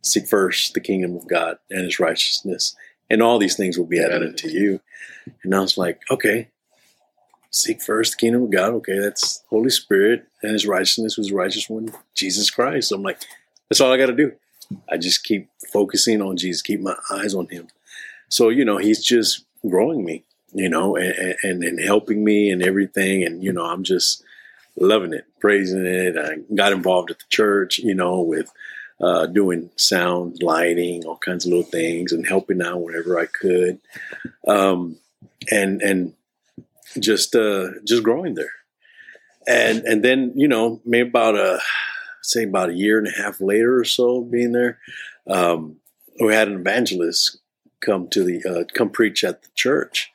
Seek 0.02 0.26
first 0.26 0.74
the 0.74 0.80
kingdom 0.80 1.16
of 1.16 1.28
God 1.28 1.58
and 1.70 1.84
His 1.84 1.98
righteousness, 1.98 2.76
and 3.10 3.22
all 3.22 3.38
these 3.38 3.56
things 3.56 3.76
will 3.76 3.86
be 3.86 4.02
added 4.02 4.22
unto 4.22 4.48
you. 4.48 4.80
And 5.42 5.54
I 5.54 5.60
was 5.60 5.76
like, 5.76 6.00
okay, 6.10 6.48
seek 7.50 7.82
first 7.82 8.12
the 8.12 8.18
kingdom 8.18 8.44
of 8.44 8.50
God. 8.50 8.72
Okay, 8.74 8.98
that's 8.98 9.42
Holy 9.50 9.70
Spirit 9.70 10.26
and 10.42 10.52
His 10.52 10.66
righteousness 10.66 11.18
was 11.18 11.32
righteous 11.32 11.68
one, 11.68 11.92
Jesus 12.14 12.50
Christ. 12.50 12.88
So 12.88 12.96
I'm 12.96 13.02
like, 13.02 13.20
that's 13.68 13.80
all 13.80 13.92
I 13.92 13.98
got 13.98 14.06
to 14.06 14.14
do. 14.14 14.32
I 14.88 14.96
just 14.96 15.24
keep 15.24 15.48
focusing 15.72 16.22
on 16.22 16.36
Jesus, 16.36 16.62
keep 16.62 16.80
my 16.80 16.94
eyes 17.10 17.34
on 17.34 17.48
Him. 17.48 17.68
So 18.28 18.48
you 18.48 18.64
know, 18.64 18.76
He's 18.78 19.04
just 19.04 19.44
growing 19.68 20.04
me, 20.04 20.24
you 20.58 20.68
know, 20.68 20.96
and, 20.96 21.36
and, 21.42 21.64
and 21.64 21.80
helping 21.80 22.24
me 22.24 22.50
and 22.50 22.62
everything. 22.62 23.24
And 23.24 23.42
you 23.42 23.52
know, 23.52 23.64
I'm 23.64 23.84
just 23.84 24.22
loving 24.76 25.12
it, 25.12 25.26
praising 25.40 25.86
it. 25.86 26.16
I 26.16 26.38
got 26.54 26.72
involved 26.72 27.10
at 27.10 27.18
the 27.18 27.24
church, 27.28 27.78
you 27.78 27.94
know, 27.94 28.20
with 28.20 28.50
uh, 29.00 29.26
doing 29.26 29.70
sound, 29.76 30.42
lighting, 30.42 31.04
all 31.04 31.18
kinds 31.18 31.44
of 31.44 31.50
little 31.52 31.70
things, 31.70 32.12
and 32.12 32.26
helping 32.26 32.60
out 32.60 32.82
whenever 32.82 33.18
I 33.18 33.26
could, 33.26 33.80
um, 34.46 34.98
and 35.50 35.80
and 35.82 36.14
just 36.98 37.36
uh, 37.36 37.68
just 37.84 38.02
growing 38.02 38.34
there, 38.34 38.52
and 39.46 39.84
and 39.84 40.04
then 40.04 40.32
you 40.34 40.48
know 40.48 40.80
maybe 40.84 41.08
about 41.08 41.36
a 41.36 41.60
say 42.22 42.44
about 42.44 42.70
a 42.70 42.74
year 42.74 42.98
and 42.98 43.06
a 43.06 43.22
half 43.22 43.40
later 43.40 43.78
or 43.78 43.84
so 43.84 44.20
being 44.20 44.52
there, 44.52 44.78
um, 45.28 45.76
we 46.20 46.34
had 46.34 46.48
an 46.48 46.60
evangelist 46.60 47.38
come 47.80 48.08
to 48.08 48.24
the 48.24 48.42
uh, 48.44 48.64
come 48.74 48.90
preach 48.90 49.22
at 49.24 49.42
the 49.42 49.48
church, 49.54 50.10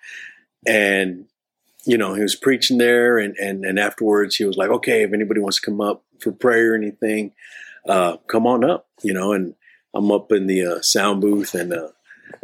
and 0.66 1.26
you 1.86 1.97
know 1.97 2.14
he 2.14 2.22
was 2.22 2.36
preaching 2.36 2.78
there, 2.78 3.18
and 3.18 3.36
and 3.38 3.66
and 3.66 3.80
afterwards 3.80 4.36
he 4.36 4.45
was 4.45 4.57
like, 4.57 4.70
okay, 4.70 5.03
if 5.03 5.14
anybody 5.14 5.39
wants 5.39 5.59
to 5.59 5.66
come 5.66 5.82
up 5.82 6.03
for 6.20 6.32
prayer 6.32 6.74
or 6.74 6.76
anything 6.76 7.34
uh, 7.88 8.18
come 8.28 8.47
on 8.47 8.64
up, 8.64 8.88
you 9.01 9.14
know, 9.14 9.34
and 9.34 9.55
I'm 9.93 10.11
up 10.11 10.32
in 10.32 10.47
the 10.47 10.66
uh, 10.66 10.82
sound 10.82 11.22
booth 11.22 11.53
and 11.53 11.74
uh, 11.74 11.89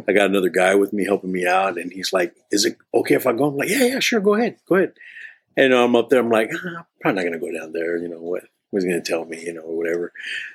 I 0.08 0.12
got 0.12 0.30
another 0.30 0.48
guy 0.48 0.74
with 0.74 0.92
me 0.92 1.04
helping 1.04 1.32
me 1.32 1.46
out. 1.46 1.78
And 1.78 1.92
he's 1.92 2.12
like, 2.12 2.34
is 2.50 2.64
it 2.64 2.76
okay 2.94 3.14
if 3.14 3.26
I 3.26 3.32
go? 3.32 3.46
I'm 3.46 3.56
like, 3.56 3.68
yeah, 3.68 3.84
yeah, 3.84 4.00
sure. 4.00 4.20
Go 4.20 4.34
ahead. 4.34 4.56
Go 4.68 4.76
ahead. 4.76 4.92
And 5.56 5.74
I'm 5.74 5.96
up 5.96 6.08
there. 6.08 6.20
I'm 6.20 6.30
like, 6.30 6.50
ah, 6.54 6.78
I'm 6.78 6.84
probably 7.00 7.24
not 7.24 7.28
going 7.28 7.40
to 7.40 7.46
go 7.46 7.58
down 7.58 7.72
there. 7.72 7.96
You 7.96 8.08
know 8.08 8.20
what? 8.20 8.44
What's 8.70 8.84
going 8.84 9.02
to 9.02 9.10
tell 9.10 9.24
me, 9.24 9.42
you 9.42 9.52
know, 9.52 9.62
or 9.62 9.76
whatever. 9.76 10.12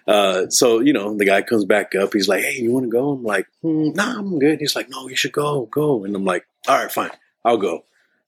Uh, 0.08 0.50
so, 0.50 0.80
you 0.80 0.94
know, 0.94 1.18
the 1.18 1.26
guy 1.26 1.42
comes 1.42 1.66
back 1.66 1.96
up. 1.96 2.14
He's 2.14 2.30
like, 2.30 2.44
hey, 2.44 2.62
you 2.62 2.72
want 2.72 2.86
to 2.86 2.90
go? 2.90 3.12
I'm 3.12 3.24
like, 3.24 3.48
mm, 3.62 3.94
nah, 3.94 4.18
I'm 4.18 4.40
good. 4.40 4.62
He's 4.62 4.76
like, 4.76 4.90
no, 4.90 5.10
you 5.10 5.18
should 5.18 5.34
go, 5.34 5.66
go. 5.66 6.06
And 6.06 6.16
I'm 6.16 6.24
like, 6.24 6.46
all 6.66 6.78
right, 6.78 6.92
fine. 6.92 7.12
I'll 7.46 7.58
go. 7.58 7.86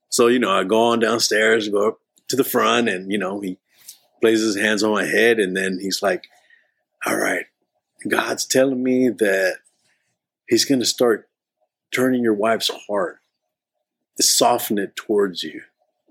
So, 0.09 0.27
you 0.27 0.39
know, 0.39 0.51
I 0.51 0.63
go 0.63 0.79
on 0.79 0.99
downstairs, 0.99 1.67
go 1.67 1.89
up 1.89 1.99
to 2.29 2.35
the 2.35 2.43
front, 2.43 2.87
and, 2.87 3.11
you 3.11 3.17
know, 3.17 3.41
he 3.41 3.57
places 4.21 4.55
his 4.55 4.63
hands 4.63 4.83
on 4.83 4.91
my 4.91 5.05
head, 5.05 5.39
and 5.39 5.57
then 5.57 5.79
he's 5.81 6.01
like, 6.01 6.27
All 7.05 7.17
right, 7.17 7.45
God's 8.07 8.45
telling 8.45 8.83
me 8.83 9.09
that 9.09 9.57
he's 10.47 10.65
going 10.65 10.79
to 10.79 10.85
start 10.85 11.27
turning 11.91 12.23
your 12.23 12.33
wife's 12.33 12.69
heart, 12.87 13.19
soften 14.21 14.77
it 14.77 14.95
towards 14.95 15.43
you 15.43 15.61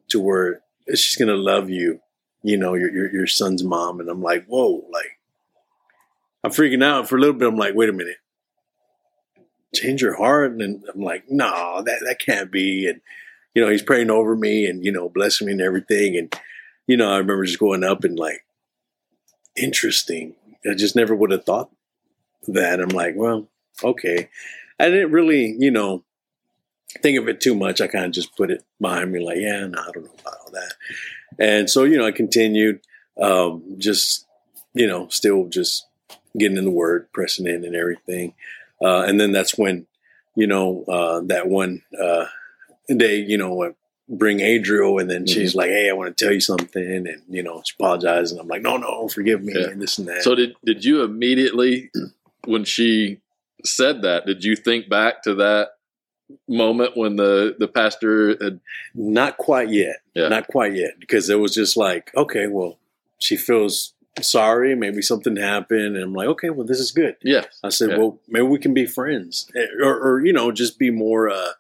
to 0.09 0.21
where 0.21 0.63
she's 0.91 1.17
going 1.17 1.29
to 1.29 1.37
love 1.37 1.71
you, 1.71 2.01
you 2.43 2.57
know, 2.57 2.75
your, 2.75 2.93
your, 2.93 3.13
your 3.13 3.27
son's 3.27 3.63
mom. 3.63 4.01
And 4.01 4.09
I'm 4.09 4.23
like, 4.23 4.47
Whoa, 4.47 4.85
like, 4.93 5.19
I'm 6.43 6.51
freaking 6.51 6.85
out 6.85 7.09
for 7.09 7.17
a 7.17 7.21
little 7.21 7.35
bit. 7.37 7.49
I'm 7.49 7.57
like, 7.57 7.75
Wait 7.75 7.89
a 7.89 7.93
minute 7.93 8.19
change 9.75 10.03
your 10.03 10.17
heart. 10.17 10.53
And 10.53 10.85
I'm 10.93 11.01
like, 11.01 11.25
no, 11.29 11.83
that, 11.85 12.01
that 12.07 12.19
can't 12.19 12.51
be. 12.51 12.89
And, 12.89 13.01
you 13.55 13.63
know, 13.63 13.71
he's 13.71 13.83
praying 13.83 14.11
over 14.11 14.37
me 14.37 14.67
and, 14.67 14.85
you 14.85 14.93
know, 14.93 15.09
blessing 15.09 15.47
me 15.47 15.53
and 15.53 15.63
everything. 15.63 16.17
And, 16.17 16.35
you 16.87 16.97
know, 16.97 17.11
I 17.11 17.19
remember 17.19 17.45
just 17.45 17.59
going 17.59 17.85
up 17.85 18.05
and 18.05 18.19
like, 18.19 18.45
interesting. 19.57 20.35
I 20.71 20.75
just 20.75 20.97
never 20.97 21.15
would 21.15 21.31
have 21.31 21.45
thought 21.45 21.71
that. 22.49 22.81
I'm 22.81 22.89
like, 22.89 23.15
well, 23.17 23.49
okay. 23.83 24.29
I 24.79 24.91
didn't 24.91 25.13
really, 25.13 25.57
you 25.59 25.71
know, 25.71 26.05
think 27.03 27.19
of 27.19 27.29
it 27.29 27.41
too 27.41 27.55
much. 27.55 27.81
I 27.81 27.87
kind 27.87 28.05
of 28.05 28.13
just 28.13 28.37
put 28.37 28.51
it 28.51 28.65
behind 28.81 29.13
me, 29.13 29.25
like, 29.25 29.39
yeah, 29.39 29.67
no, 29.67 29.81
I 29.81 29.91
don't 29.93 30.05
know 30.05 30.15
about 30.21 30.39
all 30.45 30.53
that. 30.53 30.75
And 31.39 31.71
so, 31.71 31.85
you 31.85 31.99
know, 31.99 32.07
I 32.07 32.13
continued, 32.13 32.81
um, 33.21 33.77
just, 33.79 34.27
you 34.75 34.87
know, 34.87 35.09
still 35.09 35.47
just 35.47 35.87
getting 36.39 36.59
in 36.59 36.65
the 36.65 36.71
word, 36.71 37.11
pressing 37.13 37.47
in 37.47 37.65
and 37.65 37.75
everything. 37.75 38.35
Uh, 38.83 39.03
and 39.03 39.21
then 39.21 39.33
that's 39.33 39.57
when, 39.57 39.87
you 40.35 40.47
know, 40.47 40.85
uh, 40.89 41.21
that 41.27 41.49
one 41.49 41.83
uh, 41.99 42.27
day, 42.89 43.17
you 43.17 43.39
know, 43.39 43.75
bring 44.09 44.41
Adriel, 44.41 44.99
and 44.99 45.11
then 45.11 45.25
mm-hmm. 45.25 45.33
she's 45.33 45.55
like, 45.55 45.71
"Hey, 45.71 45.89
I 45.91 45.93
want 45.93 46.17
to 46.17 46.25
tell 46.25 46.33
you 46.33 46.41
something," 46.41 46.83
and 46.83 47.23
you 47.29 47.43
know, 47.43 47.63
she 47.65 47.75
apologizes, 47.79 48.33
and 48.33 48.41
I'm 48.41 48.49
like, 48.49 48.63
"No, 48.63 48.77
no, 48.77 49.09
forgive 49.09 49.43
me," 49.43 49.55
yeah. 49.57 49.69
and 49.69 49.81
this 49.81 49.99
and 49.99 50.09
that. 50.09 50.23
So 50.23 50.35
did 50.35 50.55
did 50.65 50.85
you 50.85 51.03
immediately, 51.03 51.91
when 52.45 52.65
she 52.65 53.21
said 53.65 54.03
that, 54.03 54.27
did 54.27 54.45
you 54.45 54.57
think 54.57 54.89
back 54.89 55.23
to 55.25 55.35
that 55.37 55.71
moment 56.49 56.97
when 56.97 57.17
the 57.17 57.57
the 57.59 57.69
pastor 57.69 58.37
had? 58.41 58.61
Not 58.95 59.37
quite 59.37 59.71
yet. 59.71 59.97
Yeah. 60.15 60.29
Not 60.29 60.49
quite 60.49 60.75
yet, 60.75 60.99
because 61.01 61.29
it 61.29 61.39
was 61.39 61.55
just 61.55 61.77
like, 61.77 62.11
okay, 62.17 62.47
well, 62.47 62.79
she 63.19 63.37
feels 63.37 63.95
sorry, 64.23 64.75
maybe 64.75 65.03
something 65.03 65.37
happened. 65.37 65.97
And 65.97 66.05
I'm 66.05 66.15
like, 66.15 66.29
okay, 66.29 66.51
well, 66.51 66.67
this 66.67 66.81
is 66.81 66.93
good. 66.93 67.17
Yeah. 67.23 67.45
I 67.63 67.69
said, 67.69 67.91
yeah. 67.91 67.99
well, 67.99 68.21
maybe 68.29 68.47
we 68.47 68.59
can 68.59 68.75
be 68.75 68.87
friends 68.87 69.51
eh, 69.57 69.67
or, 69.83 69.99
or 69.99 70.25
you 70.25 70.33
know, 70.33 70.53
just 70.53 70.79
be 70.79 70.91
more, 70.91 71.31
uh, 71.31 71.53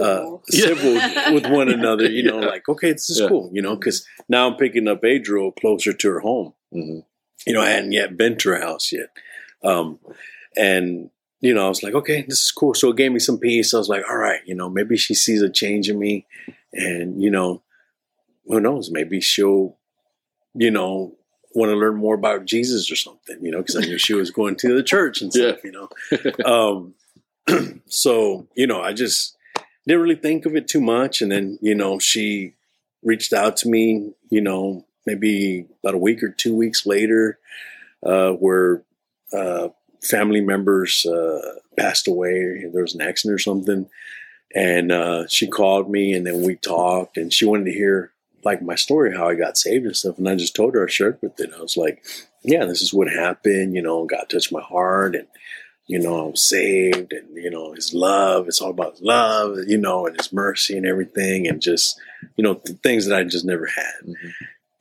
uh, 0.00 0.38
civil 0.44 0.94
with 1.34 1.46
one 1.46 1.68
another, 1.72 2.08
you 2.10 2.22
know, 2.22 2.40
yeah. 2.40 2.46
like, 2.46 2.68
okay, 2.68 2.92
this 2.92 3.10
is 3.10 3.20
yeah. 3.20 3.28
cool, 3.28 3.50
you 3.52 3.60
know, 3.60 3.76
because 3.76 4.06
now 4.28 4.48
I'm 4.48 4.56
picking 4.56 4.88
up 4.88 5.04
Adriel 5.04 5.52
closer 5.52 5.92
to 5.92 6.08
her 6.08 6.20
home. 6.20 6.54
Mm-hmm. 6.74 7.00
You 7.46 7.52
know, 7.52 7.60
I 7.60 7.70
hadn't 7.70 7.92
yet 7.92 8.16
been 8.16 8.38
to 8.38 8.50
her 8.50 8.60
house 8.60 8.92
yet. 8.92 9.10
Um, 9.62 9.98
and, 10.56 11.10
you 11.40 11.52
know, 11.52 11.66
I 11.66 11.68
was 11.68 11.82
like, 11.82 11.94
okay, 11.94 12.22
this 12.22 12.42
is 12.42 12.52
cool. 12.52 12.74
So 12.74 12.90
it 12.90 12.96
gave 12.96 13.12
me 13.12 13.18
some 13.18 13.38
peace. 13.38 13.74
I 13.74 13.78
was 13.78 13.88
like, 13.88 14.04
all 14.08 14.16
right, 14.16 14.40
you 14.46 14.54
know, 14.54 14.70
maybe 14.70 14.96
she 14.96 15.14
sees 15.14 15.42
a 15.42 15.50
change 15.50 15.88
in 15.90 15.98
me. 15.98 16.26
And, 16.72 17.20
you 17.22 17.30
know, 17.30 17.62
who 18.46 18.60
knows, 18.60 18.90
maybe 18.90 19.20
she'll, 19.20 19.76
you 20.54 20.70
know, 20.70 21.16
want 21.54 21.70
to 21.70 21.76
learn 21.76 21.96
more 21.96 22.14
about 22.14 22.44
Jesus 22.44 22.90
or 22.90 22.96
something, 22.96 23.38
you 23.42 23.50
know, 23.50 23.58
because 23.58 23.76
I 23.76 23.80
knew 23.80 23.98
she 23.98 24.14
was 24.14 24.30
going 24.30 24.56
to 24.56 24.74
the 24.74 24.82
church 24.82 25.20
and 25.20 25.32
stuff, 25.32 25.58
yeah. 25.64 25.70
you 25.70 25.72
know. 25.72 26.44
Um, 26.44 26.94
so, 27.86 28.46
you 28.54 28.66
know, 28.66 28.80
I 28.80 28.92
just 28.92 29.36
didn't 29.86 30.02
really 30.02 30.16
think 30.16 30.46
of 30.46 30.56
it 30.56 30.68
too 30.68 30.80
much. 30.80 31.22
And 31.22 31.30
then, 31.30 31.58
you 31.60 31.74
know, 31.74 31.98
she 31.98 32.54
reached 33.02 33.32
out 33.32 33.56
to 33.58 33.68
me, 33.68 34.12
you 34.30 34.40
know, 34.40 34.84
maybe 35.06 35.66
about 35.82 35.94
a 35.94 35.98
week 35.98 36.22
or 36.22 36.28
two 36.28 36.54
weeks 36.54 36.86
later, 36.86 37.38
uh, 38.04 38.30
where 38.32 38.82
uh, 39.32 39.68
family 40.02 40.40
members 40.40 41.04
uh, 41.06 41.58
passed 41.76 42.06
away. 42.06 42.64
There 42.72 42.82
was 42.82 42.94
an 42.94 43.02
accident 43.02 43.34
or 43.34 43.38
something. 43.38 43.88
And 44.54 44.92
uh, 44.92 45.26
she 45.28 45.46
called 45.46 45.90
me 45.90 46.12
and 46.12 46.26
then 46.26 46.42
we 46.42 46.56
talked 46.56 47.16
and 47.16 47.32
she 47.32 47.46
wanted 47.46 47.64
to 47.66 47.72
hear 47.72 48.12
like 48.44 48.62
my 48.62 48.74
story, 48.74 49.16
how 49.16 49.28
I 49.28 49.34
got 49.34 49.56
saved 49.56 49.86
and 49.86 49.96
stuff. 49.96 50.18
And 50.18 50.28
I 50.28 50.34
just 50.34 50.56
told 50.56 50.74
her, 50.74 50.84
I 50.84 50.90
shared 50.90 51.18
with 51.22 51.38
it. 51.40 51.52
I 51.56 51.60
was 51.60 51.76
like, 51.76 52.04
yeah, 52.42 52.64
this 52.64 52.82
is 52.82 52.92
what 52.92 53.08
happened. 53.08 53.74
You 53.74 53.82
know, 53.82 54.04
God 54.04 54.24
touched 54.28 54.52
my 54.52 54.60
heart 54.60 55.14
and, 55.14 55.28
you 55.86 55.98
know, 55.98 56.26
I'm 56.26 56.36
saved 56.36 57.12
and, 57.12 57.36
you 57.36 57.50
know, 57.50 57.72
his 57.72 57.94
love, 57.94 58.48
it's 58.48 58.60
all 58.60 58.70
about 58.70 59.00
love, 59.02 59.58
you 59.66 59.78
know, 59.78 60.06
and 60.06 60.16
his 60.16 60.32
mercy 60.32 60.76
and 60.76 60.86
everything. 60.86 61.46
And 61.46 61.60
just, 61.60 62.00
you 62.36 62.44
know, 62.44 62.60
the 62.64 62.74
things 62.74 63.06
that 63.06 63.18
I 63.18 63.24
just 63.24 63.44
never 63.44 63.66
had. 63.66 64.06
Mm-hmm. 64.06 64.28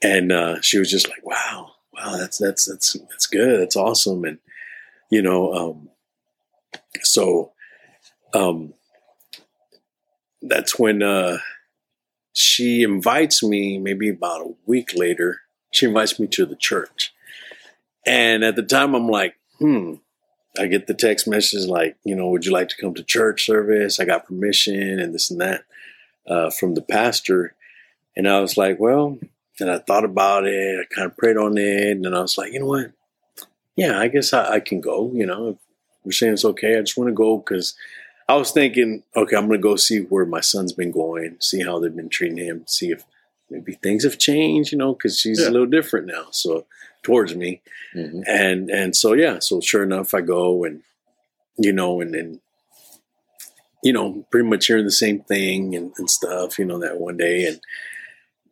And, 0.04 0.32
uh, 0.32 0.62
she 0.62 0.80
was 0.80 0.90
just 0.90 1.08
like, 1.10 1.24
wow, 1.24 1.72
wow, 1.94 2.18
that's, 2.18 2.38
that's, 2.38 2.66
that's, 2.66 2.94
that's 2.94 3.28
good. 3.28 3.62
That's 3.62 3.76
awesome. 3.76 4.26
And, 4.26 4.40
you 5.10 5.22
know, 5.22 5.54
um, 5.54 5.90
so, 7.02 7.52
um, 8.34 8.74
that's 10.42 10.80
when, 10.80 11.04
uh, 11.04 11.38
she 12.34 12.84
invites 12.84 13.44
me 13.44 13.78
maybe 13.78 14.10
about 14.10 14.42
a 14.42 14.54
week 14.66 14.92
later. 14.96 15.42
She 15.72 15.86
invites 15.86 16.20
me 16.20 16.28
to 16.28 16.46
the 16.46 16.56
church. 16.56 17.14
And 18.06 18.44
at 18.44 18.56
the 18.56 18.64
time, 18.64 18.96
I'm 18.96 19.08
like, 19.08 19.36
hmm. 19.60 19.96
I 20.60 20.68
get 20.68 20.88
the 20.88 20.94
text 20.94 21.28
message 21.28 21.66
like, 21.66 21.96
you 22.04 22.14
know, 22.14 22.28
would 22.30 22.46
you 22.46 22.52
like 22.52 22.68
to 22.70 22.78
come 22.78 22.94
to 22.96 23.04
church 23.04 23.46
service? 23.46 24.00
I 24.00 24.06
got 24.06 24.26
permission 24.26 25.00
and 25.00 25.14
this 25.14 25.32
and 25.32 25.40
that 25.40 25.64
uh, 26.28 26.50
from 26.50 26.74
the 26.76 26.82
pastor. 26.82 27.56
And 28.18 28.28
I 28.28 28.42
was 28.42 28.58
like, 28.58 28.78
well, 28.80 29.18
and 29.60 29.72
I 29.72 29.78
thought 29.78 30.04
about 30.04 30.46
it. 30.46 30.80
I 30.80 30.94
kind 30.94 31.06
of 31.06 31.16
prayed 31.16 31.38
on 31.38 31.58
it. 31.58 31.92
And 31.92 32.04
then 32.04 32.14
I 32.14 32.22
was 32.22 32.38
like, 32.38 32.52
you 32.52 32.60
know 32.60 32.66
what? 32.66 32.92
Yeah, 33.78 34.00
I 34.00 34.10
guess 34.10 34.34
I, 34.34 34.56
I 34.56 34.60
can 34.60 34.82
go. 34.82 35.12
You 35.14 35.26
know, 35.26 35.50
if 35.50 35.58
you're 36.04 36.12
saying 36.12 36.34
it's 36.34 36.46
okay, 36.46 36.78
I 36.78 36.82
just 36.82 36.98
want 36.98 37.08
to 37.08 37.14
go 37.14 37.38
because 37.38 37.76
I 38.28 38.36
was 38.36 38.52
thinking, 38.52 39.04
okay, 39.16 39.36
I'm 39.36 39.48
going 39.48 39.60
to 39.60 39.64
go 39.64 39.76
see 39.76 40.00
where 40.00 40.26
my 40.26 40.42
son's 40.42 40.74
been 40.74 40.92
going, 40.92 41.38
see 41.40 41.64
how 41.64 41.80
they've 41.80 41.96
been 41.96 42.10
treating 42.10 42.38
him, 42.38 42.64
see 42.66 42.92
if 42.92 43.04
maybe 43.50 43.74
things 43.74 44.04
have 44.04 44.18
changed, 44.18 44.72
you 44.72 44.78
know, 44.78 44.94
because 44.94 45.20
she's 45.20 45.42
yeah. 45.42 45.50
a 45.50 45.52
little 45.52 45.68
different 45.68 46.08
now. 46.08 46.28
So 46.32 46.66
towards 47.04 47.36
me, 47.36 47.62
mm-hmm. 47.96 48.22
and 48.28 48.70
and 48.70 48.96
so 48.96 49.14
yeah, 49.14 49.40
so 49.40 49.60
sure 49.60 49.84
enough, 49.84 50.14
I 50.14 50.22
go 50.22 50.64
and 50.64 50.82
you 51.58 51.74
know, 51.74 52.02
and 52.02 52.14
then 52.14 52.40
you 53.84 53.94
know, 53.94 54.26
pretty 54.30 54.48
much 54.48 54.68
hearing 54.68 54.86
the 54.86 54.92
same 54.92 55.22
thing 55.22 55.76
and, 55.76 55.92
and 55.98 56.10
stuff, 56.10 56.60
you 56.60 56.66
know, 56.66 56.80
that 56.80 57.00
one 57.00 57.18
day, 57.18 57.46
and 57.46 57.60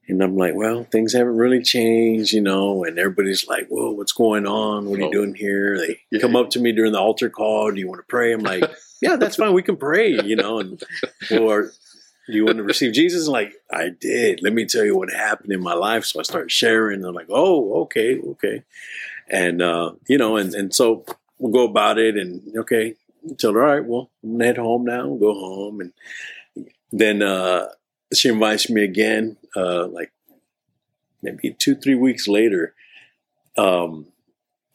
and 0.10 0.24
I'm 0.24 0.36
like, 0.36 0.56
well, 0.56 0.86
things 0.86 1.14
haven't 1.14 1.38
really 1.38 1.62
changed, 1.62 2.34
you 2.34 2.42
know. 2.42 2.84
And 2.84 2.98
everybody's 2.98 3.48
like, 3.48 3.68
whoa, 3.68 3.92
what's 3.92 4.12
going 4.12 4.48
on? 4.48 4.90
What 4.90 5.00
are 5.00 5.04
you 5.04 5.12
doing 5.12 5.36
here? 5.36 5.78
They 5.78 6.00
yeah. 6.10 6.20
come 6.20 6.36
up 6.36 6.50
to 6.52 6.60
me 6.60 6.72
during 6.72 6.94
the 6.94 7.00
altar 7.00 7.30
call. 7.30 7.72
Do 7.72 7.80
you 7.80 7.88
want 7.88 8.00
to 8.00 8.08
pray? 8.08 8.34
I'm 8.34 8.42
like, 8.42 8.64
yeah, 9.02 9.18
that's 9.18 9.36
fine. 9.36 9.54
We 9.54 9.62
can 9.62 9.78
pray, 9.78 10.10
you 10.10 10.36
know. 10.36 10.60
And 10.60 10.82
or 11.32 11.72
do 12.28 12.34
you 12.34 12.44
want 12.44 12.58
to 12.58 12.64
receive 12.64 12.94
Jesus? 12.94 13.26
And 13.26 13.34
like, 13.34 13.54
I 13.72 13.90
did. 13.90 14.42
Let 14.42 14.54
me 14.54 14.66
tell 14.66 14.84
you 14.84 14.98
what 14.98 15.12
happened 15.12 15.54
in 15.54 15.62
my 15.62 15.74
life. 15.74 16.06
So 16.06 16.20
I 16.20 16.24
started 16.24 16.52
sharing. 16.52 17.06
I'm 17.06 17.14
like, 17.14 17.30
oh, 17.30 17.82
okay, 17.84 18.20
okay. 18.20 18.64
And 19.30 19.62
uh, 19.62 19.94
you 20.08 20.18
know, 20.18 20.38
and 20.38 20.56
and 20.56 20.74
so 20.74 21.06
we'll 21.38 21.54
go 21.54 21.70
about 21.70 22.00
it. 22.00 22.18
And 22.18 22.42
okay, 22.58 22.96
tell 23.38 23.54
her, 23.54 23.64
all 23.64 23.76
right, 23.76 23.86
well, 23.86 24.10
I'm 24.24 24.32
gonna 24.32 24.46
head 24.46 24.58
home 24.58 24.86
now. 24.86 25.08
We'll 25.08 25.34
go 25.34 25.40
home, 25.40 25.82
and 25.82 25.94
then 26.92 27.22
uh, 27.22 27.68
she 28.14 28.30
invites 28.30 28.70
me 28.70 28.84
again, 28.84 29.38
uh, 29.56 29.88
like 29.88 30.12
maybe 31.22 31.56
two, 31.58 31.76
three 31.76 31.96
weeks 31.96 32.28
later, 32.28 32.74
um, 33.58 34.08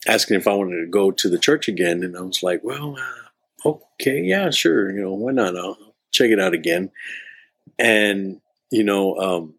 asking 0.07 0.37
if 0.37 0.47
I 0.47 0.55
wanted 0.55 0.81
to 0.81 0.91
go 0.91 1.11
to 1.11 1.29
the 1.29 1.39
church 1.39 1.69
again. 1.69 2.03
And 2.03 2.17
I 2.17 2.21
was 2.21 2.43
like, 2.43 2.63
well, 2.63 2.97
uh, 2.99 3.69
okay, 3.69 4.21
yeah, 4.21 4.51
sure. 4.51 4.91
You 4.91 5.03
know, 5.03 5.15
why 5.15 5.33
not? 5.33 5.57
I'll 5.57 5.95
check 6.11 6.31
it 6.31 6.41
out 6.41 6.55
again. 6.55 6.91
And, 7.79 8.41
you 8.71 8.85
know, 8.85 9.17
um, 9.17 9.55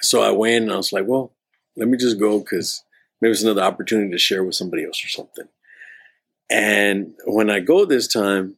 so 0.00 0.22
I 0.22 0.30
went 0.30 0.64
and 0.64 0.72
I 0.72 0.76
was 0.76 0.92
like, 0.92 1.06
well, 1.06 1.32
let 1.76 1.88
me 1.88 1.96
just 1.96 2.20
go 2.20 2.38
because 2.38 2.84
maybe 3.20 3.32
it's 3.32 3.42
another 3.42 3.62
opportunity 3.62 4.10
to 4.10 4.18
share 4.18 4.44
with 4.44 4.54
somebody 4.54 4.84
else 4.84 5.04
or 5.04 5.08
something. 5.08 5.48
And 6.50 7.14
when 7.26 7.50
I 7.50 7.60
go 7.60 7.84
this 7.84 8.06
time, 8.06 8.56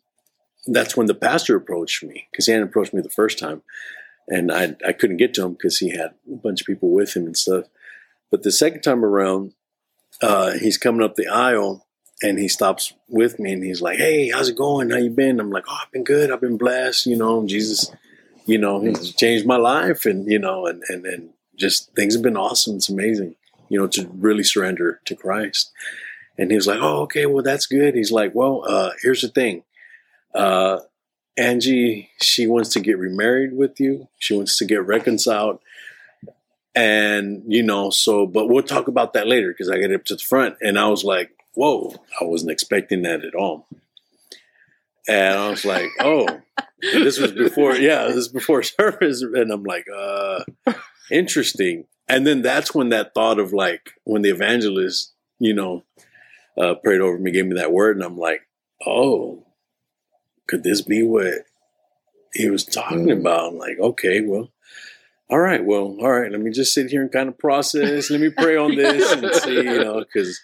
that's 0.67 0.97
when 0.97 1.07
the 1.07 1.15
pastor 1.15 1.57
approached 1.57 2.03
me 2.03 2.27
because 2.31 2.47
he 2.47 2.53
hadn't 2.53 2.69
approached 2.69 2.93
me 2.93 3.01
the 3.01 3.09
first 3.09 3.39
time, 3.39 3.63
and 4.29 4.53
I 4.53 4.77
I 4.87 4.93
couldn't 4.93 5.19
get 5.19 5.35
to 5.35 5.45
him 5.45 5.53
because 5.53 5.79
he 5.79 5.91
had 5.91 6.15
a 6.31 6.37
bunch 6.37 6.61
of 6.61 6.67
people 6.67 6.91
with 6.91 7.15
him 7.15 7.27
and 7.27 7.37
stuff. 7.37 7.67
But 8.31 8.43
the 8.43 8.53
second 8.53 8.83
time 8.83 9.05
around, 9.05 9.55
uh, 10.21 10.53
he's 10.53 10.79
coming 10.79 11.03
up 11.03 11.15
the 11.15 11.29
aisle 11.29 11.87
and 12.23 12.39
he 12.39 12.49
stops 12.49 12.93
with 13.09 13.39
me 13.39 13.53
and 13.53 13.63
he's 13.63 13.83
like, 13.83 13.99
"Hey, 13.99 14.31
how's 14.31 14.49
it 14.49 14.57
going? 14.57 14.91
How 14.91 14.97
you 14.97 15.11
been?" 15.11 15.41
I'm 15.41 15.51
like, 15.51 15.65
"Oh, 15.69 15.79
I've 15.83 15.93
been 15.93 16.05
good. 16.05 16.31
I've 16.31 16.41
been 16.41 16.57
blessed. 16.57 17.07
You 17.07 17.17
know, 17.17 17.47
Jesus, 17.47 17.91
you 18.47 18.59
know, 18.59 18.81
he's 18.81 19.15
changed 19.15 19.47
my 19.47 19.57
life, 19.57 20.07
and 20.07 20.27
you 20.31 20.39
know, 20.39 20.67
and 20.67 20.83
and 20.89 21.07
and 21.07 21.31
just 21.57 21.93
things 21.95 22.15
have 22.15 22.23
been 22.23 22.37
awesome. 22.37 22.77
It's 22.77 22.89
amazing, 22.89 23.37
you 23.69 23.79
know, 23.79 23.87
to 23.89 24.09
really 24.15 24.45
surrender 24.45 25.01
to 25.05 25.15
Christ." 25.15 25.71
And 26.39 26.51
he 26.51 26.57
was 26.57 26.67
like, 26.67 26.81
"Oh, 26.81 27.03
okay, 27.03 27.27
well, 27.27 27.45
that's 27.45 27.67
good." 27.67 27.95
He's 27.95 28.13
like, 28.13 28.35
"Well, 28.35 28.65
uh, 28.67 28.91
here's 29.03 29.23
the 29.23 29.29
thing." 29.29 29.63
Uh, 30.35 30.81
Angie, 31.37 32.11
she 32.21 32.47
wants 32.47 32.71
to 32.71 32.81
get 32.81 32.99
remarried 32.99 33.53
with 33.53 33.79
you. 33.79 34.09
She 34.19 34.35
wants 34.35 34.59
to 34.59 34.65
get 34.65 34.87
reconciled. 34.87 35.61
And, 36.75 37.43
you 37.47 37.63
know, 37.63 37.91
so, 37.91 38.27
but 38.27 38.49
we'll 38.49 38.63
talk 38.63 38.89
about 38.89 39.15
that 39.15 39.27
later 39.27 39.49
because 39.51 39.71
I 39.71 39.79
get 39.79 39.93
up 39.93 40.05
to 40.07 40.17
the 40.17 40.23
front 40.23 40.57
and 40.61 40.79
I 40.79 40.89
was 40.89 41.05
like, 41.05 41.31
whoa, 41.55 41.95
I 42.21 42.25
wasn't 42.25 42.53
expecting 42.53 43.03
that 43.03 43.25
at 43.25 43.35
all. 43.35 43.67
And 45.09 45.39
I 45.39 45.49
was 45.49 45.65
like, 45.65 45.89
oh, 46.01 46.27
this 46.81 47.19
was 47.19 47.33
before, 47.33 47.75
yeah, 47.77 48.09
this 48.09 48.29
before 48.29 48.63
service. 48.63 49.23
And 49.23 49.51
I'm 49.51 49.65
like, 49.65 49.87
uh, 49.95 50.45
interesting. 51.11 51.87
And 52.09 52.27
then 52.27 52.43
that's 52.43 52.75
when 52.75 52.91
that 52.91 53.15
thought 53.15 53.39
of 53.39 53.53
like, 53.53 53.93
when 54.05 54.23
the 54.23 54.31
evangelist, 54.31 55.13
you 55.39 55.55
know, 55.55 55.85
uh, 56.59 56.75
prayed 56.75 57.01
over 57.01 57.19
me, 57.19 57.31
gave 57.31 57.47
me 57.47 57.57
that 57.57 57.73
word, 57.73 57.97
and 57.97 58.05
I'm 58.05 58.17
like, 58.17 58.43
oh, 58.87 59.46
could 60.47 60.63
this 60.63 60.83
be 60.83 61.03
what 61.03 61.45
he 62.33 62.51
was 62.51 62.65
talking 62.65 63.07
mm. 63.07 63.21
about? 63.21 63.53
I'm 63.53 63.59
like, 63.59 63.79
okay, 63.79 64.21
well, 64.21 64.51
all 65.29 65.39
right, 65.39 65.65
well, 65.65 65.97
all 66.01 66.11
right, 66.11 66.31
let 66.31 66.41
me 66.41 66.51
just 66.51 66.73
sit 66.73 66.91
here 66.91 67.03
and 67.03 67.11
kind 67.11 67.29
of 67.29 67.39
process. 67.39 68.11
Let 68.11 68.21
me 68.21 68.31
pray 68.31 68.57
on 68.57 68.77
this 68.77 69.11
and 69.11 69.35
see, 69.43 69.57
you 69.57 69.83
know, 69.83 70.01
because 70.01 70.41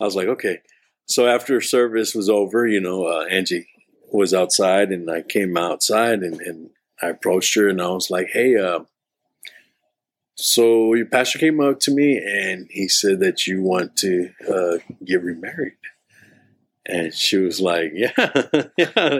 I 0.00 0.04
was 0.04 0.16
like, 0.16 0.28
okay. 0.28 0.60
So 1.06 1.26
after 1.26 1.60
service 1.60 2.14
was 2.14 2.30
over, 2.30 2.66
you 2.66 2.80
know, 2.80 3.06
uh, 3.06 3.26
Angie 3.30 3.66
was 4.10 4.32
outside 4.32 4.90
and 4.90 5.10
I 5.10 5.20
came 5.22 5.56
outside 5.56 6.20
and, 6.20 6.40
and 6.40 6.70
I 7.02 7.08
approached 7.08 7.54
her 7.56 7.68
and 7.68 7.82
I 7.82 7.88
was 7.88 8.10
like, 8.10 8.28
hey, 8.32 8.56
uh, 8.56 8.80
so 10.36 10.94
your 10.94 11.06
pastor 11.06 11.38
came 11.38 11.60
up 11.60 11.80
to 11.80 11.94
me 11.94 12.16
and 12.16 12.66
he 12.70 12.88
said 12.88 13.20
that 13.20 13.46
you 13.46 13.62
want 13.62 13.96
to 13.98 14.30
uh, 14.48 14.78
get 15.04 15.22
remarried. 15.22 15.74
And 16.86 17.14
she 17.14 17.38
was 17.38 17.60
like, 17.60 17.92
yeah, 17.94 18.12
yeah. 18.76 19.18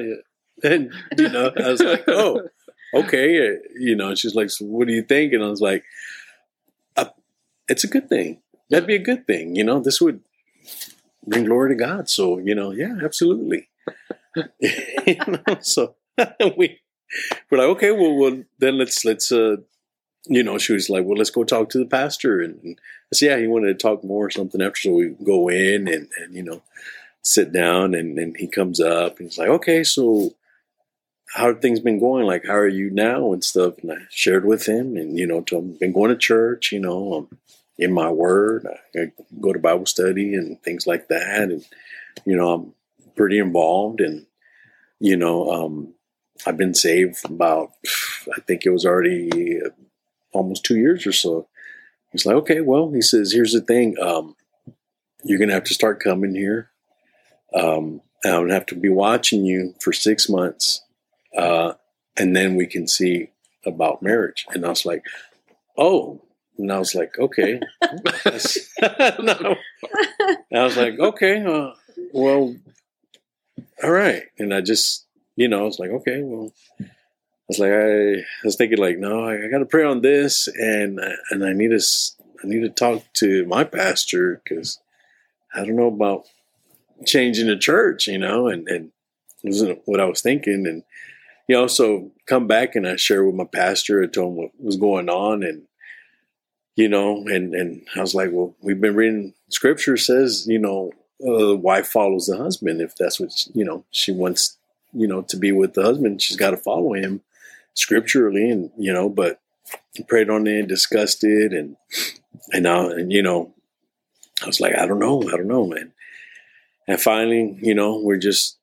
And, 0.63 0.93
you 1.19 1.29
know, 1.29 1.53
I 1.57 1.71
was 1.71 1.81
like, 1.81 2.05
oh, 2.09 2.43
okay. 2.95 3.59
You 3.79 3.97
know, 3.97 4.15
she's 4.15 4.35
like, 4.35 4.51
so 4.51 4.65
what 4.67 4.87
do 4.87 4.95
you 4.95 5.03
think? 5.03 5.33
And 5.33 5.43
I 5.43 5.49
was 5.49 5.61
like, 5.61 5.85
uh, 6.97 7.07
it's 7.69 7.85
a 7.85 7.89
good 7.89 8.09
thing. 8.09 8.41
That'd 8.71 8.87
be 8.87 8.97
a 8.97 9.01
good 9.01 9.27
thing. 9.27 9.57
You 9.57 9.65
know, 9.65 9.81
this 9.81 10.01
would 10.01 10.21
bring 11.27 11.45
glory 11.45 11.71
to 11.71 11.75
God. 11.75 12.09
So, 12.09 12.39
you 12.39 12.55
know, 12.55 12.71
yeah, 12.71 12.95
absolutely. 13.03 13.69
you 14.61 15.17
know, 15.27 15.59
so 15.61 15.97
we, 16.57 16.81
we're 17.51 17.59
like, 17.59 17.69
okay, 17.77 17.91
well, 17.91 18.15
well, 18.15 18.43
then 18.59 18.79
let's, 18.79 19.05
let's, 19.05 19.33
uh, 19.33 19.57
you 20.27 20.43
know, 20.43 20.59
she 20.59 20.73
was 20.73 20.89
like, 20.89 21.05
well, 21.05 21.19
let's 21.19 21.31
go 21.31 21.45
talk 21.45 21.69
to 21.71 21.79
the 21.79 21.87
pastor. 21.87 22.41
And, 22.41 22.59
and 22.63 22.79
I 23.13 23.17
said, 23.17 23.27
yeah, 23.27 23.39
he 23.39 23.47
wanted 23.47 23.79
to 23.79 23.83
talk 23.83 24.05
more 24.05 24.27
or 24.27 24.31
something 24.31 24.63
after. 24.63 24.81
So 24.81 24.93
we 24.93 25.09
go 25.23 25.49
in 25.49 25.89
and, 25.89 26.09
and 26.19 26.35
you 26.35 26.43
know, 26.43 26.63
sit 27.25 27.53
down 27.53 27.95
and, 27.95 28.19
and 28.19 28.37
he 28.37 28.47
comes 28.47 28.81
up 28.81 29.19
and 29.19 29.29
he's 29.29 29.39
like, 29.39 29.49
okay, 29.49 29.83
so 29.83 30.35
how 31.35 31.49
have 31.49 31.61
things 31.61 31.81
been 31.81 31.99
going? 31.99 32.27
Like, 32.27 32.45
how 32.47 32.55
are 32.55 32.69
you 32.69 32.91
now 32.91 33.33
and 33.33 33.43
stuff? 33.43 33.75
And 33.83 33.93
I 33.93 33.97
shared 34.11 34.45
with 34.45 34.67
him 34.67 34.97
and, 34.97 35.19
you 35.19 35.27
know, 35.27 35.41
told 35.41 35.65
him, 35.65 35.77
been 35.81 35.93
going 35.93 36.11
to 36.11 36.17
church, 36.17 36.71
you 36.71 36.79
know, 36.79 37.15
I'm 37.15 37.39
in 37.79 37.93
my 37.93 38.11
word. 38.11 38.69
I 38.95 39.13
go 39.41 39.53
to 39.53 39.59
Bible 39.59 39.87
study 39.87 40.35
and 40.35 40.63
things 40.63 40.87
like 40.87 41.09
that. 41.09 41.51
And, 41.51 41.65
you 42.25 42.37
know, 42.37 42.53
I'm 42.53 42.75
pretty 43.17 43.39
involved 43.39 44.01
and, 44.01 44.27
you 45.01 45.17
know, 45.17 45.51
um, 45.51 45.95
I've 46.47 46.57
been 46.57 46.75
saved 46.75 47.25
about, 47.25 47.73
I 48.37 48.41
think 48.47 48.65
it 48.65 48.71
was 48.71 48.85
already 48.85 49.61
almost 50.33 50.65
two 50.65 50.77
years 50.77 51.07
or 51.07 51.13
so. 51.13 51.49
He's 52.13 52.27
like, 52.27 52.37
okay, 52.37 52.61
well, 52.61 52.93
he 52.93 53.03
says, 53.03 53.33
here's 53.33 53.53
the 53.53 53.61
thing. 53.61 53.97
Um, 54.01 54.37
you're 55.25 55.39
going 55.39 55.49
to 55.49 55.55
have 55.55 55.65
to 55.65 55.75
start 55.75 56.01
coming 56.01 56.35
here. 56.35 56.71
Um, 57.55 58.01
going 58.25 58.49
to 58.49 58.55
have 58.55 58.67
to 58.67 58.75
be 58.75 58.89
watching 58.89 59.45
you 59.45 59.75
for 59.81 59.93
six 59.93 60.29
months. 60.29 60.83
Uh, 61.37 61.75
and 62.17 62.35
then 62.35 62.55
we 62.55 62.67
can 62.67 62.87
see 62.89 63.31
about 63.67 64.03
marriage. 64.03 64.47
And 64.51 64.65
I 64.65 64.69
was 64.69 64.87
like, 64.87 65.05
oh, 65.77 66.23
and 66.59 66.73
I 66.73 66.79
was 66.79 66.95
like, 66.95 67.19
okay. 67.19 67.61
I 67.83 69.57
was 70.53 70.77
like, 70.77 70.99
okay, 70.99 71.45
uh, 71.45 71.73
well, 72.13 72.55
all 73.83 73.91
right. 73.91 74.23
And 74.39 74.55
I 74.55 74.61
just, 74.61 75.07
you 75.37 75.49
know, 75.49 75.61
I 75.61 75.63
was 75.63 75.79
like, 75.79 75.91
okay, 75.91 76.23
well, 76.23 76.53
I 76.81 76.85
was 77.49 77.59
like, 77.59 77.73
I, 77.73 78.13
I 78.21 78.45
was 78.45 78.57
thinking 78.57 78.79
like, 78.79 78.99
no, 78.99 79.25
I, 79.25 79.45
I 79.45 79.49
got 79.49 79.59
to 79.59 79.67
pray 79.67 79.85
on 79.85 80.01
this, 80.01 80.49
and 80.49 80.99
and 81.31 81.45
I 81.45 81.53
need 81.53 81.73
to 81.73 81.81
I 82.43 82.47
need 82.47 82.61
to 82.61 82.71
talk 82.71 83.03
to 83.15 83.45
my 83.47 83.65
pastor 83.65 84.41
because 84.43 84.79
I 85.53 85.65
don't 85.65 85.77
know 85.77 85.89
about 85.89 86.27
changing 87.07 87.47
the 87.47 87.57
church, 87.57 88.07
you 88.07 88.19
know, 88.19 88.49
and 88.49 88.69
and 88.69 88.93
it 89.43 89.49
wasn't 89.49 89.83
what 89.85 90.01
I 90.01 90.07
was 90.07 90.21
thinking, 90.21 90.67
and 90.67 90.83
you 91.49 91.57
know, 91.57 91.67
so 91.67 92.11
come 92.27 92.47
back 92.47 92.75
and 92.75 92.87
I 92.87 92.97
shared 92.97 93.27
with 93.27 93.35
my 93.35 93.45
pastor, 93.45 94.03
and 94.03 94.13
told 94.13 94.33
him 94.33 94.37
what 94.37 94.51
was 94.59 94.77
going 94.77 95.09
on, 95.09 95.43
and 95.43 95.63
you 96.77 96.89
know, 96.89 97.25
and 97.27 97.55
and 97.55 97.87
I 97.97 98.01
was 98.01 98.15
like, 98.15 98.31
well, 98.33 98.55
we've 98.61 98.81
been 98.81 98.95
reading 98.95 99.35
scripture 99.49 99.97
says, 99.97 100.47
you 100.49 100.59
know, 100.59 100.93
uh, 101.27 101.49
the 101.49 101.57
wife 101.57 101.87
follows 101.87 102.27
the 102.27 102.37
husband. 102.37 102.81
If 102.81 102.97
that's 102.97 103.21
what 103.21 103.31
you 103.55 103.65
know 103.65 103.85
she 103.91 104.13
wants, 104.13 104.57
you 104.93 105.07
know, 105.07 105.23
to 105.23 105.37
be 105.37 105.53
with 105.53 105.75
the 105.75 105.83
husband, 105.83 106.23
she's 106.23 106.37
got 106.37 106.51
to 106.51 106.57
follow 106.57 106.95
him 106.95 107.21
scripturally 107.75 108.49
and 108.49 108.71
you 108.79 108.93
know 108.93 109.09
but 109.09 109.41
he 109.93 110.03
prayed 110.05 110.31
on 110.31 110.47
it 110.47 110.61
and 110.61 110.69
discussed 110.69 111.25
it 111.25 111.53
and 111.53 111.77
and 112.53 112.67
uh, 112.67 112.89
and 112.89 113.13
you 113.13 113.23
know 113.23 113.53
i 114.43 114.47
was 114.47 114.61
like 114.61 114.75
i 114.77 114.87
don't 114.87 115.01
know 115.01 115.23
i 115.29 115.37
don't 115.37 115.49
know 115.49 115.67
man 115.67 115.93
and 116.87 117.01
finally 117.01 117.59
you 117.61 117.75
know 117.75 117.99
we're 117.99 118.17
just 118.17 118.59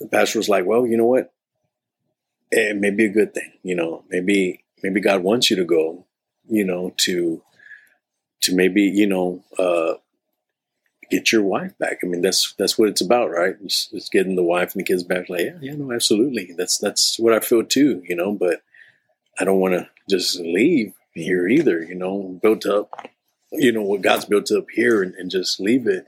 the 0.00 0.06
pastor 0.06 0.38
was 0.38 0.48
like 0.48 0.66
well 0.66 0.86
you 0.86 0.96
know 0.96 1.06
what 1.06 1.32
it 2.50 2.76
may 2.76 2.90
be 2.90 3.06
a 3.06 3.10
good 3.10 3.34
thing 3.34 3.52
you 3.62 3.74
know 3.74 4.04
maybe 4.08 4.64
maybe 4.82 5.00
god 5.00 5.22
wants 5.22 5.50
you 5.50 5.56
to 5.56 5.64
go 5.64 6.04
you 6.48 6.64
know 6.64 6.92
to 6.96 7.42
to 8.40 8.54
maybe 8.54 8.82
you 8.82 9.06
know 9.06 9.42
uh 9.58 9.94
get 11.10 11.32
your 11.32 11.42
wife 11.42 11.76
back. 11.78 11.98
I 12.02 12.06
mean, 12.06 12.22
that's 12.22 12.54
that's 12.58 12.78
what 12.78 12.88
it's 12.88 13.00
about, 13.00 13.30
right? 13.30 13.56
It's, 13.62 13.88
it's, 13.92 14.08
getting 14.08 14.36
the 14.36 14.42
wife 14.42 14.74
and 14.74 14.80
the 14.80 14.84
kids 14.84 15.02
back. 15.02 15.28
Like, 15.28 15.40
yeah, 15.40 15.58
yeah, 15.60 15.74
no, 15.74 15.92
absolutely. 15.92 16.52
That's 16.56 16.78
that's 16.78 17.18
what 17.18 17.32
I 17.32 17.40
feel 17.40 17.64
too, 17.64 18.02
you 18.06 18.16
know. 18.16 18.32
But 18.32 18.62
I 19.38 19.44
don't 19.44 19.60
want 19.60 19.74
to 19.74 19.88
just 20.08 20.38
leave 20.40 20.94
here 21.12 21.46
either, 21.48 21.82
you 21.82 21.94
know. 21.94 22.38
Built 22.42 22.66
up, 22.66 23.08
you 23.52 23.72
know, 23.72 23.82
what 23.82 24.02
God's 24.02 24.24
built 24.24 24.50
up 24.50 24.66
here, 24.72 25.02
and, 25.02 25.14
and 25.14 25.30
just 25.30 25.60
leave 25.60 25.86
it. 25.86 26.06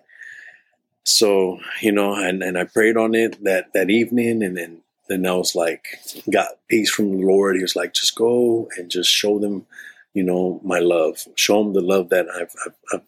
So 1.07 1.61
you 1.80 1.92
know, 1.92 2.14
and 2.14 2.42
and 2.42 2.59
I 2.59 2.64
prayed 2.64 2.96
on 2.96 3.14
it 3.14 3.42
that 3.44 3.72
that 3.74 3.90
evening, 3.90 4.42
and 4.42 4.57
then 4.57 4.82
then 5.09 5.24
I 5.24 5.34
was 5.34 5.54
like, 5.54 5.86
got 6.30 6.48
peace 6.68 6.90
from 6.90 7.12
the 7.12 7.26
Lord. 7.26 7.54
He 7.54 7.62
was 7.62 7.76
like, 7.76 7.94
just 7.94 8.16
go 8.16 8.68
and 8.76 8.90
just 8.90 9.09
show 9.09 9.38
them, 9.38 9.66
you 10.14 10.24
know, 10.24 10.61
my 10.64 10.80
love. 10.80 11.18
Show 11.36 11.62
them 11.62 11.74
the 11.74 11.80
love 11.80 12.09
that 12.09 12.26
I've, 12.28 12.52
I've, 12.66 12.74
I've 12.92 13.07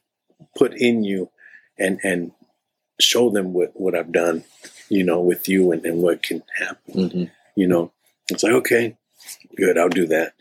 put 0.56 0.74
in 0.74 1.02
you 1.02 1.30
and 1.76 1.98
and 2.04 2.30
show 3.00 3.30
them 3.30 3.52
what 3.52 3.72
what 3.74 3.96
I've 3.96 4.12
done, 4.12 4.44
you 4.88 5.04
know, 5.04 5.20
with 5.20 5.48
you 5.48 5.72
and, 5.72 5.84
and 5.84 6.00
what 6.00 6.22
can 6.22 6.44
happen. 6.56 6.94
Mm-hmm. 6.94 7.24
You 7.56 7.66
know, 7.66 7.92
it's 8.28 8.44
like 8.44 8.52
okay, 8.52 8.96
good, 9.56 9.76
I'll 9.76 9.88
do 9.88 10.06
that. 10.06 10.34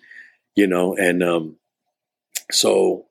You 0.55 0.67
know, 0.67 0.95
and 0.95 1.23
um, 1.23 1.57
so 2.51 3.07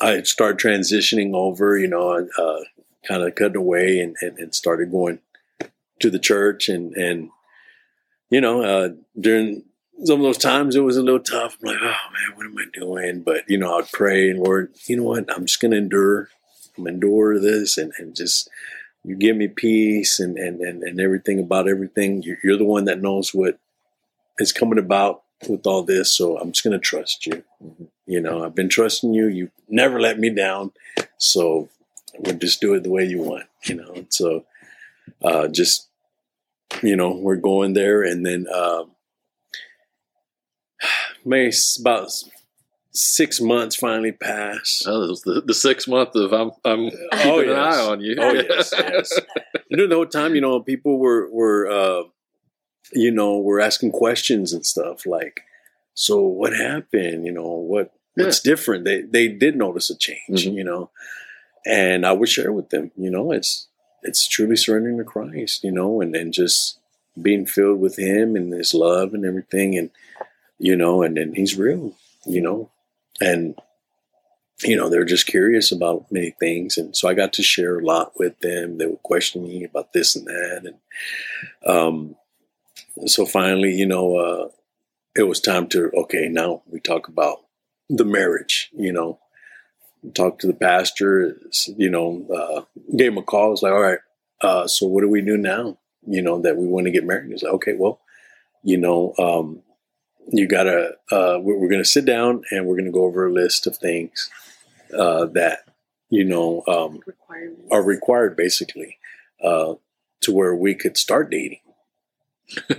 I 0.00 0.22
start 0.22 0.58
transitioning 0.58 1.34
over. 1.34 1.76
You 1.76 1.88
know, 1.88 2.26
uh, 2.38 2.60
kind 3.06 3.22
of 3.22 3.34
cutting 3.34 3.56
away 3.56 3.98
and, 3.98 4.16
and, 4.20 4.38
and 4.38 4.54
started 4.54 4.90
going 4.90 5.20
to 6.00 6.10
the 6.10 6.18
church 6.18 6.68
and 6.68 6.94
and 6.94 7.30
you 8.30 8.40
know 8.40 8.62
uh, 8.62 8.88
during 9.18 9.64
some 10.04 10.20
of 10.20 10.22
those 10.22 10.38
times 10.38 10.76
it 10.76 10.80
was 10.80 10.96
a 10.96 11.02
little 11.02 11.20
tough. 11.20 11.58
I'm 11.60 11.68
like, 11.68 11.78
oh 11.80 11.84
man, 11.84 12.36
what 12.36 12.46
am 12.46 12.58
I 12.58 12.64
doing? 12.72 13.22
But 13.22 13.44
you 13.48 13.58
know, 13.58 13.78
I'd 13.78 13.92
pray 13.92 14.30
and 14.30 14.40
Lord, 14.40 14.72
you 14.86 14.96
know 14.96 15.04
what? 15.04 15.32
I'm 15.34 15.46
just 15.46 15.60
going 15.60 15.72
to 15.72 15.76
endure 15.76 16.28
I'm 16.78 16.86
endure 16.86 17.38
this 17.38 17.76
and, 17.76 17.92
and 17.98 18.14
just 18.16 18.48
you 19.04 19.16
give 19.16 19.36
me 19.36 19.48
peace 19.48 20.20
and, 20.20 20.38
and, 20.38 20.60
and, 20.60 20.82
and 20.82 21.00
everything 21.00 21.38
about 21.38 21.68
everything. 21.68 22.22
You're, 22.22 22.38
you're 22.42 22.58
the 22.58 22.64
one 22.64 22.84
that 22.84 23.00
knows 23.00 23.34
what 23.34 23.58
is 24.38 24.52
coming 24.52 24.78
about 24.78 25.22
with 25.48 25.66
all 25.66 25.82
this. 25.82 26.12
So 26.12 26.38
I'm 26.38 26.52
just 26.52 26.64
going 26.64 26.72
to 26.72 26.78
trust 26.78 27.26
you. 27.26 27.42
Mm-hmm. 27.62 27.84
You 28.06 28.20
know, 28.20 28.44
I've 28.44 28.54
been 28.54 28.68
trusting 28.68 29.14
you. 29.14 29.26
You 29.26 29.50
never 29.68 30.00
let 30.00 30.18
me 30.18 30.30
down. 30.30 30.72
So 31.16 31.68
we'll 32.18 32.38
just 32.38 32.60
do 32.60 32.74
it 32.74 32.82
the 32.82 32.90
way 32.90 33.04
you 33.04 33.20
want, 33.20 33.46
you 33.64 33.76
know? 33.76 34.06
So, 34.10 34.44
uh, 35.22 35.48
just, 35.48 35.88
you 36.82 36.96
know, 36.96 37.12
we're 37.16 37.36
going 37.36 37.74
there 37.74 38.02
and 38.02 38.24
then, 38.24 38.46
um, 38.52 38.92
maybe 41.24 41.52
about 41.80 42.10
six 42.92 43.40
months 43.40 43.76
finally 43.76 44.12
passed. 44.12 44.84
Oh, 44.86 45.14
the, 45.24 45.42
the 45.44 45.54
six 45.54 45.86
month 45.86 46.14
of 46.14 46.32
I'm 46.32 46.50
I'm 46.64 46.86
oh, 46.86 46.90
keeping 47.12 47.30
oh, 47.30 47.40
yes. 47.40 47.50
an 47.50 47.58
eye 47.58 47.90
on 47.90 48.00
you. 48.00 48.16
Oh 48.18 48.32
yes, 48.32 48.74
yes. 48.78 49.20
You 49.68 49.76
know, 49.76 49.86
the 49.86 49.94
whole 49.94 50.06
time, 50.06 50.34
you 50.34 50.40
know, 50.40 50.60
people 50.60 50.98
were 50.98 51.30
were 51.30 51.70
uh, 51.70 52.02
you 52.92 53.10
know 53.10 53.38
were 53.38 53.60
asking 53.60 53.92
questions 53.92 54.52
and 54.52 54.64
stuff 54.64 55.06
like, 55.06 55.42
so 55.94 56.20
what 56.20 56.52
happened? 56.52 57.26
You 57.26 57.32
know, 57.32 57.48
what 57.48 57.92
what's 58.14 58.44
yeah. 58.44 58.50
different? 58.50 58.84
They 58.84 59.02
they 59.02 59.28
did 59.28 59.56
notice 59.56 59.90
a 59.90 59.96
change. 59.96 60.46
Mm-hmm. 60.46 60.56
You 60.56 60.64
know, 60.64 60.90
and 61.66 62.06
I 62.06 62.12
would 62.12 62.28
share 62.28 62.52
with 62.52 62.70
them. 62.70 62.90
You 62.96 63.10
know, 63.10 63.32
it's 63.32 63.68
it's 64.02 64.28
truly 64.28 64.56
surrendering 64.56 64.98
to 64.98 65.04
Christ. 65.04 65.64
You 65.64 65.72
know, 65.72 66.00
and 66.00 66.14
then 66.14 66.32
just 66.32 66.78
being 67.20 67.46
filled 67.46 67.80
with 67.80 67.98
Him 67.98 68.36
and 68.36 68.52
His 68.52 68.74
love 68.74 69.14
and 69.14 69.24
everything, 69.24 69.76
and 69.76 69.90
you 70.58 70.76
know, 70.76 71.02
and 71.02 71.16
then 71.16 71.34
He's 71.34 71.56
real, 71.56 71.94
you 72.26 72.40
know, 72.40 72.70
and 73.20 73.58
you 74.62 74.76
know 74.76 74.88
they're 74.88 75.04
just 75.04 75.26
curious 75.26 75.72
about 75.72 76.10
many 76.10 76.30
things, 76.30 76.78
and 76.78 76.96
so 76.96 77.08
I 77.08 77.14
got 77.14 77.32
to 77.34 77.42
share 77.42 77.78
a 77.78 77.84
lot 77.84 78.18
with 78.18 78.38
them. 78.40 78.78
They 78.78 78.86
were 78.86 78.96
questioning 78.96 79.48
me 79.48 79.64
about 79.64 79.92
this 79.92 80.16
and 80.16 80.26
that, 80.26 80.62
and 80.64 80.76
um, 81.66 82.16
so 83.06 83.26
finally, 83.26 83.72
you 83.72 83.86
know, 83.86 84.16
uh, 84.16 84.48
it 85.16 85.24
was 85.24 85.40
time 85.40 85.68
to 85.68 85.90
okay. 85.94 86.28
Now 86.28 86.62
we 86.66 86.80
talk 86.80 87.08
about 87.08 87.38
the 87.88 88.04
marriage, 88.04 88.70
you 88.72 88.92
know. 88.92 89.18
Talk 90.14 90.38
to 90.38 90.46
the 90.46 90.54
pastor, 90.54 91.36
you 91.76 91.90
know, 91.90 92.26
uh, 92.34 92.62
gave 92.96 93.12
him 93.12 93.18
a 93.18 93.22
call. 93.22 93.46
I 93.46 93.48
was 93.48 93.62
like, 93.62 93.72
all 93.72 93.82
right, 93.82 93.98
uh, 94.40 94.66
so 94.66 94.86
what 94.86 95.02
do 95.02 95.08
we 95.08 95.20
do 95.20 95.36
now? 95.36 95.78
You 96.06 96.22
know, 96.22 96.40
that 96.40 96.56
we 96.56 96.66
want 96.66 96.86
to 96.86 96.90
get 96.90 97.04
married. 97.04 97.30
He's 97.30 97.42
like, 97.42 97.52
okay, 97.54 97.74
well, 97.76 98.00
you 98.62 98.78
know, 98.78 99.14
um, 99.18 99.62
you 100.28 100.48
gotta, 100.48 100.96
uh, 101.12 101.38
we're, 101.40 101.58
we're 101.58 101.68
going 101.68 101.82
to 101.82 101.88
sit 101.88 102.04
down 102.04 102.42
and 102.50 102.66
we're 102.66 102.76
going 102.76 102.86
to 102.86 102.90
go 102.90 103.04
over 103.04 103.26
a 103.26 103.32
list 103.32 103.66
of 103.66 103.76
things 103.76 104.30
uh, 104.96 105.26
that, 105.26 105.60
you 106.08 106.24
know, 106.24 106.62
um, 106.66 107.00
are 107.70 107.82
required 107.82 108.36
basically 108.36 108.98
uh, 109.44 109.74
to 110.22 110.32
where 110.32 110.54
we 110.54 110.74
could 110.74 110.96
start 110.96 111.30
dating. 111.30 111.60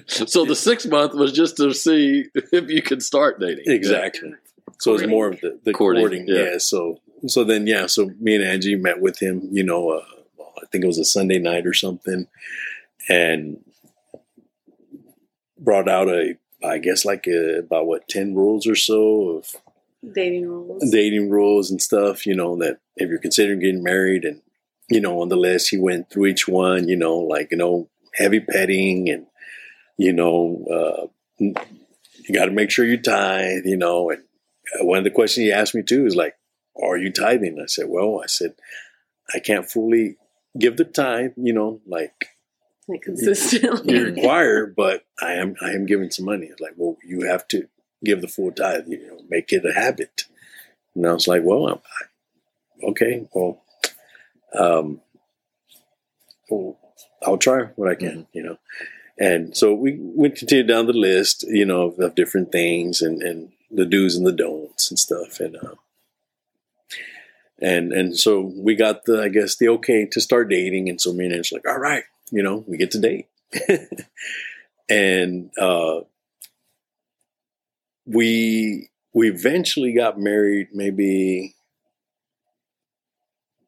so 0.07 0.45
the 0.45 0.55
six 0.55 0.85
month 0.85 1.13
was 1.13 1.31
just 1.31 1.57
to 1.57 1.73
see 1.73 2.25
if 2.33 2.69
you 2.69 2.81
could 2.81 3.01
start 3.03 3.39
dating. 3.39 3.63
Exactly. 3.67 4.33
So 4.79 4.95
it's 4.95 5.07
more 5.07 5.29
of 5.29 5.39
the, 5.41 5.59
the 5.63 5.73
courting. 5.73 6.01
courting 6.01 6.25
yeah. 6.27 6.53
yeah. 6.53 6.57
So 6.57 6.99
so 7.27 7.43
then 7.43 7.67
yeah. 7.67 7.87
So 7.87 8.11
me 8.19 8.35
and 8.35 8.43
Angie 8.43 8.75
met 8.75 9.01
with 9.01 9.21
him. 9.21 9.49
You 9.51 9.63
know, 9.63 9.89
uh, 9.89 10.05
I 10.39 10.65
think 10.71 10.83
it 10.83 10.87
was 10.87 10.99
a 10.99 11.05
Sunday 11.05 11.39
night 11.39 11.65
or 11.65 11.73
something, 11.73 12.27
and 13.09 13.63
brought 15.57 15.89
out 15.89 16.09
a 16.09 16.35
I 16.63 16.77
guess 16.77 17.05
like 17.05 17.27
a, 17.27 17.59
about 17.59 17.87
what 17.87 18.07
ten 18.07 18.35
rules 18.35 18.67
or 18.67 18.75
so 18.75 19.29
of 19.37 19.55
dating 20.13 20.47
rules, 20.47 20.89
dating 20.91 21.29
rules 21.29 21.71
and 21.71 21.81
stuff. 21.81 22.25
You 22.25 22.35
know 22.35 22.55
that 22.57 22.79
if 22.95 23.09
you're 23.09 23.19
considering 23.19 23.59
getting 23.59 23.83
married, 23.83 24.25
and 24.25 24.41
you 24.89 25.01
know 25.01 25.21
on 25.21 25.29
the 25.29 25.37
list 25.37 25.69
he 25.69 25.77
went 25.77 26.09
through 26.09 26.27
each 26.27 26.47
one. 26.47 26.87
You 26.87 26.95
know 26.95 27.17
like 27.17 27.49
you 27.51 27.57
know 27.57 27.89
heavy 28.15 28.39
petting 28.39 29.09
and 29.09 29.25
you 29.97 30.13
know 30.13 30.65
uh, 30.71 31.07
you 31.37 32.33
got 32.33 32.45
to 32.45 32.51
make 32.51 32.69
sure 32.69 32.85
you 32.85 33.01
tithe. 33.01 33.65
You 33.65 33.77
know 33.77 34.09
and 34.09 34.23
one 34.79 34.97
of 34.97 35.03
the 35.03 35.11
questions 35.11 35.45
he 35.45 35.51
asked 35.51 35.75
me 35.75 35.83
too 35.83 36.05
is 36.05 36.15
like, 36.15 36.35
"Are 36.81 36.97
you 36.97 37.11
tithing?" 37.11 37.59
I 37.61 37.67
said, 37.67 37.85
"Well, 37.87 38.21
I 38.23 38.27
said 38.27 38.55
I 39.33 39.39
can't 39.39 39.69
fully 39.69 40.17
give 40.57 40.77
the 40.77 40.85
tithe, 40.85 41.33
you 41.37 41.53
know, 41.53 41.81
like." 41.87 42.27
Like 42.87 43.03
consistently, 43.03 43.93
you 43.95 44.05
require, 44.05 44.65
but 44.65 45.05
I 45.21 45.33
am 45.33 45.55
I 45.61 45.69
am 45.71 45.85
giving 45.85 46.09
some 46.09 46.25
money. 46.25 46.47
It's 46.47 46.59
like, 46.59 46.73
well, 46.75 46.97
you 47.05 47.21
have 47.21 47.47
to 47.49 47.67
give 48.03 48.21
the 48.21 48.27
full 48.27 48.51
tithe, 48.51 48.87
you 48.87 49.07
know, 49.07 49.19
make 49.29 49.53
it 49.53 49.65
a 49.65 49.73
habit. 49.73 50.23
And 50.95 51.07
I 51.07 51.13
was 51.13 51.27
like, 51.27 51.43
well, 51.43 51.67
I'm, 51.67 51.77
I, 51.77 52.85
okay, 52.89 53.27
well, 53.33 53.63
um, 54.57 55.01
well, 56.49 56.77
I'll 57.23 57.37
try 57.37 57.65
what 57.75 57.89
I 57.89 57.95
can, 57.95 58.09
mm-hmm. 58.09 58.21
you 58.33 58.43
know. 58.43 58.57
And 59.17 59.55
so 59.55 59.73
we 59.73 59.97
went 59.99 60.35
continued 60.35 60.67
down 60.67 60.87
the 60.87 60.93
list, 60.93 61.43
you 61.43 61.65
know, 61.65 61.83
of, 61.83 61.99
of 61.99 62.15
different 62.15 62.51
things, 62.51 63.01
and 63.01 63.21
and 63.21 63.51
the 63.69 63.85
do's 63.85 64.15
and 64.15 64.25
the 64.25 64.31
don'ts 64.31 64.89
and 64.89 64.97
stuff. 64.97 65.39
And 65.39 65.55
uh, 65.57 65.75
and 67.61 67.91
and 67.91 68.17
so 68.17 68.51
we 68.55 68.75
got 68.75 69.05
the 69.05 69.21
I 69.21 69.29
guess 69.29 69.57
the 69.57 69.69
okay 69.69 70.05
to 70.11 70.21
start 70.21 70.49
dating. 70.49 70.89
And 70.89 70.99
so 70.99 71.13
me 71.13 71.25
and 71.25 71.35
Ange 71.35 71.51
like, 71.51 71.67
all 71.67 71.79
right, 71.79 72.03
you 72.31 72.43
know, 72.43 72.63
we 72.67 72.77
get 72.77 72.91
to 72.91 72.99
date. 72.99 73.27
and 74.89 75.51
uh, 75.57 76.01
we 78.05 78.89
we 79.13 79.29
eventually 79.29 79.93
got 79.93 80.19
married 80.19 80.69
maybe 80.73 81.55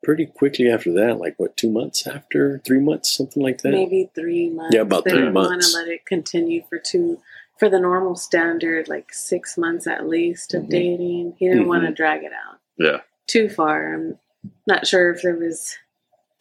pretty 0.04 0.26
quickly 0.26 0.70
after 0.70 0.92
that 0.92 1.18
like 1.18 1.34
what 1.38 1.56
two 1.56 1.72
months 1.72 2.06
after 2.06 2.62
three 2.66 2.80
months 2.80 3.16
something 3.16 3.42
like 3.42 3.62
that 3.62 3.72
maybe 3.72 4.12
three 4.14 4.50
months 4.50 4.76
yeah 4.76 4.82
about 4.82 5.06
they 5.06 5.12
three 5.12 5.30
months 5.30 5.50
want 5.50 5.62
to 5.62 5.78
let 5.78 5.88
it 5.88 6.06
continue 6.06 6.62
for 6.68 6.78
two 6.78 7.22
for 7.64 7.70
the 7.70 7.80
normal 7.80 8.16
standard, 8.16 8.88
like 8.88 9.14
six 9.14 9.58
months 9.58 9.88
at 9.88 10.08
least 10.08 10.54
of 10.54 10.64
mm-hmm. 10.64 10.72
dating. 10.72 11.36
He 11.38 11.48
didn't 11.48 11.62
mm-hmm. 11.62 11.70
want 11.70 11.84
to 11.84 11.94
drag 11.94 12.24
it 12.24 12.32
out. 12.34 12.60
Yeah. 12.78 12.98
Too 13.28 13.50
far. 13.50 13.94
I'm 13.94 14.20
not 14.68 14.88
sure 14.88 15.14
if 15.14 15.22
there 15.22 15.36
was 15.36 15.78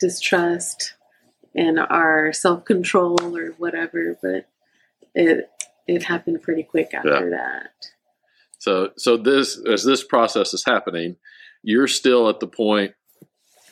distrust 0.00 0.94
and 1.54 1.78
our 1.78 2.32
self 2.32 2.64
control 2.64 3.36
or 3.36 3.48
whatever, 3.58 4.18
but 4.20 4.46
it 5.14 5.50
it 5.86 6.04
happened 6.04 6.42
pretty 6.42 6.62
quick 6.62 6.92
after 6.94 7.30
yeah. 7.30 7.36
that. 7.36 7.72
So 8.58 8.90
so 8.96 9.16
this 9.16 9.60
as 9.70 9.84
this 9.84 10.04
process 10.04 10.54
is 10.54 10.64
happening, 10.66 11.16
you're 11.62 11.88
still 11.88 12.28
at 12.28 12.40
the 12.40 12.46
point 12.46 12.94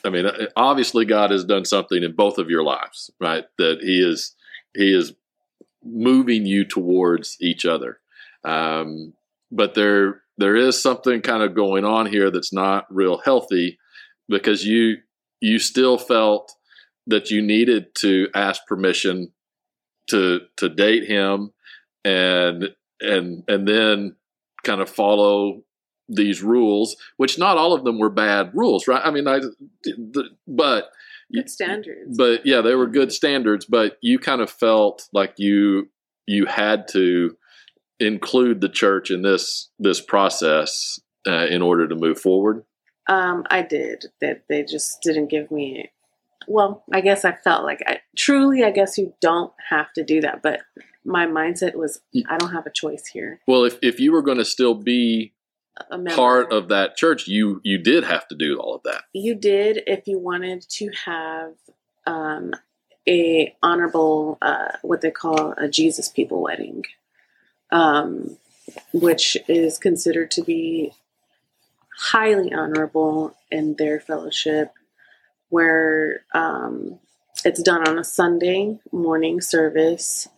I 0.04 0.10
mean, 0.10 0.26
obviously 0.56 1.04
God 1.04 1.30
has 1.30 1.44
done 1.44 1.64
something 1.64 2.02
in 2.02 2.12
both 2.12 2.38
of 2.38 2.48
your 2.48 2.62
lives, 2.62 3.10
right? 3.20 3.44
That 3.58 3.80
he 3.82 4.00
is 4.02 4.34
he 4.74 4.94
is 4.94 5.12
moving 5.84 6.46
you 6.46 6.64
towards 6.64 7.36
each 7.40 7.64
other. 7.66 7.98
Um, 8.44 9.14
but 9.50 9.74
there 9.74 10.22
there 10.40 10.56
is 10.56 10.82
something 10.82 11.20
kind 11.20 11.42
of 11.42 11.54
going 11.54 11.84
on 11.84 12.06
here 12.06 12.30
that's 12.30 12.52
not 12.52 12.86
real 12.90 13.20
healthy 13.24 13.78
because 14.28 14.64
you 14.64 14.96
you 15.40 15.58
still 15.58 15.98
felt 15.98 16.52
that 17.06 17.30
you 17.30 17.40
needed 17.42 17.94
to 17.96 18.28
ask 18.34 18.62
permission 18.66 19.32
to 20.08 20.40
to 20.56 20.68
date 20.68 21.04
him 21.04 21.52
and 22.04 22.70
and 23.00 23.44
and 23.48 23.68
then 23.68 24.16
kind 24.64 24.80
of 24.80 24.90
follow 24.90 25.62
these 26.08 26.42
rules 26.42 26.96
which 27.18 27.38
not 27.38 27.56
all 27.56 27.72
of 27.72 27.84
them 27.84 27.98
were 27.98 28.10
bad 28.10 28.50
rules 28.52 28.88
right 28.88 29.02
i 29.04 29.10
mean 29.10 29.28
i 29.28 29.38
but 30.46 30.90
good 31.32 31.50
standards. 31.50 32.16
But 32.16 32.44
yeah, 32.44 32.60
they 32.60 32.74
were 32.74 32.86
good 32.86 33.12
standards. 33.12 33.64
But 33.64 33.96
you 34.02 34.18
kind 34.18 34.40
of 34.40 34.50
felt 34.50 35.08
like 35.12 35.34
you 35.36 35.88
you 36.26 36.46
had 36.46 36.88
to 36.88 37.36
include 38.00 38.60
the 38.60 38.68
church 38.68 39.10
in 39.10 39.22
this 39.22 39.70
this 39.78 40.00
process 40.00 40.98
uh, 41.26 41.46
in 41.46 41.62
order 41.62 41.86
to 41.86 41.94
move 41.94 42.20
forward. 42.20 42.64
Um, 43.08 43.44
I 43.50 43.62
did. 43.62 44.06
That 44.20 44.44
they 44.48 44.64
just 44.64 44.98
didn't 45.02 45.28
give 45.28 45.50
me. 45.50 45.90
Well, 46.48 46.82
I 46.92 47.00
guess 47.02 47.24
I 47.24 47.32
felt 47.32 47.64
like 47.64 47.80
I 47.86 48.00
truly. 48.16 48.64
I 48.64 48.70
guess 48.70 48.98
you 48.98 49.14
don't 49.20 49.52
have 49.68 49.92
to 49.94 50.04
do 50.04 50.20
that, 50.22 50.42
but 50.42 50.60
my 51.04 51.26
mindset 51.26 51.74
was 51.74 52.00
I 52.28 52.38
don't 52.38 52.52
have 52.52 52.66
a 52.66 52.72
choice 52.72 53.06
here. 53.06 53.40
Well, 53.46 53.64
if 53.64 53.78
if 53.82 54.00
you 54.00 54.12
were 54.12 54.22
going 54.22 54.38
to 54.38 54.44
still 54.44 54.74
be 54.74 55.34
part 56.14 56.52
of 56.52 56.68
that 56.68 56.96
church, 56.96 57.28
you 57.28 57.60
you 57.64 57.78
did 57.78 58.04
have 58.04 58.26
to 58.28 58.34
do 58.34 58.58
all 58.58 58.74
of 58.74 58.82
that. 58.84 59.04
You 59.12 59.34
did 59.34 59.82
if 59.86 60.06
you 60.06 60.18
wanted 60.18 60.64
to 60.70 60.90
have 61.04 61.52
um, 62.06 62.52
a 63.08 63.54
honorable 63.62 64.38
uh, 64.42 64.72
what 64.82 65.00
they 65.00 65.10
call 65.10 65.52
a 65.56 65.68
Jesus 65.68 66.08
people 66.08 66.42
wedding, 66.42 66.84
um, 67.72 68.36
which 68.92 69.36
is 69.48 69.78
considered 69.78 70.30
to 70.32 70.42
be 70.42 70.92
highly 71.96 72.52
honorable 72.52 73.36
in 73.50 73.74
their 73.76 74.00
fellowship, 74.00 74.72
where 75.48 76.24
um, 76.32 76.98
it's 77.44 77.62
done 77.62 77.86
on 77.86 77.98
a 77.98 78.04
Sunday 78.04 78.78
morning 78.92 79.40
service 79.40 80.28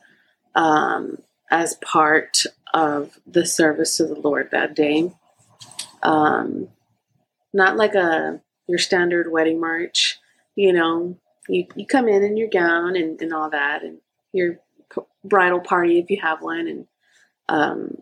um, 0.54 1.18
as 1.50 1.74
part 1.76 2.44
of 2.74 3.18
the 3.26 3.44
service 3.44 3.96
to 3.98 4.06
the 4.06 4.14
Lord 4.14 4.50
that 4.50 4.74
day 4.74 5.12
um, 6.02 6.68
not 7.52 7.76
like 7.76 7.94
a 7.94 8.40
your 8.68 8.78
standard 8.78 9.30
wedding 9.30 9.60
march. 9.60 10.18
You 10.54 10.72
know, 10.72 11.18
you, 11.48 11.66
you 11.74 11.86
come 11.86 12.08
in 12.08 12.22
in 12.22 12.36
your 12.36 12.48
gown 12.48 12.96
and, 12.96 13.20
and 13.20 13.32
all 13.32 13.50
that, 13.50 13.82
and 13.82 13.98
your 14.32 14.58
bridal 15.24 15.60
party 15.60 15.98
if 15.98 16.10
you 16.10 16.18
have 16.22 16.42
one, 16.42 16.66
and 16.66 16.86
um, 17.52 17.98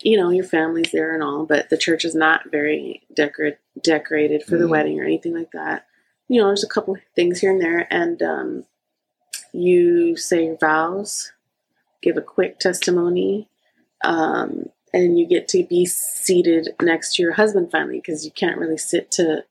you 0.00 0.16
know 0.16 0.30
your 0.30 0.44
family's 0.44 0.90
there 0.90 1.14
and 1.14 1.22
all. 1.22 1.44
But 1.46 1.70
the 1.70 1.76
church 1.76 2.04
is 2.04 2.14
not 2.14 2.50
very 2.50 3.02
decor- 3.14 3.58
decorated 3.80 4.42
for 4.42 4.52
mm-hmm. 4.52 4.62
the 4.62 4.68
wedding 4.68 5.00
or 5.00 5.04
anything 5.04 5.34
like 5.34 5.52
that. 5.52 5.86
You 6.26 6.40
know, 6.40 6.48
there's 6.48 6.64
a 6.64 6.68
couple 6.68 6.96
things 7.14 7.40
here 7.40 7.52
and 7.52 7.60
there, 7.60 7.86
and 7.92 8.22
um, 8.22 8.64
you 9.52 10.16
say 10.16 10.46
your 10.46 10.56
vows, 10.56 11.32
give 12.02 12.16
a 12.16 12.22
quick 12.22 12.58
testimony, 12.58 13.48
um, 14.02 14.70
and 14.92 15.18
you 15.18 15.26
get 15.26 15.48
to 15.48 15.64
be 15.64 15.84
seated 15.84 16.70
next 16.80 17.16
to 17.16 17.22
your 17.22 17.32
husband 17.32 17.70
finally 17.70 17.98
because 17.98 18.24
you 18.24 18.30
can't 18.30 18.58
really 18.58 18.78
sit 18.78 19.10
to 19.12 19.44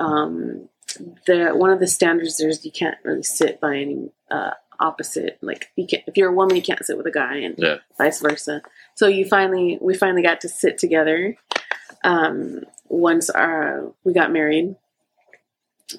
um, 0.00 0.68
the 1.26 1.50
one 1.54 1.70
of 1.70 1.78
the 1.78 1.86
standards 1.86 2.38
there's 2.38 2.64
you 2.64 2.72
can't 2.72 2.98
really 3.04 3.22
sit 3.22 3.60
by 3.60 3.76
any 3.76 4.10
uh, 4.30 4.52
opposite 4.80 5.38
like 5.42 5.70
you 5.76 5.86
can't 5.86 6.04
if 6.06 6.16
you're 6.16 6.30
a 6.30 6.34
woman 6.34 6.54
you 6.54 6.62
can't 6.62 6.84
sit 6.84 6.96
with 6.96 7.06
a 7.06 7.10
guy 7.10 7.36
and 7.36 7.54
yeah. 7.58 7.76
vice 7.96 8.20
versa. 8.20 8.62
So 8.94 9.06
you 9.06 9.24
finally 9.24 9.78
we 9.80 9.94
finally 9.94 10.22
got 10.22 10.40
to 10.42 10.48
sit 10.48 10.78
together 10.78 11.36
um, 12.04 12.64
once 12.88 13.30
our 13.30 13.92
we 14.04 14.12
got 14.12 14.32
married. 14.32 14.76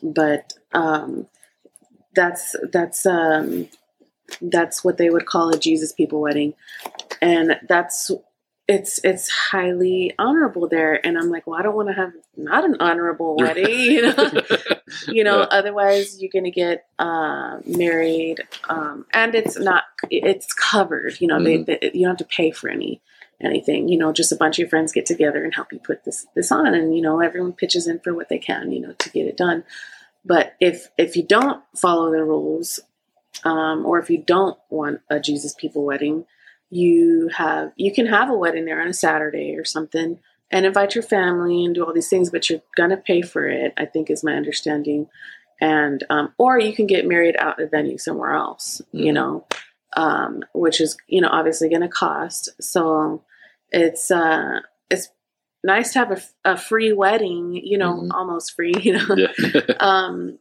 But 0.04 0.54
um, 0.74 1.28
that's 2.16 2.56
that's 2.72 3.06
um, 3.06 3.68
that's 4.42 4.84
what 4.84 4.98
they 4.98 5.10
would 5.10 5.26
call 5.26 5.50
a 5.50 5.58
Jesus 5.58 5.92
people 5.92 6.22
wedding, 6.22 6.54
and 7.22 7.60
that's 7.68 8.12
it's 8.70 9.00
it's 9.04 9.28
highly 9.30 10.14
honorable 10.20 10.70
there 10.70 11.04
and 11.04 11.18
i'm 11.18 11.32
like 11.32 11.48
well 11.48 11.60
i 11.60 11.64
don't 11.64 11.76
want 11.76 11.90
to 11.90 11.94
have 11.94 12.14
not 12.38 12.64
an 12.64 12.78
honorable 12.80 13.36
wedding 13.36 13.68
you 13.68 14.02
know 14.04 14.16
you 15.08 15.24
know 15.24 15.40
yeah. 15.40 15.48
otherwise 15.50 16.22
you're 16.22 16.32
gonna 16.32 16.52
get 16.52 16.86
uh, 17.00 17.58
married 17.66 18.38
um, 18.70 19.06
and 19.12 19.34
it's 19.34 19.58
not 19.58 19.86
it's 20.12 20.54
covered 20.54 21.20
you 21.20 21.28
know 21.28 21.38
mm-hmm. 21.38 21.64
they, 21.64 21.78
they, 21.80 21.92
you 21.94 22.06
don't 22.06 22.20
have 22.20 22.30
to 22.30 22.36
pay 22.36 22.52
for 22.52 22.70
any 22.70 23.02
anything 23.42 23.88
you 23.88 23.98
know 23.98 24.14
just 24.14 24.32
a 24.32 24.36
bunch 24.36 24.56
of 24.56 24.60
your 24.60 24.70
friends 24.70 24.92
get 24.92 25.06
together 25.06 25.44
and 25.44 25.56
help 25.56 25.74
you 25.74 25.80
put 25.80 26.04
this 26.04 26.28
this 26.36 26.52
on 26.52 26.76
and 26.76 26.96
you 26.96 27.02
know 27.02 27.22
everyone 27.22 27.54
pitches 27.54 27.88
in 27.88 28.00
for 28.00 28.14
what 28.14 28.30
they 28.30 28.38
can 28.38 28.72
you 28.72 28.80
know 28.80 28.94
to 28.94 29.10
get 29.10 29.26
it 29.26 29.36
done 29.36 29.64
but 30.24 30.54
if 30.60 30.90
if 30.98 31.16
you 31.16 31.24
don't 31.24 31.64
follow 31.76 32.12
the 32.12 32.24
rules 32.24 32.80
um, 33.46 33.86
or 33.86 33.98
if 33.98 34.10
you 34.12 34.22
don't 34.22 34.60
want 34.70 35.02
a 35.10 35.20
jesus 35.20 35.56
people 35.56 35.84
wedding 35.84 36.26
you 36.70 37.30
have 37.36 37.72
you 37.76 37.94
can 37.94 38.06
have 38.06 38.30
a 38.30 38.38
wedding 38.38 38.66
there 38.66 38.82
on 38.82 38.88
a 38.88 38.94
Saturday 38.94 39.56
or 39.56 39.66
something 39.66 40.20
and 40.52 40.66
invite 40.66 40.96
your 40.96 41.04
family 41.04 41.64
and 41.64 41.76
do 41.76 41.86
all 41.86 41.94
these 41.94 42.10
things, 42.10 42.30
but 42.30 42.50
you're 42.50 42.62
gonna 42.76 42.98
pay 42.98 43.22
for 43.22 43.48
it. 43.48 43.74
I 43.78 43.86
think 43.86 44.10
is 44.10 44.24
my 44.24 44.34
understanding, 44.34 45.08
and 45.62 46.04
um, 46.10 46.34
or 46.38 46.60
you 46.60 46.74
can 46.74 46.88
get 46.88 47.08
married 47.08 47.36
out 47.38 47.60
at 47.60 47.66
a 47.66 47.70
venue 47.70 47.98
somewhere 47.98 48.34
else, 48.34 48.82
mm-hmm. 48.88 49.06
you 49.06 49.14
know, 49.14 49.46
um, 49.96 50.44
which 50.54 50.82
is 50.82 50.98
you 51.08 51.22
know 51.22 51.30
obviously 51.30 51.70
gonna 51.70 51.90
cost. 51.90 52.50
So 52.62 53.24
it's 53.72 54.12
uh, 54.12 54.62
it's 54.90 55.10
nice 55.64 55.94
to 55.94 56.00
have 56.00 56.12
a, 56.12 56.22
a 56.46 56.58
free 56.58 56.94
wedding, 56.94 57.54
you 57.54 57.78
know, 57.78 57.94
mm-hmm. 57.94 58.12
almost 58.12 58.56
free, 58.56 58.74
you 58.82 58.94
know, 58.94 59.16
yeah. 59.16 59.62
um, 59.80 60.40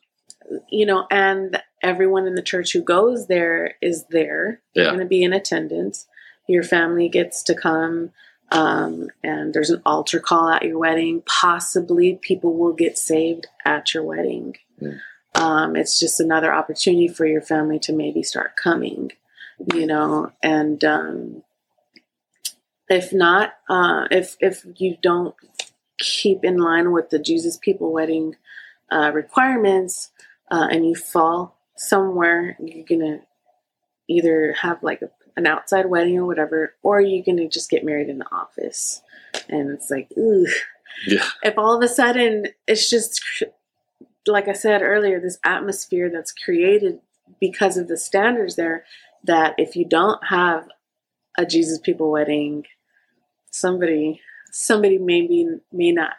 you 0.70 0.86
know, 0.86 1.06
and 1.10 1.62
everyone 1.82 2.26
in 2.26 2.34
the 2.34 2.42
church 2.42 2.72
who 2.72 2.82
goes 2.82 3.26
there 3.26 3.74
is 3.82 4.06
there. 4.10 4.62
They're 4.74 4.86
going 4.86 5.00
to 5.00 5.04
be 5.04 5.22
in 5.22 5.32
attendance 5.32 6.06
your 6.48 6.64
family 6.64 7.08
gets 7.08 7.42
to 7.44 7.54
come 7.54 8.10
um, 8.50 9.08
and 9.22 9.52
there's 9.52 9.70
an 9.70 9.82
altar 9.84 10.20
call 10.20 10.48
at 10.48 10.64
your 10.64 10.78
wedding. 10.78 11.22
Possibly 11.26 12.18
people 12.22 12.56
will 12.56 12.72
get 12.72 12.96
saved 12.96 13.46
at 13.64 13.92
your 13.92 14.02
wedding. 14.02 14.56
Mm. 14.80 15.00
Um, 15.34 15.76
it's 15.76 16.00
just 16.00 16.18
another 16.18 16.52
opportunity 16.52 17.08
for 17.08 17.26
your 17.26 17.42
family 17.42 17.78
to 17.80 17.92
maybe 17.92 18.22
start 18.22 18.56
coming, 18.56 19.12
you 19.74 19.86
know, 19.86 20.32
and 20.42 20.82
um, 20.82 21.42
if 22.88 23.12
not, 23.12 23.52
uh, 23.68 24.06
if 24.10 24.36
if 24.40 24.64
you 24.76 24.96
don't 25.02 25.34
keep 25.98 26.44
in 26.44 26.56
line 26.56 26.90
with 26.92 27.10
the 27.10 27.18
Jesus 27.18 27.58
People 27.58 27.92
wedding 27.92 28.36
uh, 28.90 29.12
requirements 29.12 30.10
uh, 30.50 30.68
and 30.70 30.86
you 30.86 30.94
fall 30.94 31.58
somewhere, 31.76 32.56
you're 32.58 32.86
gonna 32.86 33.20
either 34.08 34.54
have 34.54 34.82
like 34.82 35.02
a 35.02 35.10
an 35.38 35.46
outside 35.46 35.86
wedding 35.86 36.18
or 36.18 36.26
whatever, 36.26 36.74
or 36.82 36.98
are 36.98 37.00
you 37.00 37.22
can 37.22 37.48
just 37.48 37.70
get 37.70 37.84
married 37.84 38.08
in 38.08 38.18
the 38.18 38.30
office. 38.32 39.00
And 39.48 39.70
it's 39.70 39.88
like, 39.88 40.08
ooh. 40.18 40.46
Yeah. 41.06 41.24
If 41.44 41.56
all 41.56 41.76
of 41.76 41.82
a 41.82 41.88
sudden 41.88 42.48
it's 42.66 42.90
just, 42.90 43.22
like 44.26 44.48
I 44.48 44.52
said 44.52 44.82
earlier, 44.82 45.20
this 45.20 45.38
atmosphere 45.44 46.10
that's 46.12 46.32
created 46.32 46.98
because 47.40 47.76
of 47.76 47.86
the 47.86 47.96
standards 47.96 48.56
there, 48.56 48.84
that 49.24 49.54
if 49.58 49.76
you 49.76 49.84
don't 49.84 50.26
have 50.26 50.68
a 51.38 51.46
Jesus 51.46 51.78
people 51.78 52.10
wedding, 52.10 52.64
somebody 53.50 54.20
somebody 54.50 54.98
maybe 54.98 55.46
may 55.70 55.92
not 55.92 56.14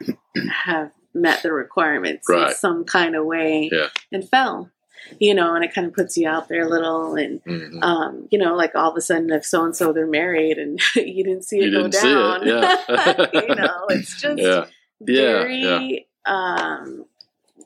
have 0.66 0.92
met 1.14 1.42
the 1.44 1.52
requirements 1.52 2.28
right. 2.30 2.50
in 2.50 2.56
some 2.56 2.86
kind 2.86 3.16
of 3.16 3.26
way 3.26 3.70
yeah. 3.72 3.88
and 4.12 4.30
fell 4.30 4.70
you 5.20 5.34
know, 5.34 5.56
and 5.56 5.64
it 5.64 5.74
kind 5.74 5.88
of 5.88 5.94
puts 5.94 6.18
you 6.18 6.28
out 6.28 6.48
there 6.48 6.62
a 6.62 6.70
little, 6.70 7.16
and 7.16 7.44
mm-hmm. 7.44 7.84
um, 7.84 8.28
you 8.32 8.38
know, 8.38 8.56
like 8.56 8.76
all 8.76 8.92
of 8.92 8.98
a 8.98 9.02
sudden, 9.02 9.32
if 9.32 9.46
so 9.46 9.64
and 9.64 9.76
so 9.76 9.94
they're 9.94 10.08
married 10.08 10.58
and 10.58 10.80
you 10.96 11.24
didn't 11.24 11.44
see 11.44 11.60
it 11.60 11.66
you 11.66 11.72
go 11.72 11.88
down, 11.88 12.48
it, 12.48 12.48
yeah. 12.48 13.26
you 13.48 13.56
know, 13.56 13.86
it's 13.90 14.22
just 14.22 14.42
yeah. 14.42 14.66
very 15.02 15.64
yeah. 15.64 16.00
Um, 16.26 17.06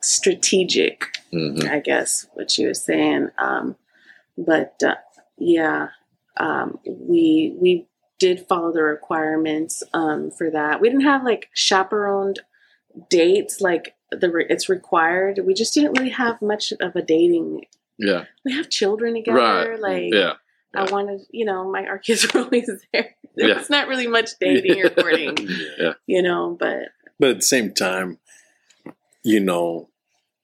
strategic, 0.02 1.18
mm-hmm. 1.34 1.68
I 1.70 1.80
guess, 1.80 2.28
what 2.34 2.58
you 2.58 2.68
were 2.68 2.74
saying. 2.74 3.30
Um, 3.38 3.76
but 4.38 4.82
uh, 4.86 4.96
yeah, 5.38 5.90
um, 6.38 6.80
we 6.86 7.56
we 7.60 7.88
did 8.20 8.48
follow 8.48 8.72
the 8.72 8.84
requirements 8.84 9.84
um, 9.94 10.32
for 10.32 10.50
that. 10.50 10.80
We 10.80 10.90
didn't 10.90 11.04
have 11.04 11.24
like 11.24 11.50
chaperoned 11.54 12.40
dates 13.10 13.60
like 13.60 13.96
the 14.20 14.46
it's 14.50 14.70
required. 14.70 15.40
We 15.44 15.54
just 15.54 15.74
didn't 15.74 15.98
really 15.98 16.12
have 16.12 16.42
much 16.42 16.72
of 16.80 16.96
a 16.96 17.02
dating. 17.02 17.66
Yeah, 17.98 18.26
we 18.46 18.54
have 18.54 18.70
children 18.70 19.14
together. 19.16 19.38
Right. 19.38 19.80
Like, 19.80 20.14
yeah. 20.14 20.34
I 20.76 20.92
wanted, 20.92 21.22
you 21.30 21.46
know, 21.46 21.70
my 21.70 21.86
our 21.86 22.00
kids 22.00 22.26
were 22.34 22.42
always 22.42 22.70
there. 22.92 23.16
There 23.36 23.50
yeah. 23.50 23.58
was 23.58 23.70
not 23.70 23.88
really 23.88 24.08
much 24.08 24.32
dating 24.40 24.84
or 24.84 24.90
courting, 24.90 25.38
yeah. 25.78 25.94
you 26.08 26.22
know, 26.22 26.56
but 26.60 26.90
but 27.20 27.30
at 27.30 27.36
the 27.38 27.42
same 27.42 27.74
time, 27.74 28.20
you 29.24 29.40
know, 29.40 29.90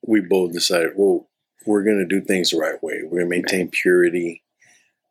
we 0.06 0.22
both 0.22 0.54
decided, 0.54 0.92
well, 0.96 1.28
we're 1.66 1.84
going 1.84 2.00
to 2.00 2.06
do 2.06 2.26
things 2.26 2.52
the 2.52 2.58
right 2.58 2.82
way. 2.82 3.02
We're 3.04 3.20
going 3.20 3.30
to 3.32 3.38
maintain 3.38 3.66
right. 3.66 3.72
purity, 3.72 4.44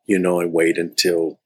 you 0.05 0.19
know, 0.19 0.39
and 0.39 0.51
wait 0.51 0.77
until, 0.77 1.39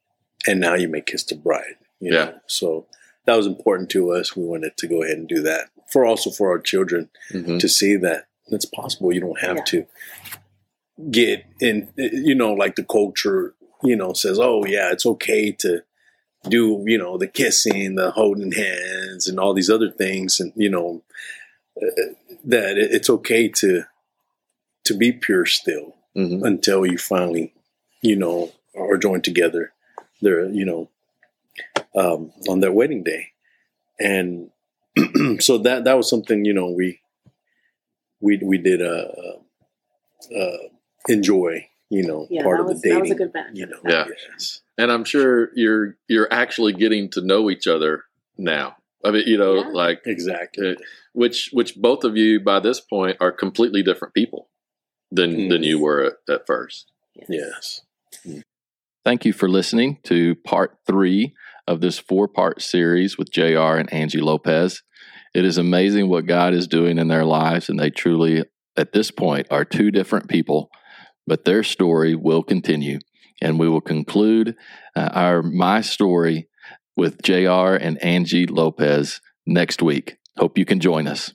and 0.46 0.60
now 0.60 0.74
you 0.74 0.88
may 0.88 1.02
kiss 1.02 1.24
the 1.24 1.36
bride. 1.36 1.76
You 2.00 2.14
yeah. 2.14 2.24
Know? 2.24 2.40
So 2.46 2.86
that 3.26 3.36
was 3.36 3.46
important 3.46 3.90
to 3.90 4.12
us. 4.12 4.36
We 4.36 4.44
wanted 4.44 4.76
to 4.76 4.86
go 4.86 5.02
ahead 5.02 5.18
and 5.18 5.28
do 5.28 5.42
that 5.42 5.70
for 5.90 6.04
also 6.04 6.30
for 6.30 6.50
our 6.50 6.58
children 6.58 7.10
mm-hmm. 7.32 7.58
to 7.58 7.68
see 7.68 7.96
that 7.96 8.26
it's 8.48 8.64
possible. 8.64 9.12
You 9.12 9.20
don't 9.20 9.40
have 9.40 9.58
yeah. 9.58 9.64
to 9.64 9.86
get 11.10 11.46
in, 11.60 11.88
you 11.96 12.34
know, 12.34 12.52
like 12.52 12.76
the 12.76 12.84
culture, 12.84 13.54
you 13.82 13.96
know, 13.96 14.12
says, 14.12 14.38
oh, 14.38 14.64
yeah, 14.66 14.92
it's 14.92 15.06
okay 15.06 15.52
to 15.52 15.82
do, 16.48 16.82
you 16.86 16.98
know, 16.98 17.16
the 17.16 17.26
kissing, 17.26 17.94
the 17.94 18.10
holding 18.10 18.52
hands, 18.52 19.26
and 19.26 19.40
all 19.40 19.54
these 19.54 19.70
other 19.70 19.90
things. 19.90 20.40
And, 20.40 20.52
you 20.56 20.68
know, 20.68 21.02
uh, 21.80 22.12
that 22.44 22.76
it's 22.76 23.10
okay 23.10 23.48
to 23.48 23.84
to 24.84 24.94
be 24.94 25.12
pure 25.12 25.46
still 25.46 25.96
mm-hmm. 26.14 26.44
until 26.44 26.84
you 26.84 26.98
finally, 26.98 27.54
you 28.02 28.16
know, 28.16 28.52
are 28.76 28.98
joined 28.98 29.24
together 29.24 29.72
there, 30.20 30.44
you 30.46 30.64
know, 30.64 30.90
um, 31.94 32.32
on 32.48 32.60
their 32.60 32.72
wedding 32.72 33.02
day. 33.02 33.28
And 33.98 34.50
so 35.40 35.58
that 35.58 35.84
that 35.84 35.96
was 35.96 36.08
something 36.08 36.44
you 36.44 36.52
know 36.52 36.70
we 36.70 37.00
we 38.20 38.40
we 38.42 38.58
did 38.58 38.80
uh, 38.80 39.08
uh, 40.34 40.36
uh 40.36 40.58
enjoy 41.08 41.66
you 41.90 42.06
know 42.06 42.26
yeah, 42.30 42.42
part 42.42 42.60
of 42.60 42.66
was, 42.66 42.80
the 42.80 42.88
dating. 42.88 42.94
That 42.94 43.02
was 43.02 43.10
a 43.10 43.14
good 43.14 43.32
benefit. 43.32 43.56
You 43.56 43.66
know, 43.66 43.80
yeah. 43.86 44.04
Yes. 44.30 44.62
And 44.78 44.90
I'm 44.90 45.04
sure 45.04 45.50
you're 45.54 45.96
you're 46.08 46.32
actually 46.32 46.72
getting 46.72 47.10
to 47.10 47.20
know 47.20 47.50
each 47.50 47.66
other 47.66 48.04
now. 48.36 48.76
I 49.04 49.10
mean, 49.10 49.24
you 49.26 49.36
know, 49.36 49.56
yeah. 49.56 49.68
like 49.68 50.02
exactly, 50.06 50.72
uh, 50.72 50.74
which 51.12 51.50
which 51.52 51.76
both 51.76 52.04
of 52.04 52.16
you 52.16 52.40
by 52.40 52.60
this 52.60 52.80
point 52.80 53.16
are 53.20 53.32
completely 53.32 53.82
different 53.82 54.14
people 54.14 54.48
than 55.10 55.32
mm. 55.32 55.50
than 55.50 55.62
you 55.62 55.80
were 55.80 56.04
at, 56.04 56.34
at 56.34 56.46
first. 56.46 56.90
Yes. 57.28 57.82
yes. 58.24 58.42
Thank 59.04 59.24
you 59.24 59.32
for 59.32 59.48
listening 59.48 59.98
to 60.04 60.34
part 60.36 60.78
three 60.86 61.34
of 61.66 61.80
this 61.80 61.98
four 61.98 62.28
part 62.28 62.62
series 62.62 63.16
with 63.18 63.30
JR 63.30 63.76
and 63.76 63.92
Angie 63.92 64.20
Lopez. 64.20 64.82
It 65.34 65.44
is 65.44 65.58
amazing 65.58 66.08
what 66.08 66.26
God 66.26 66.54
is 66.54 66.68
doing 66.68 66.98
in 66.98 67.08
their 67.08 67.24
lives, 67.24 67.68
and 67.68 67.78
they 67.78 67.90
truly, 67.90 68.44
at 68.76 68.92
this 68.92 69.10
point, 69.10 69.46
are 69.50 69.64
two 69.64 69.90
different 69.90 70.28
people, 70.28 70.70
but 71.26 71.44
their 71.44 71.62
story 71.62 72.14
will 72.14 72.42
continue. 72.42 72.98
And 73.42 73.58
we 73.58 73.68
will 73.68 73.80
conclude 73.80 74.54
uh, 74.94 75.10
our 75.12 75.42
My 75.42 75.80
Story 75.80 76.48
with 76.96 77.20
JR 77.22 77.74
and 77.74 78.00
Angie 78.02 78.46
Lopez 78.46 79.20
next 79.46 79.82
week. 79.82 80.16
Hope 80.38 80.56
you 80.56 80.64
can 80.64 80.80
join 80.80 81.08
us. 81.08 81.32